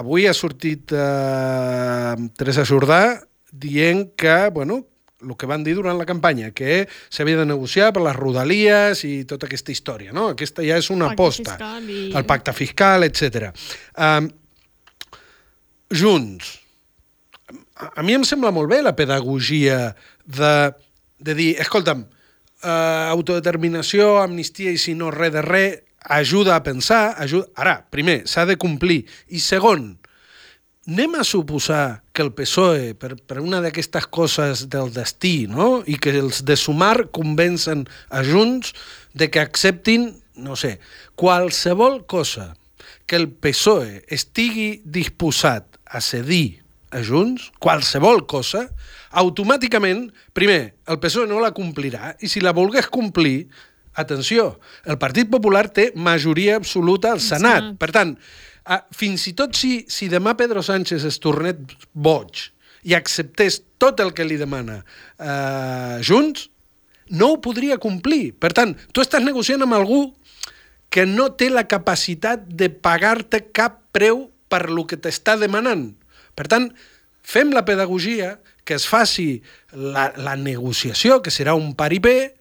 Avui 0.00 0.24
ha 0.24 0.32
sortit 0.32 0.94
eh, 0.96 2.14
Teresa 2.38 2.62
Jordà 2.64 3.02
dient 3.52 4.06
que, 4.16 4.36
bueno, 4.54 4.78
el 5.20 5.34
que 5.36 5.48
van 5.50 5.64
dir 5.66 5.74
durant 5.76 5.98
la 5.98 6.06
campanya, 6.08 6.52
que 6.56 6.86
s'havia 7.12 7.42
de 7.42 7.48
negociar 7.48 7.90
per 7.92 8.04
les 8.06 8.16
rodalies 8.16 9.02
i 9.04 9.12
tota 9.28 9.48
aquesta 9.48 9.74
història, 9.74 10.14
no? 10.16 10.30
Aquesta 10.32 10.64
ja 10.64 10.78
és 10.80 10.88
una 10.94 11.10
aposta. 11.12 11.58
I... 11.84 12.12
El 12.16 12.24
pacte 12.28 12.54
fiscal, 12.56 13.04
etc. 13.04 13.50
Um, 13.98 14.30
junts. 15.92 16.54
A, 17.50 17.90
a 18.00 18.06
mi 18.06 18.16
em 18.16 18.24
sembla 18.24 18.54
molt 18.54 18.70
bé 18.72 18.80
la 18.86 18.96
pedagogia 18.96 19.90
de, 20.24 20.54
de 21.20 21.36
dir, 21.36 21.50
escolta'm, 21.60 22.06
eh, 22.62 23.06
autodeterminació, 23.10 24.18
amnistia 24.22 24.72
i 24.72 24.78
si 24.78 24.94
no 24.94 25.10
res 25.14 25.32
de 25.34 25.42
res, 25.46 25.80
ajuda 26.00 26.56
a 26.56 26.62
pensar, 26.62 27.14
ajuda... 27.18 27.48
Ara, 27.56 27.80
primer, 27.90 28.22
s'ha 28.28 28.46
de 28.48 28.56
complir. 28.60 29.04
I 29.28 29.40
segon, 29.44 29.98
anem 30.88 31.18
a 31.20 31.24
suposar 31.24 32.02
que 32.12 32.24
el 32.24 32.32
PSOE, 32.36 32.94
per, 32.98 33.14
per 33.20 33.40
una 33.42 33.60
d'aquestes 33.64 34.08
coses 34.08 34.64
del 34.72 34.92
destí, 34.94 35.46
no? 35.50 35.80
i 35.86 35.98
que 36.00 36.14
els 36.18 36.42
de 36.48 36.56
sumar 36.56 37.10
convencen 37.14 37.86
a 38.08 38.24
Junts 38.26 38.72
de 39.14 39.30
que 39.30 39.42
acceptin, 39.42 40.10
no 40.40 40.56
sé, 40.56 40.78
qualsevol 41.14 42.04
cosa 42.08 42.54
que 43.06 43.18
el 43.20 43.28
PSOE 43.28 44.04
estigui 44.08 44.80
disposat 44.84 45.78
a 45.84 46.00
cedir 46.00 46.59
a 46.90 47.02
Junts, 47.06 47.50
qualsevol 47.62 48.24
cosa, 48.30 48.66
automàticament, 49.22 50.08
primer, 50.36 50.74
el 50.90 51.00
PSOE 51.02 51.28
no 51.30 51.40
la 51.42 51.52
complirà 51.56 52.14
i 52.20 52.30
si 52.30 52.42
la 52.42 52.54
volgués 52.56 52.88
complir, 52.90 53.48
atenció, 54.00 54.58
el 54.86 54.98
Partit 54.98 55.30
Popular 55.30 55.68
té 55.74 55.90
majoria 55.94 56.56
absoluta 56.60 57.12
al 57.14 57.22
Senat. 57.22 57.74
Per 57.80 57.90
tant, 57.94 58.14
fins 58.94 59.26
i 59.30 59.34
tot 59.38 59.56
si, 59.58 59.84
si 59.90 60.08
demà 60.10 60.36
Pedro 60.38 60.62
Sánchez 60.62 61.06
es 61.08 61.18
tornés 61.22 61.58
boig 61.92 62.48
i 62.86 62.94
acceptés 62.96 63.60
tot 63.80 64.00
el 64.00 64.14
que 64.16 64.24
li 64.24 64.38
demana 64.40 64.80
eh, 64.80 66.00
Junts, 66.06 66.48
no 67.10 67.32
ho 67.34 67.40
podria 67.42 67.76
complir. 67.82 68.32
Per 68.38 68.52
tant, 68.54 68.76
tu 68.94 69.02
estàs 69.02 69.24
negociant 69.24 69.66
amb 69.66 69.76
algú 69.76 70.04
que 70.90 71.04
no 71.06 71.28
té 71.38 71.50
la 71.50 71.66
capacitat 71.70 72.46
de 72.46 72.70
pagar-te 72.70 73.42
cap 73.54 73.80
preu 73.94 74.28
per 74.50 74.68
lo 74.70 74.86
que 74.86 74.98
t'està 74.98 75.36
demanant. 75.38 75.90
Per 76.38 76.46
tant, 76.50 76.70
fem 77.22 77.52
la 77.54 77.64
pedagogia, 77.64 78.38
que 78.64 78.76
es 78.78 78.86
faci 78.88 79.40
la, 79.72 80.10
la 80.16 80.36
negociació, 80.38 81.20
que 81.24 81.32
serà 81.34 81.56
un 81.58 81.72
paripé, 81.78 82.34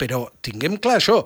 però 0.00 0.28
tinguem 0.44 0.78
clar 0.80 0.98
això. 1.00 1.22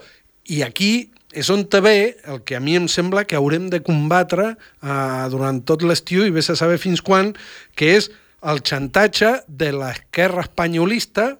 I 0.51 0.63
aquí 0.67 0.93
és 1.35 1.51
on 1.51 1.65
ve 1.83 2.17
el 2.31 2.43
que 2.47 2.57
a 2.57 2.61
mi 2.61 2.77
em 2.77 2.87
sembla 2.89 3.25
que 3.25 3.37
haurem 3.37 3.69
de 3.71 3.83
combatre 3.83 4.55
eh, 4.55 5.27
durant 5.31 5.61
tot 5.67 5.83
l'estiu 5.83 6.25
i 6.25 6.31
vés 6.31 6.51
a 6.51 6.57
saber 6.57 6.79
fins 6.79 7.03
quan, 7.03 7.35
que 7.75 7.97
és 7.97 8.11
el 8.45 8.61
xantatge 8.63 9.43
de 9.49 9.73
l'esquerra 9.73 10.45
espanyolista 10.47 11.37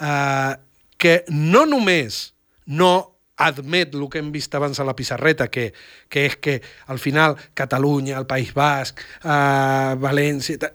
eh, 0.00 0.52
que 0.98 1.24
no 1.30 1.64
només 1.66 2.34
no 2.66 3.11
admet 3.36 3.94
el 3.94 4.08
que 4.10 4.20
hem 4.20 4.30
vist 4.32 4.54
abans 4.54 4.78
a 4.80 4.84
la 4.84 4.94
pissarreta, 4.96 5.48
que, 5.50 5.72
que 6.08 6.26
és 6.28 6.36
que 6.36 6.60
al 6.86 6.98
final 6.98 7.36
Catalunya, 7.54 8.18
el 8.18 8.28
País 8.28 8.52
Basc, 8.54 9.00
eh, 9.24 9.94
València 9.98 10.72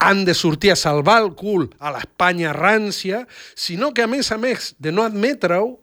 han 0.00 0.24
de 0.24 0.34
sortir 0.34 0.72
a 0.72 0.80
salvar 0.80 1.20
el 1.22 1.34
cul 1.36 1.68
a 1.78 1.92
l'Espanya 1.92 2.54
rància, 2.56 3.26
sinó 3.54 3.92
que, 3.92 4.04
a 4.04 4.08
més 4.08 4.32
a 4.32 4.38
més 4.40 4.74
de 4.80 4.92
no 4.92 5.04
admetre-ho, 5.04 5.76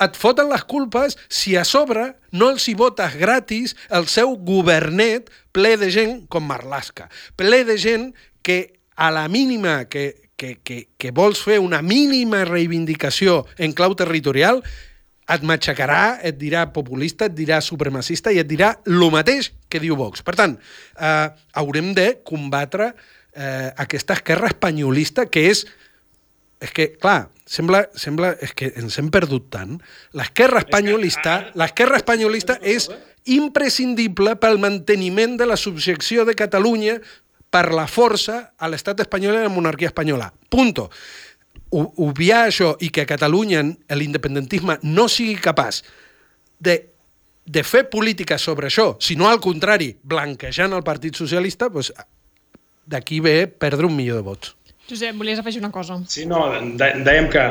et 0.00 0.16
foten 0.16 0.48
les 0.48 0.64
culpes 0.64 1.16
si 1.28 1.56
a 1.60 1.64
sobre 1.68 2.06
no 2.32 2.48
els 2.52 2.66
hi 2.68 2.74
votes 2.76 3.16
gratis 3.20 3.74
el 3.92 4.06
seu 4.08 4.32
governet 4.48 5.28
ple 5.52 5.74
de 5.80 5.90
gent 5.92 6.22
com 6.32 6.46
Marlaska, 6.48 7.10
ple 7.36 7.64
de 7.68 7.76
gent 7.80 8.10
que 8.40 8.80
a 8.96 9.10
la 9.12 9.26
mínima 9.28 9.84
que, 9.92 10.30
que, 10.36 10.56
que, 10.64 10.86
que 10.96 11.10
vols 11.12 11.42
fer 11.44 11.58
una 11.60 11.82
mínima 11.84 12.46
reivindicació 12.48 13.44
en 13.60 13.76
clau 13.76 13.96
territorial, 13.96 14.64
et 15.30 15.44
matxacarà, 15.46 16.18
et 16.26 16.38
dirà 16.38 16.66
populista, 16.74 17.28
et 17.30 17.36
dirà 17.36 17.60
supremacista 17.64 18.32
i 18.32 18.40
et 18.42 18.48
dirà 18.48 18.74
el 18.86 19.04
mateix 19.12 19.52
que 19.70 19.80
diu 19.82 19.96
Vox. 19.98 20.24
Per 20.26 20.34
tant, 20.38 20.56
eh, 20.98 21.28
haurem 21.54 21.92
de 21.94 22.08
combatre 22.26 22.90
eh, 22.90 23.70
aquesta 23.76 24.18
esquerra 24.18 24.50
espanyolista 24.50 25.26
que 25.30 25.48
és 25.50 25.66
és 26.60 26.72
que, 26.76 26.90
clar, 27.00 27.30
sembla, 27.48 27.86
sembla 27.96 28.34
és 28.44 28.52
que 28.52 28.68
ens 28.76 28.98
hem 29.00 29.08
perdut 29.12 29.46
tant. 29.52 29.78
L'esquerra 30.16 30.60
espanyolista, 30.60 31.38
l'esquerra 31.56 31.96
espanyolista 31.96 32.58
és 32.60 32.90
imprescindible 33.32 34.34
pel 34.40 34.60
manteniment 34.60 35.38
de 35.40 35.48
la 35.48 35.56
subjecció 35.56 36.26
de 36.28 36.36
Catalunya 36.36 36.98
per 37.50 37.70
la 37.74 37.86
força 37.88 38.52
a 38.60 38.68
l'estat 38.70 39.00
espanyol 39.02 39.38
i 39.38 39.40
a 39.40 39.48
la 39.48 39.52
monarquia 39.52 39.90
espanyola. 39.90 40.30
Punto 40.52 40.90
obviar 41.70 42.46
això 42.48 42.74
i 42.82 42.90
que 42.90 43.04
a 43.04 43.08
Catalunya 43.10 43.62
l'independentisme 43.94 44.78
no 44.82 45.06
sigui 45.08 45.36
capaç 45.40 45.82
de, 46.58 46.76
de 47.46 47.62
fer 47.66 47.84
política 47.90 48.38
sobre 48.38 48.68
això, 48.70 48.94
sinó 49.00 49.28
al 49.30 49.40
contrari, 49.42 49.92
blanquejant 50.02 50.74
el 50.76 50.86
Partit 50.86 51.18
Socialista, 51.18 51.70
doncs, 51.70 51.92
d'aquí 52.90 53.20
ve 53.22 53.46
perdre 53.46 53.86
un 53.86 53.94
milió 53.96 54.18
de 54.18 54.26
vots. 54.26 54.56
Josep, 54.90 55.14
volies 55.14 55.38
afegir 55.38 55.60
una 55.62 55.70
cosa? 55.70 56.00
Sí, 56.10 56.26
no, 56.26 56.48
de, 56.50 56.90
dèiem 57.06 57.30
que 57.30 57.44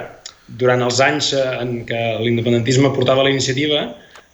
durant 0.59 0.83
els 0.83 0.99
anys 1.03 1.31
en 1.37 1.85
què 1.87 2.01
l'independentisme 2.19 2.91
portava 2.95 3.23
la 3.23 3.31
iniciativa, 3.31 3.85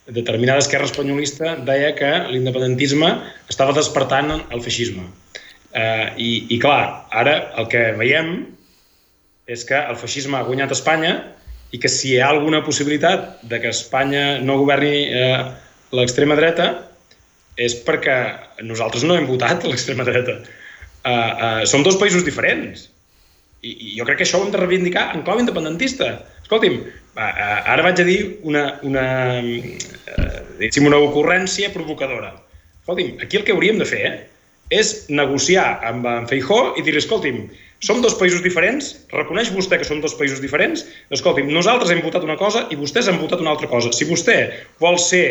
determinada 0.07 0.61
esquerra 0.61 0.85
espanyolista 0.85 1.55
deia 1.65 1.93
que 1.97 2.09
l'independentisme 2.31 3.09
estava 3.49 3.73
despertant 3.77 4.33
el 4.37 4.61
feixisme. 4.65 5.05
Eh, 5.75 6.07
i, 6.17 6.29
I 6.55 6.59
clar, 6.61 7.07
ara 7.11 7.35
el 7.59 7.69
que 7.69 7.89
veiem 7.99 8.35
és 9.47 9.65
que 9.67 9.77
el 9.77 9.97
feixisme 9.99 10.37
ha 10.37 10.45
guanyat 10.47 10.73
Espanya 10.73 11.13
i 11.73 11.79
que 11.81 11.91
si 11.91 12.13
hi 12.13 12.19
ha 12.21 12.31
alguna 12.33 12.63
possibilitat 12.65 13.43
de 13.45 13.59
que 13.61 13.73
Espanya 13.73 14.39
no 14.41 14.57
governi 14.61 15.05
eh, 15.09 15.39
l'extrema 15.95 16.37
dreta 16.37 16.69
és 17.55 17.75
perquè 17.87 18.17
nosaltres 18.67 19.05
no 19.07 19.15
hem 19.15 19.27
votat 19.29 19.63
l'extrema 19.67 20.05
dreta. 20.07 20.39
Uh, 21.05 21.11
uh, 21.11 21.63
som 21.69 21.83
dos 21.85 21.97
països 22.01 22.25
diferents. 22.25 22.87
I, 23.61 23.71
I 23.71 23.89
jo 23.99 24.05
crec 24.07 24.19
que 24.19 24.25
això 24.25 24.39
ho 24.39 24.45
hem 24.47 24.53
de 24.53 24.59
reivindicar 24.59 25.11
en 25.15 25.21
clau 25.25 25.39
independentista. 25.39 26.09
Escolti'm, 26.41 26.79
uh, 26.81 27.21
uh, 27.21 27.59
ara 27.71 27.85
vaig 27.85 28.01
a 28.01 28.07
dir 28.07 28.19
una, 28.43 28.65
una, 28.83 29.05
uh, 29.39 30.79
una 30.81 31.01
ocurrència 31.05 31.71
provocadora. 31.73 32.33
Escolti'm, 32.81 33.21
aquí 33.21 33.37
el 33.39 33.45
que 33.45 33.53
hauríem 33.55 33.79
de 33.81 33.87
fer 33.89 34.03
eh, 34.09 34.17
és 34.73 35.05
negociar 35.13 35.79
amb 35.85 36.05
en 36.09 36.27
Feijó 36.29 36.73
i 36.75 36.83
dir-li, 36.83 37.01
escolti'm, 37.01 37.45
som 37.85 38.01
dos 38.01 38.15
països 38.17 38.41
diferents? 38.41 38.93
Reconeix 39.13 39.51
vostè 39.53 39.77
que 39.77 39.87
som 39.87 40.01
dos 40.01 40.15
països 40.17 40.41
diferents? 40.41 40.85
Escolti'm, 41.13 41.51
nosaltres 41.53 41.91
hem 41.93 42.01
votat 42.05 42.25
una 42.25 42.37
cosa 42.39 42.65
i 42.73 42.79
vostès 42.79 43.09
han 43.11 43.21
votat 43.21 43.43
una 43.43 43.53
altra 43.53 43.69
cosa. 43.69 43.93
Si 43.93 44.07
vostè 44.09 44.39
vol 44.81 44.97
ser 45.01 45.25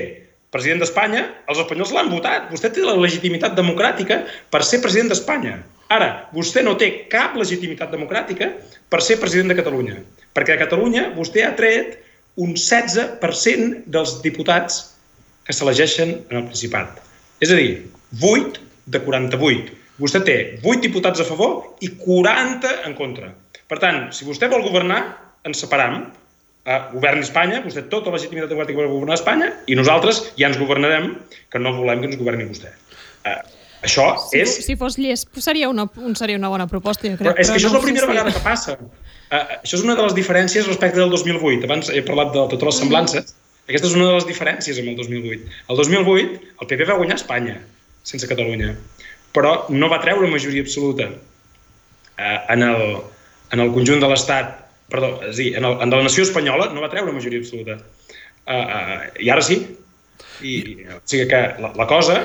president 0.54 0.84
d'Espanya, 0.84 1.24
els 1.50 1.58
espanyols 1.58 1.92
l'han 1.96 2.12
votat. 2.12 2.46
Vostè 2.52 2.70
té 2.70 2.84
la 2.86 2.94
legitimitat 2.94 3.56
democràtica 3.58 4.20
per 4.54 4.62
ser 4.62 4.78
president 4.84 5.10
d'Espanya. 5.10 5.58
Ara, 5.94 6.28
vostè 6.34 6.62
no 6.62 6.76
té 6.78 6.90
cap 7.10 7.34
legitimitat 7.36 7.90
democràtica 7.92 8.52
per 8.90 9.02
ser 9.02 9.18
president 9.20 9.50
de 9.50 9.58
Catalunya, 9.58 9.98
perquè 10.36 10.54
a 10.54 10.62
Catalunya 10.62 11.08
vostè 11.16 11.42
ha 11.44 11.52
tret 11.58 11.98
un 12.40 12.54
16% 12.54 13.82
dels 13.90 14.18
diputats 14.22 14.80
que 15.44 15.54
s'elegeixen 15.54 16.14
en 16.30 16.38
el 16.38 16.46
Principat. 16.46 17.02
És 17.42 17.50
a 17.50 17.58
dir, 17.58 17.82
8 18.22 18.62
de 18.94 19.02
48. 19.02 19.83
Vostè 20.00 20.20
té 20.26 20.36
8 20.62 20.82
diputats 20.82 21.22
a 21.22 21.26
favor 21.28 21.76
i 21.84 21.92
40 22.00 22.72
en 22.88 22.96
contra. 22.98 23.30
Per 23.70 23.78
tant, 23.82 24.08
si 24.14 24.26
vostè 24.26 24.48
vol 24.50 24.64
governar, 24.66 25.00
ens 25.46 25.62
separam. 25.62 26.02
Eh, 26.64 26.78
governi 26.94 27.20
Espanya, 27.20 27.60
vostè 27.60 27.82
té 27.84 27.90
tota 27.92 28.08
la 28.08 28.16
legitimitat 28.16 28.48
democràtica 28.48 28.80
per 28.80 28.88
governar 28.88 29.18
Espanya 29.18 29.50
i 29.68 29.76
nosaltres 29.76 30.22
ja 30.38 30.48
ens 30.48 30.56
governarem, 30.56 31.10
que 31.52 31.60
no 31.60 31.74
volem 31.76 32.00
que 32.00 32.08
ens 32.08 32.16
governi 32.20 32.48
vostè. 32.48 32.72
Eh, 33.28 33.36
això 33.84 34.06
si, 34.30 34.40
és... 34.40 34.54
Si 34.64 34.76
fos 34.80 34.96
llest, 34.96 35.28
seria 35.44 35.68
una, 35.68 35.84
un, 36.00 36.16
seria 36.16 36.40
una 36.40 36.48
bona 36.52 36.66
proposta, 36.70 37.06
jo 37.06 37.18
crec. 37.20 37.28
Però 37.28 37.36
és 37.36 37.52
que 37.52 37.52
però 37.52 37.60
això 37.60 37.68
és 37.68 37.74
no 37.74 37.80
la 37.82 37.84
primera 37.84 38.08
vegada 38.10 38.32
que 38.32 38.42
passa. 38.44 38.78
Uh, 38.80 39.42
això 39.60 39.76
és 39.76 39.84
una 39.84 39.96
de 39.98 40.08
les 40.08 40.16
diferències 40.16 40.66
respecte 40.70 41.00
del 41.00 41.12
2008. 41.12 41.68
Abans 41.68 41.92
he 41.92 42.02
parlat 42.06 42.32
de 42.32 42.46
totes 42.54 42.70
les 42.70 42.80
semblances. 42.82 43.36
Aquesta 43.68 43.88
és 43.88 43.96
una 43.96 44.08
de 44.10 44.16
les 44.18 44.26
diferències 44.28 44.80
amb 44.80 44.92
el 44.92 44.98
2008. 45.00 45.52
El 45.72 45.80
2008 45.80 46.40
el 46.64 46.68
PP 46.70 46.88
va 46.88 46.98
guanyar 47.00 47.20
Espanya, 47.20 47.58
sense 48.04 48.28
Catalunya, 48.28 48.74
però 49.34 49.54
no 49.74 49.90
va 49.92 50.00
treure 50.02 50.30
majoria 50.30 50.64
absoluta 50.64 51.08
uh, 51.10 52.40
en, 52.54 52.62
el, 52.62 52.84
en 53.54 53.64
el 53.64 53.72
conjunt 53.74 54.02
de 54.02 54.10
l'Estat, 54.10 54.52
perdó, 54.92 55.16
és 55.26 55.34
a 55.34 55.38
dir, 55.40 55.50
en, 55.58 55.66
el, 55.66 55.80
en 55.82 55.94
la 55.94 56.04
nació 56.06 56.26
espanyola 56.26 56.70
no 56.74 56.84
va 56.84 56.92
treure 56.92 57.14
majoria 57.14 57.42
absoluta. 57.42 57.80
Uh, 58.44 58.54
uh, 58.54 59.00
I 59.24 59.32
ara 59.34 59.44
sí. 59.44 59.62
I, 60.44 60.54
o 60.90 61.00
sigui 61.08 61.26
que 61.30 61.42
la, 61.62 61.72
la 61.78 61.86
cosa 61.88 62.20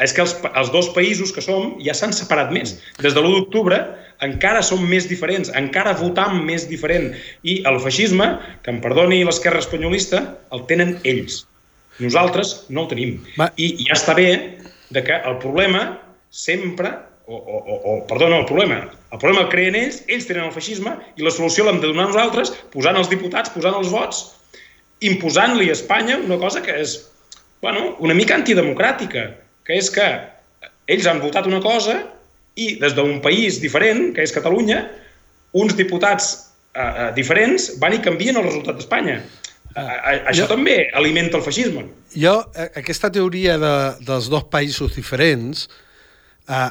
és 0.00 0.14
que 0.16 0.22
els, 0.24 0.32
els 0.56 0.70
dos 0.72 0.88
països 0.96 1.32
que 1.34 1.44
som 1.44 1.74
ja 1.84 1.94
s'han 1.96 2.14
separat 2.16 2.52
més. 2.54 2.76
Des 3.04 3.16
de 3.16 3.20
l'1 3.20 3.36
d'octubre 3.36 3.80
encara 4.24 4.62
som 4.64 4.82
més 4.88 5.06
diferents, 5.08 5.52
encara 5.56 5.96
votam 5.96 6.42
més 6.46 6.66
diferent. 6.68 7.10
I 7.44 7.60
el 7.68 7.80
feixisme, 7.84 8.32
que 8.64 8.72
em 8.72 8.80
perdoni 8.84 9.22
l'esquerra 9.24 9.62
espanyolista, 9.64 10.22
el 10.56 10.64
tenen 10.68 10.96
ells. 11.08 11.44
Nosaltres 12.00 12.54
no 12.72 12.86
el 12.86 12.90
tenim. 12.92 13.16
Va. 13.36 13.50
I 13.60 13.74
ja 13.84 13.96
està 13.96 14.16
bé 14.16 14.28
de 14.90 15.02
que 15.06 15.16
el 15.16 15.38
problema 15.38 16.00
sempre 16.30 16.90
o, 17.26 17.36
o, 17.36 17.58
o, 17.58 17.74
o 18.02 18.06
perdó, 18.10 18.28
no, 18.28 18.40
el 18.40 18.46
problema. 18.46 18.90
El 19.12 19.18
problema 19.18 19.44
el 19.46 19.52
creen 19.52 19.76
ells, 19.78 20.00
ells 20.10 20.26
tenen 20.26 20.48
el 20.48 20.54
feixisme 20.54 20.96
i 21.14 21.22
la 21.22 21.30
solució 21.30 21.66
l'hem 21.66 21.78
de 21.82 21.90
donar 21.92 22.08
nosaltres 22.10 22.50
posant 22.74 22.98
els 22.98 23.10
diputats, 23.10 23.52
posant 23.54 23.76
els 23.78 23.90
vots, 23.92 24.24
imposant-li 25.06 25.70
a 25.70 25.76
Espanya 25.78 26.18
una 26.18 26.40
cosa 26.42 26.62
que 26.62 26.74
és 26.82 26.98
bueno, 27.62 27.94
una 28.00 28.16
mica 28.16 28.34
antidemocràtica, 28.34 29.28
que 29.66 29.76
és 29.78 29.90
que 29.94 30.06
ells 30.90 31.06
han 31.06 31.20
votat 31.22 31.46
una 31.46 31.60
cosa 31.62 32.00
i 32.58 32.74
des 32.80 32.96
d'un 32.96 33.20
país 33.22 33.60
diferent, 33.62 34.10
que 34.16 34.24
és 34.24 34.34
Catalunya, 34.34 34.82
uns 35.56 35.76
diputats 35.78 36.32
eh, 36.74 36.82
eh, 36.82 37.10
diferents 37.14 37.70
van 37.82 37.94
i 37.94 38.02
canvien 38.02 38.40
el 38.40 38.48
resultat 38.48 38.80
d'Espanya. 38.80 39.20
Eh, 39.76 39.80
eh, 39.80 40.20
això 40.26 40.44
Jo- 40.44 40.50
també 40.50 40.90
alimenta 40.92 41.38
el 41.38 41.44
feixisme. 41.46 41.86
Jo, 42.16 42.40
aquesta 42.74 43.10
teoria 43.10 43.56
de, 43.58 43.74
dels 44.02 44.28
dos 44.28 44.44
països 44.50 44.96
diferents 44.96 45.68
eh, 46.48 46.70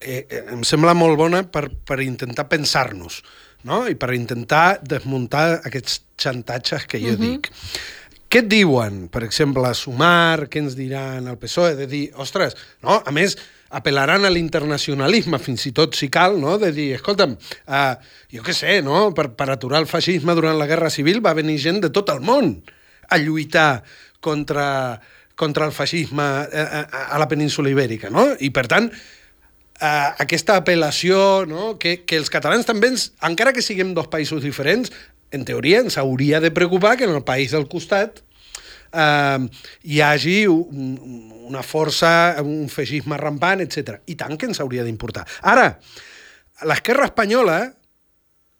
eh, 0.00 0.26
eh, 0.28 0.44
em 0.54 0.62
sembla 0.62 0.94
molt 0.94 1.18
bona 1.18 1.42
per, 1.42 1.68
per 1.86 2.00
intentar 2.04 2.46
pensar-nos 2.50 3.22
no? 3.64 3.86
i 3.88 3.96
per 3.98 4.12
intentar 4.14 4.78
desmuntar 4.82 5.62
aquests 5.66 6.00
xantatges 6.22 6.86
que 6.86 7.00
jo 7.02 7.14
uh 7.14 7.18
-huh. 7.18 7.26
dic. 7.26 7.50
Què 8.32 8.38
et 8.38 8.48
diuen, 8.48 9.08
per 9.08 9.22
exemple, 9.24 9.66
a 9.68 9.74
Sumar, 9.74 10.48
què 10.48 10.58
ens 10.58 10.74
diran 10.74 11.26
al 11.28 11.36
PSOE, 11.36 11.74
de 11.76 11.86
dir, 11.86 12.12
ostres, 12.16 12.56
no? 12.80 13.02
a 13.04 13.10
més, 13.10 13.36
apel·laran 13.72 14.26
a 14.26 14.30
l'internacionalisme, 14.32 15.40
fins 15.40 15.64
i 15.68 15.72
tot 15.76 15.96
si 15.96 16.10
cal, 16.12 16.36
no? 16.40 16.58
de 16.60 16.72
dir, 16.76 16.90
escolta'm, 16.98 17.34
uh, 17.38 17.94
jo 18.32 18.44
què 18.44 18.54
sé, 18.56 18.80
no? 18.84 19.06
per, 19.16 19.30
per 19.38 19.48
aturar 19.54 19.80
el 19.82 19.88
feixisme 19.90 20.36
durant 20.36 20.58
la 20.60 20.68
Guerra 20.68 20.92
Civil 20.92 21.22
va 21.24 21.36
venir 21.38 21.58
gent 21.62 21.80
de 21.84 21.92
tot 21.94 22.12
el 22.12 22.20
món 22.24 22.58
a 23.08 23.18
lluitar 23.20 23.82
contra, 24.20 25.00
contra 25.34 25.66
el 25.66 25.72
feixisme 25.72 26.22
a, 26.22 26.44
a, 26.44 27.02
a 27.16 27.20
la 27.22 27.28
península 27.28 27.72
ibèrica, 27.72 28.12
no? 28.12 28.28
I, 28.40 28.52
per 28.54 28.68
tant, 28.70 28.90
eh, 28.92 30.10
aquesta 30.24 30.58
apel·lació, 30.60 31.46
no? 31.48 31.76
que, 31.80 32.02
que 32.06 32.20
els 32.20 32.30
catalans 32.32 32.68
també, 32.68 32.92
ens, 32.92 33.10
encara 33.24 33.54
que 33.56 33.64
siguem 33.64 33.96
dos 33.96 34.08
països 34.12 34.44
diferents, 34.44 34.92
en 35.32 35.46
teoria 35.48 35.80
ens 35.80 35.96
hauria 35.96 36.42
de 36.44 36.52
preocupar 36.52 36.98
que 37.00 37.08
en 37.08 37.16
el 37.16 37.24
país 37.24 37.56
del 37.56 37.64
costat 37.72 38.20
eh, 38.92 39.38
hi 39.82 40.02
hagi 40.04 40.42
un, 40.52 41.31
una 41.52 41.62
força, 41.66 42.40
un 42.42 42.66
feixisme 42.72 43.18
rampant, 43.20 43.62
etc. 43.64 44.00
I 44.08 44.16
tant 44.18 44.38
que 44.40 44.48
ens 44.48 44.60
hauria 44.64 44.86
d'importar. 44.86 45.26
Ara, 45.52 45.68
l'esquerra 46.68 47.10
espanyola, 47.10 47.60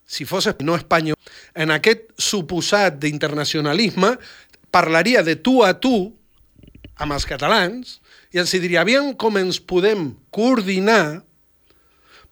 si 0.06 0.26
fos 0.28 0.50
no 0.60 0.76
espanyol, 0.76 1.16
en 1.56 1.72
aquest 1.72 2.10
suposat 2.20 2.98
d'internacionalisme, 3.00 4.16
parlaria 4.72 5.22
de 5.24 5.36
tu 5.36 5.60
a 5.64 5.72
tu 5.80 6.12
amb 7.00 7.16
els 7.16 7.26
catalans 7.28 7.98
i 8.32 8.40
els 8.40 8.52
diria, 8.52 8.82
aviam 8.82 9.12
com 9.16 9.36
ens 9.40 9.60
podem 9.60 10.12
coordinar 10.32 11.22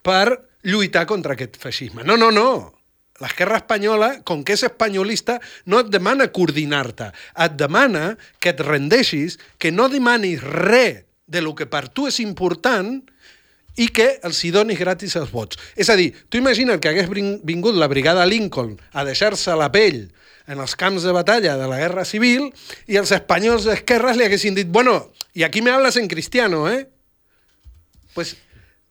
per 0.04 0.40
lluitar 0.64 1.06
contra 1.08 1.36
aquest 1.36 1.58
feixisme. 1.60 2.04
No, 2.04 2.16
no, 2.16 2.30
no. 2.32 2.79
L'esquerra 3.20 3.58
espanyola, 3.60 4.22
com 4.24 4.40
que 4.44 4.54
és 4.56 4.62
espanyolista, 4.64 5.38
no 5.68 5.80
et 5.82 5.90
demana 5.92 6.30
coordinar-te. 6.32 7.10
Et 7.36 7.56
demana 7.60 8.14
que 8.40 8.54
et 8.54 8.60
rendeixis, 8.64 9.36
que 9.60 9.70
no 9.72 9.90
demanis 9.92 10.40
res 10.42 11.02
de 11.30 11.42
lo 11.44 11.52
que 11.54 11.66
per 11.70 11.88
tu 11.92 12.08
és 12.08 12.16
important 12.24 12.96
i 13.78 13.86
que 13.94 14.06
els 14.26 14.40
hi 14.44 14.50
donis 14.50 14.80
gratis 14.80 15.14
els 15.20 15.30
vots. 15.30 15.60
És 15.76 15.88
a 15.92 15.96
dir, 16.00 16.08
tu 16.28 16.40
imagina't 16.40 16.80
que 16.82 16.88
hagués 16.90 17.08
vin- 17.12 17.38
vingut 17.46 17.76
la 17.78 17.86
brigada 17.92 18.24
Lincoln 18.26 18.74
a 18.92 19.04
deixar-se 19.06 19.54
la 19.56 19.68
pell 19.70 20.08
en 20.50 20.58
els 20.58 20.74
camps 20.74 21.04
de 21.06 21.12
batalla 21.14 21.54
de 21.60 21.68
la 21.70 21.78
Guerra 21.78 22.04
Civil 22.08 22.48
i 22.90 22.96
els 22.98 23.12
espanyols 23.14 23.68
d'esquerres 23.68 24.16
li 24.18 24.24
haguessin 24.26 24.56
dit 24.56 24.66
bueno, 24.66 25.12
y 25.32 25.44
aquí 25.44 25.62
me 25.62 25.70
hablas 25.70 25.96
en 25.96 26.08
cristiano, 26.08 26.68
eh? 26.68 26.88
Pues 28.14 28.32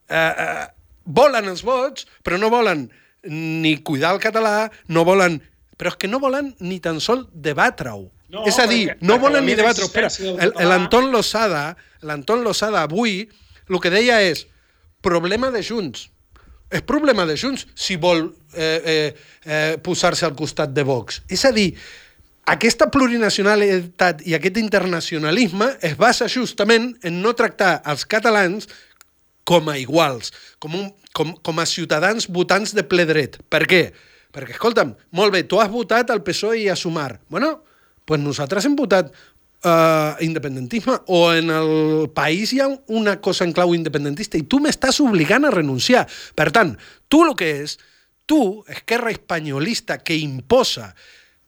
eh, 0.08 0.32
eh, 0.38 0.66
volen 1.04 1.44
els 1.52 1.62
vots, 1.62 2.06
però 2.24 2.38
no 2.40 2.48
volen 2.48 2.88
ni 3.24 3.76
cuidar 3.82 4.14
el 4.14 4.22
català, 4.22 4.70
no 4.88 5.04
volen... 5.04 5.40
Però 5.80 5.94
és 5.94 5.96
que 5.96 6.08
no 6.12 6.18
volen 6.20 6.52
ni 6.60 6.76
tan 6.84 6.98
sol 7.00 7.24
debatre-ho. 7.32 8.10
No, 8.30 8.44
és 8.46 8.58
a 8.60 8.66
dir, 8.68 8.90
perquè- 8.90 9.06
no 9.08 9.16
volen 9.18 9.46
ni 9.48 9.54
debatre-ho. 9.56 9.88
Espera, 9.88 10.68
l'Anton 10.68 11.08
Lozada, 11.10 11.76
l'Anton 12.04 12.44
Lozada 12.44 12.82
avui, 12.84 13.24
el 13.70 13.80
que 13.80 13.92
deia 13.92 14.20
és 14.22 14.44
problema 15.00 15.50
de 15.50 15.62
Junts. 15.64 16.10
És 16.70 16.84
problema 16.86 17.24
de 17.26 17.34
Junts 17.40 17.64
si 17.74 17.96
vol 17.98 18.28
eh, 18.54 18.60
eh, 18.62 19.14
eh, 19.44 19.78
posar-se 19.82 20.28
al 20.28 20.36
costat 20.38 20.70
de 20.76 20.84
Vox. 20.86 21.22
És 21.32 21.42
a 21.48 21.50
dir, 21.56 21.72
aquesta 22.50 22.90
plurinacionalitat 22.90 24.22
i 24.26 24.36
aquest 24.36 24.60
internacionalisme 24.60 25.72
es 25.86 25.96
basa 25.98 26.28
justament 26.28 26.92
en 27.06 27.20
no 27.22 27.34
tractar 27.38 27.80
els 27.90 28.06
catalans 28.06 28.68
com 29.44 29.68
a 29.70 29.76
iguals, 29.80 30.32
com, 30.62 30.76
un, 30.76 30.90
com, 31.16 31.32
com 31.42 31.60
a 31.60 31.66
ciutadans 31.66 32.28
votants 32.30 32.74
de 32.76 32.84
ple 32.86 33.06
dret. 33.08 33.40
Per 33.50 33.64
què? 33.70 33.82
Perquè, 34.30 34.54
escolta'm, 34.54 34.94
molt 35.16 35.34
bé, 35.34 35.42
tu 35.48 35.58
has 35.58 35.70
votat 35.72 36.10
al 36.12 36.22
PSOE 36.22 36.62
i 36.62 36.68
a 36.70 36.76
Sumar. 36.78 37.18
Bueno, 37.28 37.58
pues 38.06 38.20
nosaltres 38.22 38.66
hem 38.66 38.76
votat 38.78 39.10
uh, 39.64 40.14
independentisme 40.22 41.00
o 41.06 41.32
en 41.34 41.50
el 41.50 42.10
país 42.14 42.52
hi 42.52 42.60
ha 42.60 42.68
una 42.88 43.20
cosa 43.20 43.44
en 43.44 43.54
clau 43.56 43.74
independentista 43.74 44.38
i 44.38 44.46
tu 44.46 44.60
m'estàs 44.62 45.00
obligant 45.02 45.46
a 45.46 45.54
renunciar. 45.54 46.06
Per 46.34 46.50
tant, 46.54 46.76
tu 47.08 47.24
el 47.26 47.34
que 47.38 47.50
és, 47.64 47.76
tu, 48.26 48.62
esquerra 48.70 49.10
espanyolista 49.10 49.98
que 49.98 50.14
imposa 50.14 50.92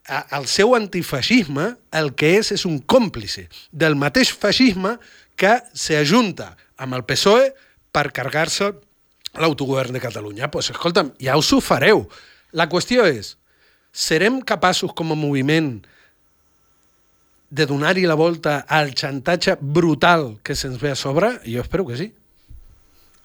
al 0.07 0.49
seu 0.51 0.75
antifeixisme, 0.75 1.69
el 1.95 2.11
que 2.19 2.35
és 2.41 2.51
és 2.57 2.65
un 2.67 2.81
còmplice 2.83 3.47
del 3.71 3.95
mateix 3.95 4.33
feixisme 4.35 4.97
que 5.39 5.61
s'ajunta 5.79 6.57
amb 6.83 6.99
el 6.99 7.05
PSOE 7.07 7.53
per 7.93 8.09
carregar-se 8.17 8.73
l'autogovern 9.39 9.95
de 9.95 10.03
Catalunya. 10.03 10.49
Doncs 10.49 10.53
pues, 10.53 10.71
escolta'm, 10.75 11.13
ja 11.21 11.37
us 11.41 11.53
ho 11.53 11.61
fareu. 11.61 12.07
La 12.53 12.69
qüestió 12.69 13.07
és, 13.09 13.37
serem 13.93 14.41
capaços 14.45 14.93
com 14.97 15.13
a 15.13 15.19
moviment 15.19 15.77
de 17.53 17.67
donar-hi 17.69 18.07
la 18.09 18.17
volta 18.17 18.63
al 18.69 18.95
xantatge 18.97 19.59
brutal 19.61 20.39
que 20.43 20.57
se'ns 20.57 20.81
ve 20.81 20.93
a 20.93 20.97
sobre? 20.97 21.35
Jo 21.45 21.61
espero 21.61 21.87
que 21.87 21.99
sí. 22.01 22.09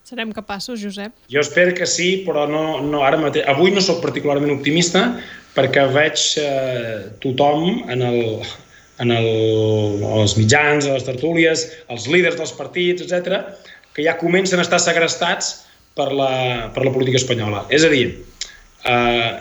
Serem 0.07 0.31
capaços, 0.31 0.79
Josep? 0.79 1.11
Jo 1.31 1.41
espero 1.43 1.73
que 1.75 1.87
sí, 1.87 2.23
però 2.27 2.45
no, 2.47 2.81
no 2.83 3.03
ara 3.03 3.19
mateix. 3.19 3.47
Avui 3.51 3.73
no 3.75 3.83
sóc 3.83 3.99
particularment 4.03 4.53
optimista 4.53 5.01
perquè 5.55 5.83
veig 5.91 6.23
eh, 6.39 7.07
tothom 7.23 7.89
en, 7.91 8.03
el, 8.07 8.19
en 9.03 9.11
el, 9.15 9.27
els 10.21 10.35
mitjans, 10.39 10.87
a 10.87 10.95
les 10.95 11.07
tertúlies, 11.07 11.65
els 11.91 12.07
líders 12.11 12.37
dels 12.39 12.53
partits, 12.55 13.03
etc, 13.03 13.41
que 13.97 14.05
ja 14.05 14.13
comencen 14.21 14.61
a 14.61 14.65
estar 14.65 14.77
segrestats 14.77 15.65
per 15.97 16.11
la, 16.13 16.69
per 16.69 16.83
la 16.85 16.93
política 16.93 17.17
espanyola. 17.17 17.63
És 17.73 17.81
a 17.81 17.89
dir, 17.89 18.11
eh, 18.85 19.31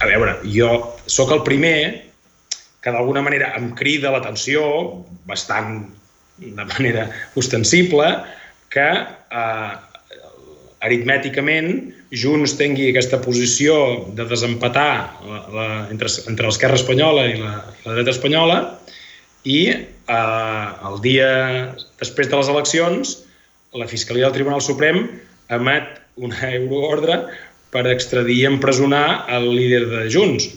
a 0.00 0.08
veure, 0.08 0.38
jo 0.48 0.70
sóc 1.04 1.34
el 1.36 1.44
primer 1.44 1.76
que 2.80 2.94
d'alguna 2.94 3.20
manera 3.20 3.52
em 3.58 3.68
crida 3.76 4.14
l'atenció, 4.14 4.64
bastant 5.28 5.82
de 6.40 6.64
manera 6.72 7.10
ostensible, 7.36 8.08
que 8.72 8.88
eh, 8.96 9.72
aritmèticament 10.80 11.74
Junts 12.16 12.56
tingui 12.56 12.88
aquesta 12.88 13.20
posició 13.20 13.74
de 14.16 14.24
desempatar 14.24 14.92
la, 15.20 15.40
la, 15.52 15.66
entre, 15.92 16.08
entre 16.32 16.48
l'esquerra 16.48 16.80
espanyola 16.80 17.28
i 17.28 17.36
la, 17.36 17.58
i 17.76 17.84
la 17.84 17.98
dreta 17.98 18.16
espanyola 18.16 18.56
i 19.44 19.60
eh, 19.70 20.68
el 20.88 21.00
dia 21.04 21.30
després 22.00 22.28
de 22.28 22.40
les 22.40 22.48
eleccions 22.52 23.18
la 23.72 23.86
Fiscalia 23.86 24.26
del 24.26 24.34
Tribunal 24.34 24.62
Suprem 24.62 25.04
emet 25.54 26.00
una 26.20 26.50
euroordre 26.56 27.20
per 27.70 27.86
extradir 27.90 28.40
i 28.42 28.48
empresonar 28.48 29.26
el 29.30 29.46
líder 29.54 29.84
de 29.90 30.02
Junts. 30.10 30.48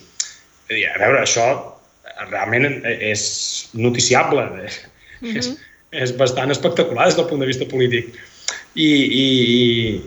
A 0.73 0.97
veure, 0.97 1.21
això 1.21 1.45
realment 2.31 2.81
és 2.84 3.23
noticiable, 3.73 4.47
mm 4.49 4.65
-hmm. 5.21 5.38
és, 5.38 5.51
és 5.91 6.15
bastant 6.17 6.51
espectacular 6.51 7.05
des 7.05 7.15
del 7.15 7.27
punt 7.27 7.41
de 7.41 7.47
vista 7.47 7.65
polític. 7.65 8.15
I, 8.75 8.89
i, 8.89 9.25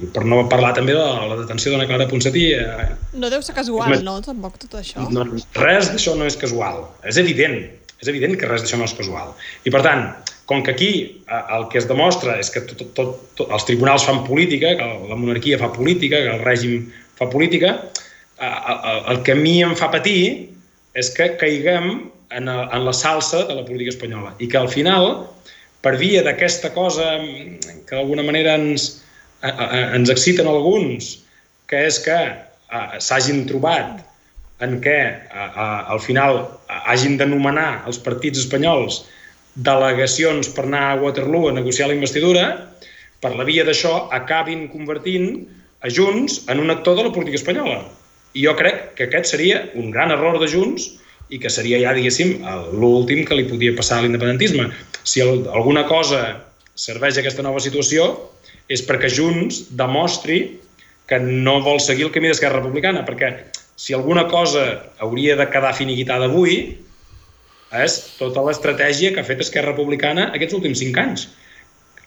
i 0.03 0.07
per 0.13 0.25
no 0.25 0.49
parlar 0.49 0.75
també 0.75 0.93
de 0.93 0.99
la 0.99 1.37
detenció 1.37 1.71
d'una 1.71 1.87
Clara 1.87 2.09
Ponsatí... 2.09 2.53
Eh, 2.53 2.89
no 3.13 3.31
deu 3.31 3.43
ser 3.43 3.55
casual, 3.55 3.91
més, 3.91 4.03
no, 4.03 4.21
tampoc, 4.21 4.59
tot 4.59 4.75
això? 4.75 5.09
No, 5.11 5.23
res 5.55 5.93
d'això 5.93 6.17
no 6.17 6.27
és 6.27 6.37
casual. 6.37 6.83
És 7.07 7.17
evident, 7.17 7.71
és 8.03 8.11
evident 8.13 8.37
que 8.39 8.49
res 8.49 8.65
d'això 8.65 8.81
no 8.81 8.89
és 8.89 8.95
casual. 8.97 9.33
I, 9.65 9.73
per 9.73 9.83
tant, 9.87 10.09
com 10.47 10.63
que 10.63 10.73
aquí 10.73 10.91
eh, 11.27 11.43
el 11.57 11.69
que 11.73 11.81
es 11.83 11.89
demostra 11.91 12.37
és 12.41 12.51
que 12.55 12.63
tot, 12.69 12.83
tot, 12.97 13.15
tot, 13.39 13.47
els 13.51 13.67
tribunals 13.69 14.07
fan 14.07 14.23
política, 14.27 14.75
que 14.79 14.91
la 15.11 15.19
monarquia 15.19 15.61
fa 15.61 15.73
política, 15.75 16.21
que 16.23 16.35
el 16.37 16.45
règim 16.47 16.87
fa 17.19 17.29
política, 17.33 17.77
eh, 18.39 18.53
el, 19.13 19.23
que 19.27 19.35
a 19.35 19.41
mi 19.41 19.59
em 19.67 19.75
fa 19.79 19.91
patir 19.93 20.21
és 20.97 21.11
que 21.17 21.33
caiguem 21.41 21.91
en, 22.31 22.49
en 22.49 22.85
la 22.87 22.95
salsa 22.95 23.45
de 23.49 23.59
la 23.59 23.65
política 23.67 23.95
espanyola 23.95 24.35
i 24.43 24.49
que 24.51 24.59
al 24.61 24.71
final, 24.73 25.27
per 25.83 25.97
via 26.01 26.23
d'aquesta 26.27 26.73
cosa 26.75 27.17
que 27.21 27.95
d'alguna 27.95 28.25
manera 28.27 28.57
ens, 28.59 28.89
ens 29.43 30.11
exciten 30.11 30.49
alguns, 30.51 31.19
que 31.71 31.85
és 31.87 32.01
que 32.03 32.19
s'hagin 33.03 33.45
trobat 33.47 34.01
en 34.65 34.79
què 34.81 34.97
al 35.37 36.01
final 36.01 36.45
hagin 36.89 37.19
de 37.21 37.27
nomenar 37.29 37.85
els 37.89 37.99
partits 38.01 38.41
espanyols 38.41 39.03
delegacions 39.57 40.49
per 40.53 40.65
anar 40.65 40.83
a 40.91 40.97
Waterloo 41.01 41.51
a 41.51 41.57
negociar 41.57 41.89
la 41.89 41.97
investidura, 41.97 42.47
per 43.21 43.33
la 43.37 43.45
via 43.49 43.65
d'això 43.65 44.09
acabin 44.13 44.67
convertint 44.69 45.47
a 45.81 45.93
Junts 45.93 46.43
en 46.53 46.61
un 46.61 46.71
actor 46.71 46.97
de 46.97 47.07
la 47.07 47.13
política 47.13 47.41
espanyola. 47.41 47.81
I 48.37 48.45
jo 48.45 48.53
crec 48.57 48.93
que 48.97 49.07
aquest 49.09 49.33
seria 49.33 49.63
un 49.75 49.91
gran 49.91 50.13
error 50.13 50.39
de 50.41 50.49
Junts 50.53 50.91
i 51.33 51.41
que 51.43 51.51
seria 51.51 51.81
ja, 51.83 51.95
diguéssim, 51.97 52.45
l'últim 52.77 53.25
que 53.27 53.37
li 53.39 53.47
podia 53.49 53.75
passar 53.77 53.99
a 53.99 54.05
l'independentisme. 54.05 54.69
Si 55.03 55.25
el, 55.25 55.47
alguna 55.49 55.87
cosa 55.89 56.23
serveix 56.77 57.17
a 57.17 57.25
aquesta 57.25 57.45
nova 57.47 57.63
situació 57.65 58.13
és 58.69 58.85
perquè 58.85 59.09
Junts 59.13 59.65
demostri 59.79 60.61
que 61.09 61.19
no 61.23 61.61
vol 61.65 61.81
seguir 61.81 62.09
el 62.09 62.13
camí 62.15 62.29
d'Esquerra 62.29 62.61
Republicana, 62.61 63.05
perquè 63.07 63.33
si 63.77 63.95
alguna 63.95 64.27
cosa 64.29 64.93
hauria 64.99 65.37
de 65.37 65.47
quedar 65.53 65.75
finiquitada 65.77 66.27
avui 66.31 66.57
és 67.77 67.97
tota 68.17 68.45
l'estratègia 68.47 69.13
que 69.13 69.21
ha 69.21 69.29
fet 69.29 69.43
Esquerra 69.45 69.75
Republicana 69.75 70.31
aquests 70.35 70.57
últims 70.57 70.81
cinc 70.81 70.97
anys. 71.03 71.27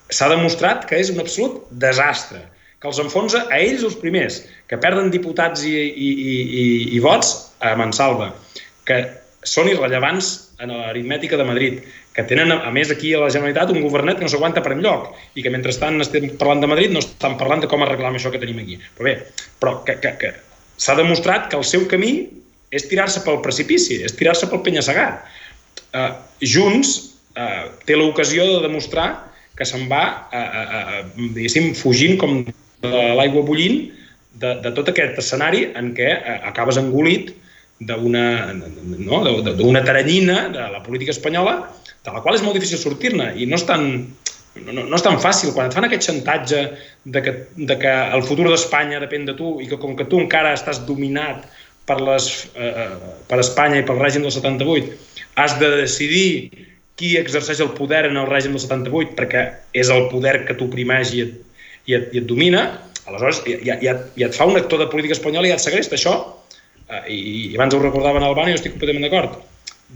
S'ha 0.10 0.32
demostrat 0.32 0.88
que 0.90 0.98
és 0.98 1.12
un 1.14 1.22
absolut 1.22 1.68
desastre, 1.70 2.42
que 2.82 2.90
els 2.90 3.00
enfonsa 3.04 3.44
a 3.52 3.60
ells 3.60 3.86
els 3.86 3.98
primers, 4.02 4.42
que 4.68 4.80
perden 4.82 5.12
diputats 5.14 5.66
i, 5.68 5.76
i, 5.76 6.10
i, 6.10 6.36
i, 6.64 6.66
i 6.98 7.02
vots 7.04 7.34
a 7.62 7.76
Mansalva, 7.78 8.32
que 8.88 9.04
són 9.46 9.70
irrellevants 9.70 10.32
en 10.64 10.74
l'aritmètica 10.74 11.38
de 11.38 11.46
Madrid, 11.48 11.84
que 12.16 12.26
tenen, 12.28 12.52
a 12.52 12.72
més, 12.74 12.90
aquí 12.92 13.14
a 13.14 13.22
la 13.22 13.30
Generalitat 13.32 13.70
un 13.72 13.84
governet 13.86 14.18
que 14.18 14.26
no 14.26 14.32
s'aguanta 14.32 14.64
per 14.66 14.74
enlloc 14.74 15.14
i 15.38 15.46
que 15.46 15.54
mentrestant 15.54 16.02
estem 16.02 16.32
parlant 16.40 16.66
de 16.66 16.72
Madrid 16.72 16.96
no 16.96 17.04
estan 17.04 17.38
parlant 17.40 17.64
de 17.64 17.70
com 17.72 17.86
arreglar 17.86 18.12
això 18.16 18.34
que 18.34 18.42
tenim 18.42 18.64
aquí. 18.64 18.80
Però 18.98 19.12
bé, 19.12 19.18
però 19.62 19.78
que, 19.86 20.00
que, 20.02 20.16
que 20.20 20.34
s'ha 20.80 20.96
demostrat 20.98 21.50
que 21.52 21.60
el 21.60 21.68
seu 21.68 21.86
camí 21.92 22.14
és 22.72 22.86
tirar-se 22.88 23.22
pel 23.26 23.42
precipici, 23.46 24.00
és 24.06 24.16
tirar-se 24.16 24.48
pel 24.50 24.64
penya-segat. 24.66 25.26
Eh, 25.94 26.12
Junts 26.54 26.96
eh, 27.36 27.66
té 27.86 27.98
l'ocasió 27.98 28.46
de 28.48 28.62
demostrar 28.68 29.10
que 29.60 29.68
se'n 29.68 29.90
va, 29.92 30.04
eh, 30.32 30.46
eh, 30.64 31.02
diguéssim, 31.36 31.74
fugint 31.76 32.16
com 32.22 32.44
de 32.46 33.04
l'aigua 33.20 33.44
bullint 33.44 33.90
de, 34.40 34.54
de 34.64 34.72
tot 34.78 34.92
aquest 34.92 35.20
escenari 35.20 35.66
en 35.76 35.92
què 35.98 36.10
eh, 36.16 36.38
acabes 36.48 36.80
engolit 36.80 37.34
d'una 37.80 38.24
no, 38.56 39.20
taranyina 39.88 40.50
de 40.54 40.66
la 40.72 40.82
política 40.84 41.12
espanyola 41.16 41.62
de 42.06 42.12
la 42.16 42.24
qual 42.24 42.36
és 42.36 42.44
molt 42.44 42.56
difícil 42.58 42.80
sortir-ne 42.80 43.34
i 43.40 43.48
no 43.48 43.60
és 43.60 43.66
tan, 43.68 43.86
no, 44.66 44.74
no, 44.76 44.86
no 44.90 44.98
és 44.98 45.06
tan 45.06 45.20
fàcil. 45.22 45.54
Quan 45.56 45.70
et 45.70 45.76
fan 45.76 45.88
aquest 45.88 46.08
xantatge 46.10 46.64
de 47.06 47.24
que, 47.26 47.34
de 47.58 47.78
que 47.82 47.94
el 48.16 48.26
futur 48.28 48.48
d'Espanya 48.50 49.02
depèn 49.04 49.28
de 49.30 49.36
tu 49.38 49.58
i 49.64 49.68
que 49.70 49.80
com 49.82 49.96
que 49.98 50.08
tu 50.10 50.22
encara 50.22 50.56
estàs 50.58 50.82
dominat 50.88 51.46
per, 51.90 52.00
les, 52.06 52.30
eh, 52.56 52.72
eh 52.86 53.14
per 53.30 53.40
Espanya 53.44 53.82
i 53.82 53.86
pel 53.88 54.02
règim 54.02 54.26
del 54.26 54.36
78 54.36 54.94
has 55.42 55.58
de 55.60 55.70
decidir 55.80 56.30
qui 57.00 57.16
exerceix 57.18 57.62
el 57.64 57.72
poder 57.78 58.04
en 58.10 58.18
el 58.20 58.28
règim 58.28 58.56
del 58.56 58.64
78 58.64 59.16
perquè 59.18 59.46
és 59.74 59.92
el 59.94 60.10
poder 60.12 60.44
que 60.48 60.58
t'oprimeix 60.60 61.14
i, 61.16 61.24
et, 61.24 61.38
i, 61.88 61.96
et, 61.96 62.10
i 62.14 62.22
et 62.22 62.28
domina, 62.28 62.66
aleshores 63.08 63.40
ja, 63.48 63.78
ja, 63.82 63.96
ja 64.20 64.28
et 64.28 64.36
fa 64.36 64.50
un 64.50 64.60
actor 64.60 64.84
de 64.84 64.90
política 64.92 65.16
espanyola 65.16 65.48
i 65.48 65.54
ja 65.54 65.60
et 65.60 65.64
segresta. 65.64 65.96
Això, 65.96 66.18
eh, 66.90 67.06
i, 67.08 67.20
i 67.54 67.56
abans 67.56 67.76
ho 67.76 67.80
recordaven 67.82 68.28
Albano 68.28 68.52
i 68.52 68.58
jo 68.58 68.60
estic 68.60 68.76
completament 68.76 69.08
d'acord, 69.08 69.40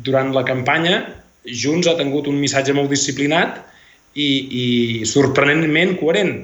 durant 0.07 0.31
la 0.33 0.45
campanya 0.47 1.03
Junts 1.43 1.89
ha 1.91 1.97
tingut 1.99 2.29
un 2.31 2.39
missatge 2.39 2.73
molt 2.73 2.89
disciplinat 2.93 3.59
i, 4.13 4.29
i 4.63 4.65
sorprenentment 5.09 5.97
coherent. 6.01 6.35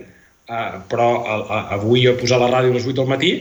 Uh, 0.49 0.81
però 0.89 1.09
a, 1.21 1.35
a, 1.39 1.57
avui 1.77 2.01
jo 2.01 2.15
he 2.15 2.17
posat 2.17 2.41
la 2.41 2.49
ràdio 2.49 2.73
a 2.73 2.77
les 2.79 2.87
8 2.89 2.97
del 2.97 3.09
matí 3.11 3.33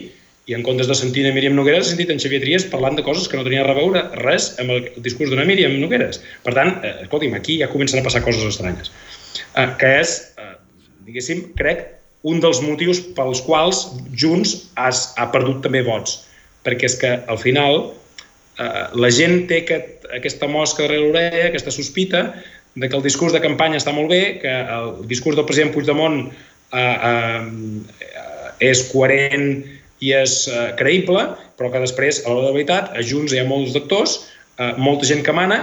i 0.49 0.55
en 0.57 0.65
comptes 0.65 0.89
de 0.89 0.97
sentir 0.97 1.27
a 1.29 1.33
Míriam 1.33 1.55
Nogueres 1.57 1.87
he 1.87 1.91
sentit 1.91 2.11
en 2.13 2.21
Xavier 2.21 2.41
Trias 2.41 2.65
parlant 2.73 2.97
de 2.97 3.05
coses 3.05 3.29
que 3.29 3.37
no 3.37 3.45
tenien 3.45 3.69
a 3.69 3.77
veure 3.77 4.03
res 4.23 4.51
amb 4.61 4.73
el 4.73 4.87
discurs 5.05 5.29
d'una 5.33 5.45
Míriam 5.49 5.77
Nogueres. 5.81 6.23
Per 6.45 6.55
tant, 6.57 6.75
eh, 6.85 6.95
escolti'm, 7.05 7.37
aquí 7.37 7.59
ja 7.61 7.69
comencen 7.73 8.01
a 8.01 8.05
passar 8.07 8.23
coses 8.25 8.47
estranyes. 8.49 8.89
Eh, 9.53 9.67
que 9.81 9.91
és, 10.01 10.15
eh, 10.41 10.55
diguéssim, 11.09 11.43
crec, 11.59 11.85
un 12.25 12.41
dels 12.41 12.63
motius 12.65 13.03
pels 13.17 13.43
quals 13.45 13.85
Junts 14.17 14.55
has, 14.81 15.13
ha 15.21 15.29
perdut 15.33 15.61
també 15.65 15.85
vots. 15.85 16.23
Perquè 16.65 16.89
és 16.89 16.97
que, 16.97 17.13
al 17.29 17.39
final, 17.39 17.93
eh, 18.59 18.85
la 18.95 19.11
gent 19.15 19.47
té 19.51 19.63
aquest, 19.65 20.09
aquesta 20.19 20.49
mosca 20.51 20.85
darrere 20.85 21.07
l'orella, 21.07 21.49
aquesta 21.49 21.75
sospita, 21.75 22.29
de 22.79 22.89
que 22.89 22.97
el 22.97 23.03
discurs 23.03 23.35
de 23.35 23.43
campanya 23.43 23.81
està 23.81 23.95
molt 23.95 24.11
bé, 24.13 24.39
que 24.43 24.53
el 24.53 24.93
discurs 25.11 25.39
del 25.39 25.47
president 25.49 25.73
Puigdemont 25.75 26.21
eh, 26.29 26.81
eh, 26.81 27.43
és 28.71 28.85
coherent 28.93 29.49
i 30.05 30.13
és 30.15 30.41
eh, 30.51 30.69
creïble, 30.79 31.25
però 31.59 31.73
que 31.73 31.83
després, 31.83 32.23
a 32.23 32.31
l'hora 32.31 32.47
de 32.47 32.53
la 32.53 32.59
veritat, 32.59 32.93
a 32.95 33.03
Junts 33.03 33.35
hi 33.35 33.43
ha 33.43 33.49
molts 33.49 33.75
actors, 33.79 34.21
eh, 34.59 34.75
molta 34.79 35.09
gent 35.11 35.25
que 35.27 35.35
mana, 35.35 35.63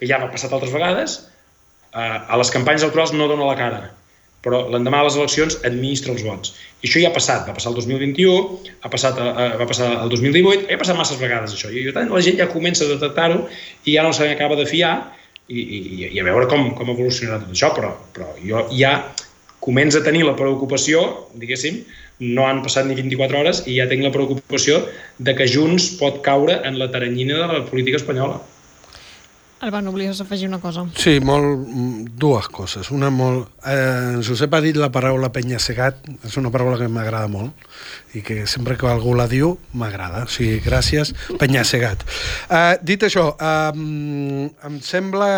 que 0.00 0.08
ja 0.08 0.20
ha 0.20 0.30
passat 0.32 0.54
altres 0.56 0.72
vegades, 0.72 1.18
eh, 1.92 2.00
a 2.00 2.40
les 2.40 2.52
campanyes 2.54 2.86
electorals 2.86 3.12
no 3.16 3.28
dona 3.28 3.50
la 3.50 3.58
cara, 3.58 3.82
però 4.44 4.62
l'endemà 4.72 5.02
de 5.02 5.08
les 5.10 5.16
eleccions 5.20 5.58
administra 5.68 6.14
els 6.14 6.24
vots. 6.24 6.54
I 6.80 6.88
això 6.88 7.02
ja 7.02 7.10
ha 7.10 7.16
passat, 7.16 7.46
va 7.48 7.54
passar 7.56 7.72
el 7.72 7.78
2021, 7.78 8.36
ha 8.80 8.90
passat, 8.92 9.18
eh, 9.20 9.48
va 9.60 9.68
passar 9.68 9.90
el 10.00 10.12
2018, 10.12 10.68
ha 10.72 10.80
passat 10.80 10.98
masses 10.98 11.20
vegades 11.20 11.56
això, 11.56 11.72
i 11.72 11.84
per 11.88 11.96
tant 11.98 12.12
la 12.12 12.22
gent 12.24 12.38
ja 12.40 12.48
comença 12.52 12.86
a 12.86 12.92
detectar-ho 12.94 13.42
i 13.84 13.96
ja 13.96 14.04
no 14.06 14.14
se 14.16 14.28
n'acaba 14.28 14.56
de 14.56 14.68
fiar 14.70 14.94
i, 15.48 15.60
i, 15.60 15.80
i 16.08 16.20
a 16.20 16.24
veure 16.24 16.48
com, 16.48 16.70
com 16.78 16.92
evolucionarà 16.94 17.42
tot 17.42 17.52
això, 17.52 17.72
però, 17.76 17.92
però 18.16 18.30
jo 18.40 18.64
ja 18.72 18.94
comença 19.60 20.00
a 20.00 20.06
tenir 20.06 20.24
la 20.24 20.36
preocupació, 20.38 21.02
diguéssim, 21.36 21.82
no 22.20 22.46
han 22.48 22.62
passat 22.64 22.86
ni 22.88 22.96
24 22.96 23.40
hores 23.40 23.62
i 23.68 23.76
ja 23.76 23.88
tinc 23.90 24.04
la 24.04 24.12
preocupació 24.14 24.80
de 25.18 25.34
que 25.36 25.48
Junts 25.48 25.90
pot 26.00 26.20
caure 26.24 26.56
en 26.68 26.78
la 26.80 26.88
taranyina 26.92 27.42
de 27.42 27.48
la 27.52 27.60
política 27.68 28.00
espanyola. 28.00 28.40
Albano, 29.60 29.92
volies 29.92 30.18
afegir 30.22 30.48
una 30.48 30.58
cosa? 30.58 30.86
Sí, 30.96 31.18
molt, 31.20 31.66
dues 32.16 32.46
coses. 32.48 32.88
Una 32.96 33.10
molt... 33.12 33.50
Eh, 33.68 34.14
en 34.14 34.22
Josep 34.24 34.54
ha 34.56 34.60
dit 34.64 34.78
la 34.80 34.88
paraula 34.88 35.28
penya-segat, 35.34 36.06
és 36.24 36.36
una 36.40 36.48
paraula 36.54 36.78
que 36.80 36.88
m'agrada 36.88 37.28
molt 37.28 38.16
i 38.16 38.22
que 38.24 38.46
sempre 38.48 38.78
que 38.80 38.88
algú 38.88 39.12
la 39.18 39.28
diu 39.28 39.52
m'agrada. 39.76 40.24
O 40.24 40.32
sigui, 40.32 40.62
gràcies, 40.64 41.12
penya-segat. 41.36 42.06
Eh, 42.48 42.78
dit 42.88 43.04
això, 43.04 43.26
eh, 43.36 44.56
em 44.70 44.80
sembla 44.80 45.28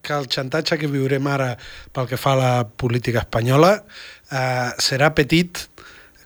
que 0.00 0.16
el 0.16 0.30
xantatge 0.32 0.80
que 0.80 0.88
viurem 0.88 1.28
ara 1.28 1.50
pel 1.92 2.08
que 2.08 2.16
fa 2.16 2.32
a 2.32 2.40
la 2.40 2.52
política 2.64 3.26
espanyola 3.26 3.74
eh, 4.32 4.70
serà 4.80 5.12
petit 5.12 5.66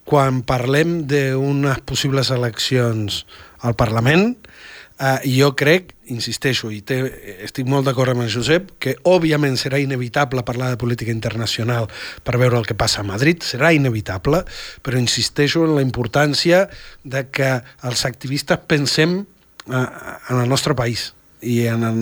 quan 0.07 0.45
parlem 0.47 1.01
d'unes 1.11 1.83
possibles 1.91 2.31
eleccions 2.31 3.25
al 3.67 3.75
Parlament 3.75 4.31
Uh, 5.03 5.17
jo 5.27 5.49
crec, 5.59 5.97
insisteixo, 6.15 6.69
i 6.71 6.77
té, 6.87 7.01
estic 7.43 7.67
molt 7.67 7.89
d'acord 7.89 8.13
amb 8.13 8.23
en 8.23 8.29
Josep, 8.31 8.69
que 8.79 8.93
òbviament 9.11 9.57
serà 9.59 9.81
inevitable 9.83 10.45
parlar 10.47 10.69
de 10.71 10.79
política 10.79 11.11
internacional 11.11 11.89
per 12.23 12.37
veure 12.39 12.61
el 12.61 12.69
que 12.69 12.77
passa 12.79 13.01
a 13.03 13.09
Madrid, 13.09 13.43
serà 13.43 13.73
inevitable, 13.75 14.45
però 14.87 15.01
insisteixo 15.03 15.65
en 15.67 15.75
la 15.75 15.83
importància 15.83 16.69
de 17.03 17.25
que 17.35 17.51
els 17.83 18.05
activistes 18.07 18.63
pensem 18.71 19.19
uh, 19.25 19.75
en 19.75 20.39
el 20.39 20.47
nostre 20.47 20.79
país 20.79 21.11
i 21.43 21.67
en 21.67 21.83
les 21.83 21.99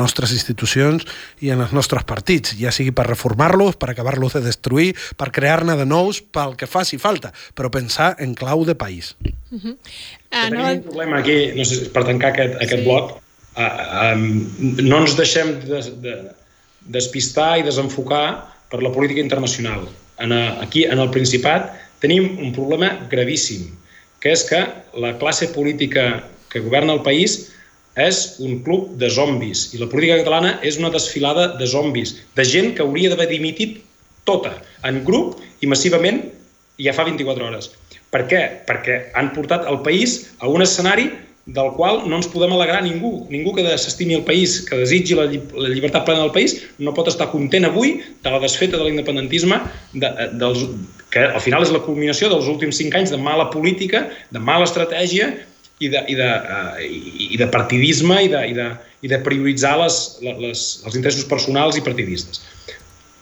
nostres 0.00 0.32
institucions 0.32 1.04
i 1.44 1.52
en 1.52 1.60
els 1.62 1.74
nostres 1.76 2.04
partits, 2.08 2.56
ja 2.58 2.72
sigui 2.74 2.94
per 2.96 3.06
reformar-los, 3.10 3.76
per 3.76 3.92
acabar-los 3.92 4.38
de 4.38 4.42
destruir, 4.46 4.94
per 5.20 5.30
crear-ne 5.36 5.76
de 5.78 5.84
nous, 5.86 6.22
pel 6.22 6.56
que 6.56 6.70
faci 6.70 6.98
falta, 6.98 7.32
però 7.54 7.70
pensar 7.70 8.14
en 8.24 8.34
clau 8.38 8.64
de 8.64 8.74
país. 8.74 9.14
Uh 9.52 9.60
-huh. 9.60 9.76
Uh, 10.32 10.48
no... 10.52 10.62
Tenim 10.64 10.68
un 10.68 10.84
problema 10.90 11.22
aquí, 11.22 11.38
no 11.56 11.66
sé, 11.68 11.80
per 11.94 12.04
tancar 12.08 12.32
aquest, 12.34 12.58
aquest 12.60 12.82
sí. 12.82 12.86
bloc, 12.86 13.16
uh, 13.56 13.68
um, 14.12 14.26
no 14.82 15.02
ens 15.02 15.16
deixem 15.18 15.56
de, 15.64 15.82
de, 16.04 16.16
despistar 16.94 17.58
i 17.60 17.66
desenfocar 17.66 18.24
per 18.72 18.82
la 18.84 18.92
política 18.94 19.24
internacional. 19.24 19.86
En 20.22 20.32
a, 20.34 20.58
aquí, 20.64 20.84
en 20.88 21.00
el 21.02 21.12
Principat, 21.14 21.72
tenim 22.02 22.38
un 22.38 22.54
problema 22.56 22.94
gravíssim, 23.10 23.68
que 24.22 24.32
és 24.34 24.44
que 24.48 24.64
la 24.98 25.14
classe 25.20 25.50
política 25.54 26.24
que 26.52 26.62
governa 26.64 26.96
el 26.96 27.04
país 27.06 27.38
és 27.98 28.38
un 28.44 28.60
club 28.62 28.94
de 29.00 29.10
zombis 29.10 29.68
i 29.74 29.80
la 29.80 29.88
política 29.90 30.20
catalana 30.20 30.54
és 30.66 30.78
una 30.78 30.90
desfilada 30.94 31.48
de 31.58 31.66
zombis, 31.66 32.14
de 32.38 32.46
gent 32.46 32.74
que 32.76 32.84
hauria 32.84 33.10
d'haver 33.10 33.28
dimitit 33.32 33.80
tota, 34.28 34.54
en 34.86 35.02
grup 35.04 35.38
i 35.60 35.70
massivament 35.70 36.22
ja 36.78 36.94
fa 36.94 37.06
24 37.08 37.48
hores. 37.48 37.72
Per 38.14 38.24
què? 38.28 38.42
Perquè 38.68 39.00
han 39.18 39.32
portat 39.36 39.66
el 39.68 39.82
país 39.84 40.20
a 40.40 40.48
un 40.48 40.64
escenari 40.64 41.10
del 41.48 41.70
qual 41.76 42.02
no 42.04 42.18
ens 42.18 42.28
podem 42.28 42.52
alegrar 42.52 42.82
ningú. 42.84 43.24
Ningú 43.32 43.54
que 43.56 43.64
s'estimi 43.80 44.16
el 44.18 44.24
país, 44.28 44.58
que 44.68 44.76
desitgi 44.80 45.16
la, 45.16 45.24
lli 45.30 45.40
la 45.56 45.70
llibertat 45.72 46.04
plena 46.04 46.26
del 46.26 46.32
país, 46.34 46.58
no 46.78 46.92
pot 46.96 47.08
estar 47.08 47.30
content 47.32 47.64
avui 47.68 47.98
de 48.24 48.32
la 48.32 48.40
desfeta 48.42 48.76
de 48.76 48.84
l'independentisme, 48.84 49.60
de, 49.94 50.10
dels, 50.40 50.66
que 51.12 51.24
al 51.24 51.40
final 51.40 51.64
és 51.64 51.72
la 51.72 51.80
culminació 51.84 52.28
dels 52.32 52.50
últims 52.52 52.76
cinc 52.80 52.98
anys 53.00 53.14
de 53.14 53.20
mala 53.20 53.48
política, 53.52 54.04
de 54.32 54.44
mala 54.44 54.68
estratègia 54.68 55.30
i 55.80 55.88
de, 55.88 56.04
i 56.12 56.18
de, 56.18 56.28
uh, 56.28 56.84
i 57.32 57.40
de 57.40 57.48
partidisme 57.52 58.20
i 58.26 58.28
de, 58.32 58.44
i 58.52 58.54
de, 58.56 58.68
i 59.00 59.08
de 59.08 59.20
prioritzar 59.24 59.78
les, 59.80 59.98
les, 60.20 60.66
els 60.84 61.00
interessos 61.00 61.24
personals 61.30 61.80
i 61.80 61.84
partidistes. 61.86 62.44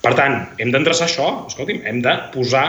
Per 0.03 0.15
tant, 0.19 0.43
hem 0.63 0.75
d'endreçar 0.75 1.07
això, 1.07 1.31
escolti'm, 1.47 1.83
hem 1.87 2.03
de 2.03 2.15
posar 2.35 2.67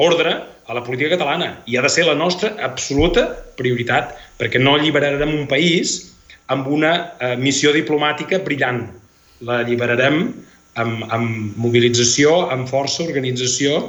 ordre 0.00 0.38
a 0.66 0.74
la 0.74 0.82
política 0.84 1.14
catalana 1.16 1.50
i 1.66 1.76
ha 1.76 1.82
de 1.84 1.90
ser 1.92 2.06
la 2.08 2.16
nostra 2.16 2.54
absoluta 2.64 3.26
prioritat, 3.58 4.14
perquè 4.40 4.60
no 4.62 4.74
alliberarem 4.78 5.34
un 5.34 5.46
país 5.50 6.14
amb 6.52 6.68
una 6.68 6.94
uh, 7.20 7.34
missió 7.40 7.72
diplomàtica 7.72 8.40
brillant. 8.44 8.84
La 9.44 9.60
alliberarem 9.64 10.26
amb, 10.80 11.04
amb 11.12 11.56
mobilització, 11.60 12.48
amb 12.52 12.68
força, 12.70 13.04
organització 13.04 13.80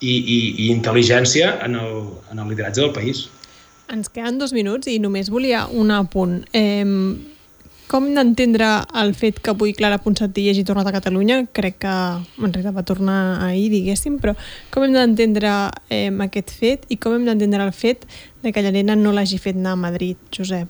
i, 0.00 0.12
i, 0.12 0.38
i 0.66 0.68
intel·ligència 0.72 1.56
en 1.64 1.78
el, 1.80 1.96
en 2.32 2.42
el 2.42 2.52
lideratge 2.52 2.82
del 2.82 2.94
país. 2.96 3.26
Ens 3.92 4.10
queden 4.10 4.40
dos 4.40 4.52
minuts 4.56 4.88
i 4.90 4.98
només 4.98 5.30
volia 5.30 5.66
un 5.70 5.92
apunt. 5.94 6.40
Eh, 6.56 6.84
com 7.86 8.08
d'entendre 8.16 8.66
el 8.98 9.12
fet 9.14 9.38
que 9.42 9.52
avui 9.52 9.72
Clara 9.76 9.98
Ponsatí 10.02 10.48
hagi 10.50 10.64
tornat 10.66 10.88
a 10.90 10.94
Catalunya? 10.94 11.44
Crec 11.54 11.78
que 11.84 11.92
en 11.92 12.50
realitat 12.50 12.74
va 12.74 12.84
tornar 12.86 13.18
ahir, 13.46 13.68
diguéssim, 13.70 14.18
però 14.22 14.34
com 14.74 14.86
hem 14.86 14.96
d'entendre 14.96 15.52
eh, 15.88 16.10
aquest 16.26 16.50
fet 16.56 16.88
i 16.90 16.98
com 16.98 17.14
hem 17.14 17.26
d'entendre 17.28 17.62
el 17.62 17.72
fet 17.76 18.04
de 18.42 18.52
que 18.52 18.64
Llarena 18.64 18.98
no 18.98 19.14
l'hagi 19.14 19.38
fet 19.42 19.58
anar 19.58 19.76
a 19.76 19.82
Madrid, 19.86 20.18
Josep? 20.34 20.68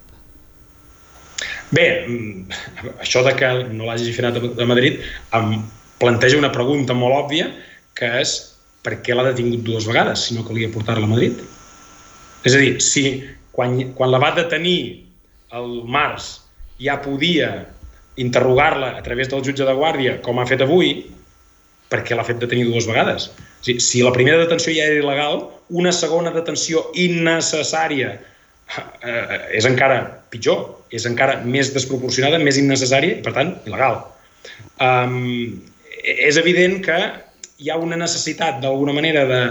Bé, 1.72 1.88
mm, 2.06 2.60
això 3.00 3.24
de 3.24 3.32
que 3.36 3.52
no 3.72 3.88
l'hagi 3.88 4.12
fet 4.12 4.28
anar 4.28 4.44
a 4.44 4.68
Madrid 4.68 5.00
em 5.36 5.58
planteja 5.98 6.38
una 6.38 6.52
pregunta 6.52 6.94
molt 6.94 7.24
òbvia, 7.24 7.50
que 7.96 8.12
és 8.20 8.38
per 8.84 9.00
què 9.02 9.16
l'ha 9.16 9.30
detingut 9.32 9.64
dues 9.64 9.88
vegades 9.88 10.28
si 10.28 10.36
no 10.36 10.44
calia 10.44 10.70
portar-la 10.72 11.08
a 11.08 11.14
Madrid? 11.16 11.40
És 12.44 12.54
a 12.54 12.60
dir, 12.60 12.76
si 12.84 13.22
quan, 13.56 13.78
quan 13.96 14.12
la 14.12 14.20
va 14.22 14.36
detenir 14.36 15.06
el 15.56 15.80
març 15.88 16.45
ja 16.82 16.98
podia 17.02 17.50
interrogar-la 18.16 18.94
a 18.96 19.02
través 19.04 19.28
del 19.32 19.44
jutge 19.44 19.66
de 19.66 19.74
guàrdia, 19.76 20.16
com 20.24 20.40
ha 20.40 20.46
fet 20.48 20.64
avui, 20.64 21.06
perquè 21.92 22.16
l'ha 22.16 22.24
fet 22.26 22.40
detenir 22.42 22.66
dues 22.68 22.88
vegades. 22.88 23.28
Sigui, 23.64 23.82
si 23.84 24.02
la 24.04 24.14
primera 24.14 24.40
detenció 24.40 24.72
ja 24.74 24.88
era 24.88 25.02
il·legal, 25.02 25.44
una 25.76 25.92
segona 25.94 26.32
detenció 26.34 26.86
innecessària 26.98 28.14
eh, 28.16 29.38
és 29.58 29.68
encara 29.68 30.00
pitjor, 30.32 30.64
és 30.94 31.06
encara 31.08 31.40
més 31.44 31.72
desproporcionada, 31.74 32.40
més 32.42 32.58
innecessària 32.60 33.20
per 33.24 33.34
tant, 33.36 33.54
il·legal. 33.68 34.00
Um, 34.82 35.62
és 36.02 36.38
evident 36.38 36.80
que 36.84 36.98
hi 37.62 37.70
ha 37.70 37.78
una 37.80 37.98
necessitat, 37.98 38.60
d'alguna 38.62 38.94
manera, 38.96 39.24
de, 39.26 39.42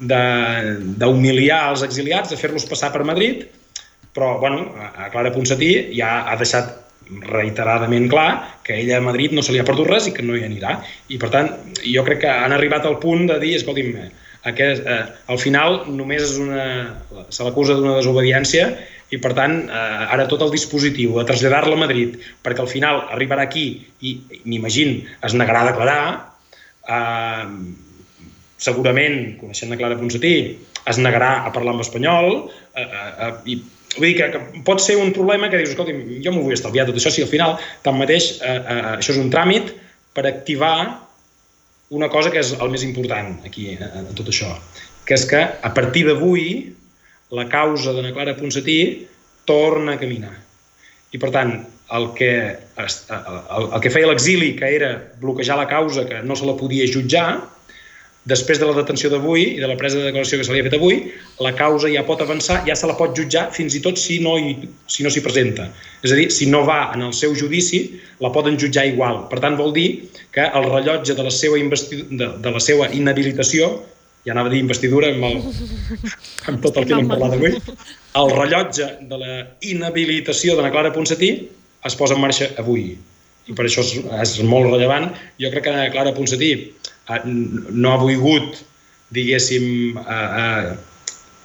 d'humiliar 0.00 1.62
els 1.72 1.82
exiliats, 1.86 2.30
de 2.32 2.38
fer-los 2.40 2.66
passar 2.68 2.92
per 2.94 3.04
Madrid, 3.04 3.44
però 4.14 4.38
bueno, 4.42 4.70
a 4.76 5.10
Clara 5.10 5.32
Ponsatí 5.34 5.90
ja 5.96 6.24
ha 6.30 6.36
deixat 6.40 6.76
reiteradament 7.26 8.06
clar 8.10 8.60
que 8.62 8.76
ella 8.78 8.98
a 8.98 9.04
Madrid 9.04 9.32
no 9.34 9.42
se 9.42 9.52
li 9.52 9.58
ha 9.58 9.66
perdut 9.66 9.88
res 9.90 10.06
i 10.06 10.14
que 10.14 10.22
no 10.22 10.36
hi 10.38 10.44
anirà. 10.46 10.76
I 11.10 11.18
per 11.18 11.30
tant, 11.34 11.50
jo 11.82 12.04
crec 12.06 12.22
que 12.24 12.30
han 12.30 12.54
arribat 12.54 12.86
al 12.86 13.00
punt 13.02 13.26
de 13.30 13.38
dir, 13.42 13.56
escolti'm, 13.58 13.96
aquest, 14.50 14.86
eh, 14.86 15.02
al 15.28 15.38
final 15.42 15.82
només 15.90 16.22
és 16.24 16.38
una, 16.40 16.64
se 17.28 17.44
l'acusa 17.44 17.76
d'una 17.76 17.98
desobediència 17.98 18.70
i 19.10 19.18
per 19.20 19.34
tant 19.36 19.56
eh, 19.66 20.14
ara 20.14 20.28
tot 20.30 20.40
el 20.46 20.52
dispositiu 20.54 21.18
de 21.18 21.26
traslladar-la 21.28 21.76
a 21.76 21.82
Madrid 21.82 22.16
perquè 22.44 22.62
al 22.64 22.70
final 22.70 23.02
arribarà 23.12 23.44
aquí 23.44 23.66
i 24.00 24.14
m'imagino 24.46 25.02
es 25.26 25.36
negarà 25.36 25.64
a 25.66 25.70
declarar 25.72 26.00
eh, 26.88 27.44
segurament, 28.60 29.20
coneixent 29.40 29.72
la 29.72 29.78
Clara 29.80 29.96
Ponsatí, 29.98 30.34
es 30.90 30.98
negarà 31.00 31.30
a 31.46 31.52
parlar 31.54 31.74
en 31.76 31.84
espanyol 31.84 32.30
eh, 32.76 32.84
eh, 32.84 33.12
eh, 33.26 33.32
i 33.52 33.56
vull 33.96 34.08
dir 34.08 34.16
que, 34.18 34.30
que 34.32 34.62
pot 34.66 34.82
ser 34.82 34.96
un 35.00 35.12
problema 35.16 35.50
que 35.50 35.60
dius, 35.60 35.74
escolta, 35.74 35.94
jo 35.94 36.32
m'ho 36.34 36.44
vull 36.46 36.56
estalviar 36.56 36.86
tot 36.88 36.98
això 37.00 37.12
si 37.12 37.24
al 37.24 37.30
final, 37.30 37.56
tanmateix, 37.86 38.32
eh, 38.38 38.56
eh, 38.58 38.82
això 38.98 39.14
és 39.14 39.22
un 39.22 39.30
tràmit 39.32 39.72
per 40.14 40.26
activar 40.28 40.76
una 41.90 42.08
cosa 42.10 42.30
que 42.30 42.38
és 42.42 42.52
el 42.54 42.70
més 42.70 42.84
important 42.86 43.34
aquí, 43.46 43.72
eh, 43.74 44.04
tot 44.18 44.30
això, 44.30 44.52
que 45.06 45.16
és 45.18 45.26
que 45.26 45.40
a 45.42 45.72
partir 45.74 46.06
d'avui 46.06 46.46
la 47.34 47.48
causa 47.50 47.94
de 47.94 48.02
la 48.02 48.14
Clara 48.14 48.36
Ponsatí 48.38 49.06
torna 49.46 49.96
a 49.96 49.98
caminar. 49.98 50.34
I 51.10 51.18
per 51.18 51.30
tant, 51.34 51.56
el 51.90 52.12
que, 52.14 52.32
el, 52.78 53.64
el 53.66 53.80
que 53.82 53.90
feia 53.90 54.10
l'exili, 54.10 54.52
que 54.58 54.68
era 54.76 54.92
bloquejar 55.22 55.56
la 55.58 55.66
causa, 55.70 56.06
que 56.06 56.22
no 56.22 56.36
se 56.38 56.46
la 56.46 56.54
podia 56.58 56.86
jutjar, 56.86 57.40
després 58.28 58.58
de 58.60 58.66
la 58.68 58.74
detenció 58.76 59.08
d'avui 59.08 59.46
i 59.54 59.60
de 59.62 59.68
la 59.68 59.76
presa 59.80 59.96
de 59.96 60.04
declaració 60.10 60.38
que 60.38 60.44
se 60.44 60.52
li 60.52 60.60
ha 60.60 60.66
fet 60.66 60.76
avui, 60.76 60.98
la 61.40 61.54
causa 61.56 61.88
ja 61.88 62.02
pot 62.04 62.20
avançar, 62.20 62.60
ja 62.66 62.76
se 62.76 62.88
la 62.88 62.96
pot 62.98 63.14
jutjar 63.16 63.46
fins 63.56 63.76
i 63.78 63.80
tot 63.80 63.96
si 63.98 64.18
no 64.20 64.36
hi, 64.36 64.56
si 64.92 65.06
no 65.06 65.12
s'hi 65.12 65.22
presenta. 65.24 65.70
És 66.04 66.12
a 66.12 66.18
dir, 66.18 66.28
si 66.34 66.48
no 66.50 66.60
va 66.68 66.90
en 66.94 67.06
el 67.06 67.14
seu 67.16 67.32
judici, 67.36 67.86
la 68.20 68.32
poden 68.34 68.58
jutjar 68.60 68.84
igual. 68.90 69.24
Per 69.30 69.40
tant, 69.40 69.56
vol 69.56 69.72
dir 69.76 69.88
que 70.34 70.44
el 70.44 70.68
rellotge 70.68 71.16
de 71.16 71.24
la 71.24 71.32
seva, 71.32 71.56
de, 71.56 72.28
de 72.44 72.52
la 72.52 72.60
seva 72.60 72.90
inhabilitació, 72.92 73.72
ja 74.26 74.34
anava 74.34 74.50
a 74.50 74.52
dir 74.52 74.60
investidura 74.60 75.08
amb, 75.14 75.24
el, 75.24 75.38
amb 76.52 76.60
tot 76.64 76.76
el 76.76 76.88
que 76.88 76.98
hem 76.98 77.08
parlat 77.08 77.38
avui, 77.38 77.54
el 78.20 78.34
rellotge 78.34 78.90
de 79.08 79.20
la 79.22 79.38
inhabilitació 79.64 80.58
de 80.58 80.66
la 80.66 80.72
Clara 80.74 80.92
Ponsatí 80.92 81.30
es 81.88 81.96
posa 81.96 82.18
en 82.18 82.20
marxa 82.20 82.50
avui. 82.60 82.90
I 83.48 83.56
per 83.56 83.64
això 83.64 83.80
és, 83.80 83.96
és 84.20 84.34
molt 84.44 84.68
rellevant. 84.68 85.08
Jo 85.40 85.48
crec 85.54 85.64
que 85.64 85.72
la 85.72 85.88
Clara 85.94 86.12
Ponsatí 86.12 86.52
no 87.24 87.92
ha 87.92 87.98
volgut, 88.00 88.60
diguéssim, 89.14 89.98
eh, 89.98 90.76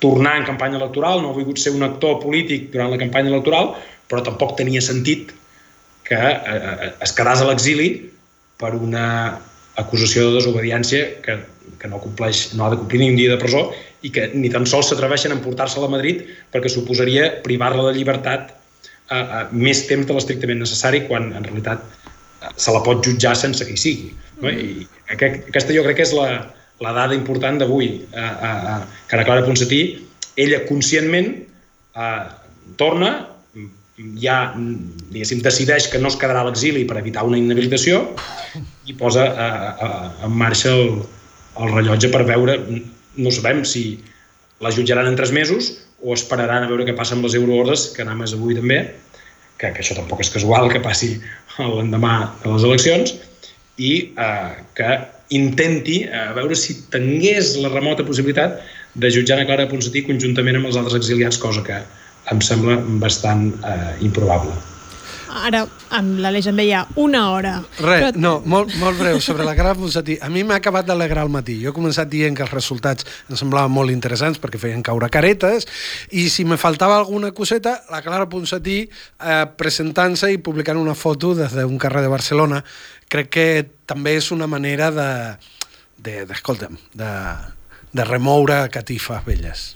tornar 0.03 0.35
en 0.37 0.45
campanya 0.45 0.77
electoral, 0.77 1.21
no 1.21 1.31
ha 1.31 1.37
volgut 1.37 1.61
ser 1.61 1.73
un 1.73 1.85
actor 1.87 2.19
polític 2.21 2.69
durant 2.73 2.91
la 2.93 3.01
campanya 3.01 3.31
electoral, 3.33 3.73
però 4.09 4.21
tampoc 4.25 4.55
tenia 4.59 4.83
sentit 4.83 5.33
que 6.05 6.19
eh, 6.19 6.91
es 7.01 7.15
quedàs 7.17 7.41
a 7.41 7.49
l'exili 7.49 7.89
per 8.61 8.75
una 8.77 9.07
acusació 9.81 10.29
de 10.29 10.37
desobediència 10.37 11.07
que, 11.25 11.39
que 11.81 11.89
no, 11.91 11.99
compleix, 12.03 12.51
no 12.55 12.67
ha 12.67 12.73
de 12.73 12.79
complir 12.79 13.01
ni 13.01 13.09
un 13.11 13.19
dia 13.19 13.33
de 13.33 13.39
presó 13.41 13.67
i 14.05 14.11
que 14.13 14.29
ni 14.37 14.51
tan 14.53 14.67
sols 14.69 14.91
s'atreveixen 14.91 15.33
a 15.33 15.39
emportar-se-la 15.39 15.89
a 15.89 15.95
Madrid 15.95 16.23
perquè 16.53 16.71
suposaria 16.71 17.31
privar-la 17.47 17.89
de 17.89 17.95
llibertat 17.97 18.53
a, 19.09 19.17
a 19.17 19.41
més 19.51 19.83
temps 19.89 20.05
de 20.07 20.15
l'estrictament 20.15 20.61
necessari 20.61 21.03
quan 21.09 21.31
en 21.33 21.43
realitat 21.43 21.83
se 22.55 22.71
la 22.71 22.83
pot 22.85 23.01
jutjar 23.05 23.33
sense 23.37 23.65
que 23.65 23.73
hi 23.73 23.81
sigui. 23.81 24.13
No? 24.41 24.51
I 24.51 24.87
aquesta 25.13 25.75
jo 25.75 25.83
crec 25.85 26.01
que 26.01 26.07
és 26.07 26.15
la, 26.15 26.29
la 26.83 26.95
dada 26.95 27.15
important 27.17 27.59
d'avui. 27.61 27.91
Eh, 28.11 28.31
eh, 28.49 28.79
que 29.09 29.21
la 29.21 29.27
Clara 29.27 29.45
Ponsatí, 29.45 29.81
ella 30.35 30.63
conscientment 30.67 31.31
eh, 31.35 32.23
torna, 32.79 33.13
ja 34.19 34.39
diguéssim, 34.57 35.39
decideix 35.43 35.87
que 35.87 36.01
no 36.01 36.11
es 36.11 36.17
quedarà 36.19 36.41
a 36.43 36.49
l'exili 36.49 36.83
per 36.87 36.97
evitar 36.99 37.23
una 37.23 37.39
inhabilitació 37.39 38.01
i 38.85 38.95
posa 38.99 39.29
eh, 39.29 39.69
eh, 39.87 40.09
en 40.27 40.35
marxa 40.35 40.73
el, 40.75 40.99
el 41.61 41.71
rellotge 41.71 42.11
per 42.11 42.25
veure, 42.27 42.57
no 43.15 43.31
sabem 43.31 43.63
si 43.63 43.85
la 44.59 44.73
jutjaran 44.75 45.07
en 45.07 45.15
tres 45.15 45.31
mesos 45.31 45.71
o 46.03 46.13
esperaran 46.13 46.65
a 46.65 46.69
veure 46.69 46.85
què 46.87 46.95
passa 46.97 47.15
amb 47.15 47.25
les 47.25 47.37
euroordes, 47.39 47.89
que 47.95 48.03
anem 48.03 48.25
avui 48.27 48.57
també, 48.57 48.81
que, 49.55 49.71
que 49.71 49.81
això 49.81 49.95
tampoc 49.95 50.21
és 50.25 50.31
casual 50.33 50.67
que 50.71 50.83
passi 50.83 51.15
l'endemà 51.57 52.17
de 52.43 52.51
les 52.51 52.67
eleccions, 52.67 53.15
i 53.77 53.91
eh, 54.15 54.51
que 54.77 54.91
intenti 55.35 56.03
eh, 56.05 56.29
veure 56.37 56.55
si 56.55 56.77
tingués 56.93 57.55
la 57.61 57.73
remota 57.73 58.05
possibilitat 58.07 58.61
de 58.95 59.11
jutjar 59.11 59.41
a 59.41 59.47
Clara 59.49 59.67
Ponsatí 59.71 60.05
conjuntament 60.07 60.61
amb 60.61 60.71
els 60.71 60.79
altres 60.79 61.01
exiliats, 61.01 61.41
cosa 61.41 61.65
que 61.65 61.81
em 62.31 62.39
sembla 62.41 62.79
bastant 63.01 63.51
eh, 63.65 63.91
improbable. 64.05 64.55
Ara, 65.35 65.65
amb 65.97 66.19
l'Aleix 66.23 66.45
em 66.47 66.59
deia 66.59 66.85
una 67.01 67.25
hora. 67.33 67.57
Res, 67.81 68.05
però... 68.05 68.11
no, 68.21 68.31
molt, 68.47 68.71
molt 68.79 68.95
breu, 68.99 69.17
sobre 69.23 69.43
la 69.43 69.55
Clara 69.57 69.75
Ponsatí. 69.75 70.15
A 70.23 70.29
mi 70.31 70.45
m'ha 70.47 70.61
acabat 70.61 70.87
d'alegrar 70.87 71.25
al 71.25 71.31
matí. 71.33 71.57
Jo 71.59 71.73
he 71.73 71.75
començat 71.75 72.07
dient 72.07 72.37
que 72.37 72.45
els 72.45 72.53
resultats 72.53 73.03
em 73.27 73.35
semblaven 73.35 73.73
molt 73.73 73.91
interessants 73.91 74.39
perquè 74.41 74.61
feien 74.61 74.83
caure 74.85 75.09
caretes 75.11 75.67
i 76.15 76.27
si 76.31 76.45
me 76.47 76.59
faltava 76.61 76.95
alguna 77.01 77.33
coseta, 77.35 77.81
la 77.91 77.99
Clara 78.05 78.29
Ponsatí 78.31 78.77
eh, 78.85 79.43
presentant-se 79.59 80.31
i 80.31 80.39
publicant 80.39 80.79
una 80.79 80.95
foto 80.95 81.33
des 81.35 81.57
d'un 81.57 81.79
carrer 81.81 82.05
de 82.05 82.13
Barcelona 82.15 82.63
crec 83.11 83.29
que 83.31 83.47
també 83.85 84.15
és 84.19 84.31
una 84.33 84.47
manera 84.47 84.91
de, 84.91 85.09
de, 85.97 86.23
d'escolta'm, 86.29 86.77
de, 86.97 87.11
de 87.95 88.03
remoure 88.03 88.65
catifes 88.73 89.23
velles. 89.25 89.69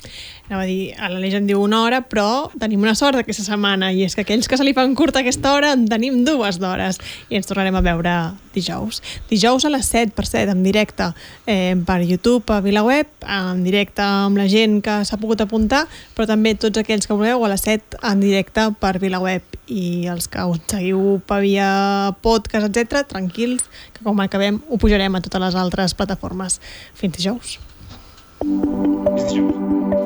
Anava 0.50 0.64
a 0.64 0.66
dir, 0.66 0.96
a 0.98 1.08
l'Aleix 1.12 1.36
en 1.38 1.46
diu 1.46 1.60
una 1.62 1.84
hora, 1.86 2.00
però 2.10 2.50
tenim 2.58 2.82
una 2.82 2.96
sort 2.98 3.20
aquesta 3.20 3.46
setmana, 3.46 3.92
i 3.94 4.02
és 4.02 4.16
que 4.18 4.24
aquells 4.26 4.50
que 4.50 4.58
se 4.58 4.66
li 4.66 4.74
fan 4.74 4.96
curta 4.98 5.22
aquesta 5.22 5.52
hora 5.54 5.76
en 5.78 5.84
tenim 5.88 6.24
dues 6.26 6.58
d'hores, 6.58 6.98
i 7.30 7.38
ens 7.38 7.46
tornarem 7.46 7.78
a 7.78 7.84
veure 7.86 8.16
dijous. 8.56 9.04
Dijous 9.30 9.68
a 9.70 9.72
les 9.72 9.86
7, 9.94 10.16
per 10.18 10.26
7, 10.26 10.56
en 10.58 10.66
directe, 10.66 11.12
eh, 11.46 11.78
per 11.86 12.02
YouTube, 12.02 12.50
a 12.50 12.64
VilaWeb, 12.66 13.14
en 13.30 13.62
directe 13.64 14.02
amb 14.02 14.42
la 14.42 14.50
gent 14.50 14.82
que 14.82 15.04
s'ha 15.06 15.22
pogut 15.22 15.46
apuntar, 15.46 15.86
però 16.18 16.26
també 16.28 16.56
tots 16.58 16.82
aquells 16.82 17.06
que 17.06 17.14
voleu 17.14 17.46
a 17.46 17.54
les 17.54 17.62
7 17.70 18.02
en 18.10 18.26
directe 18.26 18.72
per 18.82 18.98
VilaWeb, 18.98 19.59
i 19.70 20.10
els 20.12 20.28
que 20.32 20.44
us 20.50 20.60
seguiu 20.72 21.20
per 21.30 21.42
via 21.46 21.70
podcast, 22.26 22.70
etc, 22.70 23.06
tranquils, 23.14 23.70
que 23.94 24.04
com 24.04 24.20
acabem 24.26 24.60
ho 24.68 24.82
pujarem 24.82 25.16
a 25.16 25.24
totes 25.24 25.46
les 25.46 25.60
altres 25.64 25.96
plataformes. 25.96 26.60
Fins 26.98 27.18
dijous. 27.18 27.58
Fins 28.42 29.26
dijous. 29.30 29.99